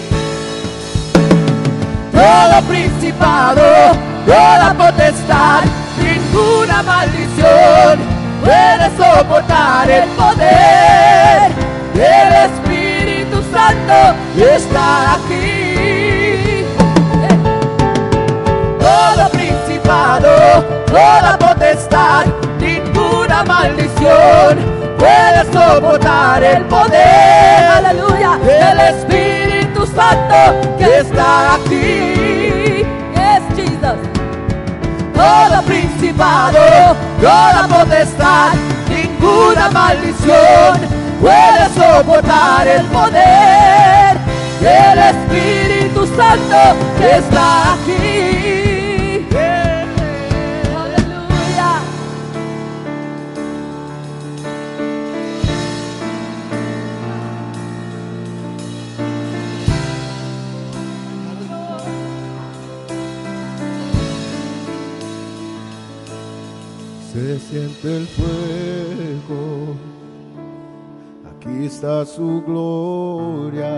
todo 2.11 2.61
principado, 2.67 3.61
toda 4.25 4.73
potestad, 4.77 5.63
ninguna 5.97 6.83
maldición 6.83 7.99
puede 8.41 8.85
soportar 8.97 9.89
el 9.89 10.09
poder 10.09 11.51
del 11.93 12.33
Espíritu 12.51 13.41
Santo 13.51 14.15
está 14.37 15.15
aquí. 15.15 16.65
Todo 18.79 19.29
principado, 19.29 20.63
toda 20.87 21.37
potestad, 21.39 22.25
ninguna 22.59 23.02
maldición 23.41 24.59
puede 24.99 25.43
soportar 25.51 26.43
el 26.43 26.63
poder, 26.65 27.63
aleluya, 27.77 28.37
del 28.43 28.79
Espíritu 28.95 29.87
Santo 29.87 30.75
que 30.77 30.99
está 30.99 31.55
aquí. 31.55 32.85
Yes, 33.15 33.43
Jesus. 33.55 33.99
Todo 35.15 35.61
principado, 35.63 36.95
toda 37.19 37.67
potestad, 37.67 38.53
ninguna 38.89 39.69
maldición 39.71 40.79
puede 41.19 41.69
soportar 41.73 42.67
el 42.67 42.85
poder 42.87 44.17
del 44.59 44.99
Espíritu 44.99 46.05
Santo 46.15 46.77
que 46.99 47.17
está 47.17 47.73
aquí. 47.73 48.52
Se 67.13 67.37
siente 67.37 67.97
el 67.97 68.07
fuego, 68.07 69.75
aquí 71.29 71.65
está 71.67 72.03
su 72.05 72.41
gloria. 72.41 73.69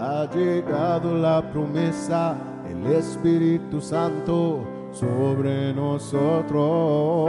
Ha 0.00 0.26
llegado 0.34 1.18
la 1.18 1.42
promesa, 1.52 2.38
el 2.70 2.86
Espíritu 2.90 3.82
Santo 3.82 4.60
sobre 4.92 5.74
nosotros. 5.74 7.28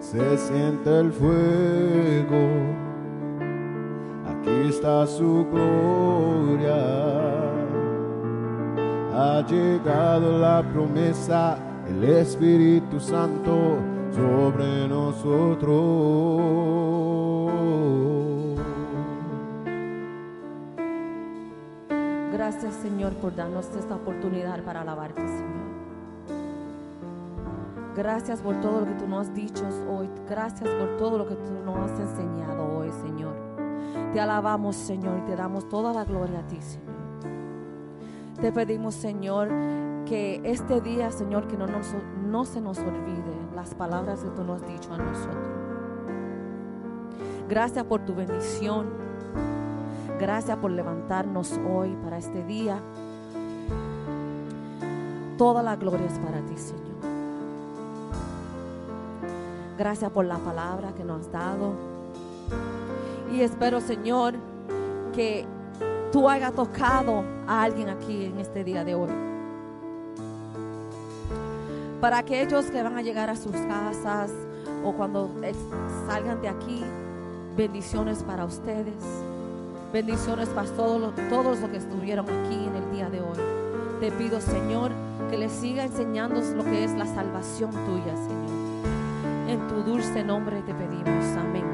Se 0.00 0.36
siente 0.36 1.00
el 1.00 1.10
fuego, 1.10 2.48
aquí 4.28 4.68
está 4.68 5.06
su 5.06 5.46
gloria 5.50 7.14
ha 9.16 9.46
llegado 9.46 10.38
la 10.38 10.62
promesa, 10.72 11.56
el 11.94 12.04
Espíritu 12.04 12.98
Santo 12.98 13.78
sobre 14.14 14.88
nosotros. 14.88 15.74
Gracias, 22.32 22.74
Señor, 22.74 23.12
por 23.14 23.34
darnos 23.34 23.68
esta 23.78 23.94
oportunidad 23.94 24.62
para 24.64 24.80
alabarte, 24.82 25.22
Señor. 25.22 25.64
Gracias 27.96 28.40
por 28.40 28.60
todo 28.60 28.80
lo 28.80 28.86
que 28.86 28.94
tú 28.94 29.06
nos 29.06 29.28
has 29.28 29.34
dicho 29.34 29.64
hoy. 29.88 30.10
Gracias 30.28 30.68
por 30.68 30.96
todo 30.96 31.18
lo 31.18 31.28
que 31.28 31.36
tú 31.36 31.52
nos 31.64 31.78
has 31.78 32.00
enseñado 32.00 32.76
hoy, 32.76 32.90
Señor. 33.02 33.34
Te 34.12 34.20
alabamos, 34.20 34.74
Señor, 34.74 35.18
y 35.18 35.26
te 35.30 35.36
damos 35.36 35.68
toda 35.68 35.92
la 35.92 36.04
gloria 36.04 36.40
a 36.40 36.46
ti, 36.48 36.60
Señor. 36.60 36.93
Te 38.40 38.52
pedimos, 38.52 38.94
Señor, 38.94 39.48
que 40.06 40.40
este 40.44 40.80
día, 40.80 41.10
Señor, 41.10 41.46
que 41.46 41.56
no, 41.56 41.66
nos- 41.66 41.94
no 42.26 42.44
se 42.44 42.60
nos 42.60 42.78
olvide 42.78 43.34
las 43.54 43.74
palabras 43.74 44.20
que 44.20 44.30
tú 44.30 44.44
nos 44.44 44.60
has 44.62 44.68
dicho 44.68 44.92
a 44.92 44.98
nosotros. 44.98 45.34
Gracias 47.48 47.84
por 47.84 48.00
tu 48.04 48.14
bendición. 48.14 48.86
Gracias 50.18 50.56
por 50.58 50.70
levantarnos 50.70 51.58
hoy 51.68 51.96
para 52.02 52.18
este 52.18 52.42
día. 52.44 52.78
Toda 55.38 55.62
la 55.62 55.76
gloria 55.76 56.06
es 56.06 56.18
para 56.18 56.40
ti, 56.42 56.56
Señor. 56.56 56.84
Gracias 59.78 60.10
por 60.12 60.24
la 60.24 60.38
palabra 60.38 60.92
que 60.94 61.02
nos 61.04 61.22
has 61.22 61.32
dado. 61.32 61.72
Y 63.32 63.40
espero, 63.40 63.80
Señor, 63.80 64.34
que 65.12 65.46
tú 66.14 66.28
hayas 66.28 66.52
tocado 66.52 67.24
a 67.48 67.64
alguien 67.64 67.88
aquí 67.88 68.26
en 68.26 68.38
este 68.38 68.62
día 68.62 68.84
de 68.84 68.94
hoy. 68.94 69.08
Para 72.00 72.18
aquellos 72.18 72.66
que 72.66 72.80
van 72.84 72.96
a 72.96 73.02
llegar 73.02 73.30
a 73.30 73.34
sus 73.34 73.50
casas 73.50 74.30
o 74.84 74.92
cuando 74.92 75.28
salgan 76.06 76.40
de 76.40 76.48
aquí, 76.48 76.84
bendiciones 77.56 78.22
para 78.22 78.44
ustedes. 78.44 78.94
Bendiciones 79.92 80.48
para 80.50 80.68
todos 80.70 81.12
todos 81.28 81.58
los 81.58 81.68
que 81.68 81.78
estuvieron 81.78 82.26
aquí 82.26 82.64
en 82.64 82.76
el 82.76 82.92
día 82.92 83.10
de 83.10 83.20
hoy. 83.20 83.38
Te 83.98 84.12
pido, 84.12 84.40
Señor, 84.40 84.92
que 85.30 85.36
les 85.36 85.50
siga 85.50 85.82
enseñando 85.82 86.40
lo 86.54 86.62
que 86.62 86.84
es 86.84 86.92
la 86.92 87.06
salvación 87.06 87.72
tuya, 87.72 88.14
Señor. 88.14 89.48
En 89.48 89.66
tu 89.66 89.82
dulce 89.82 90.22
nombre 90.22 90.62
te 90.62 90.74
pedimos. 90.74 91.24
Amén. 91.36 91.73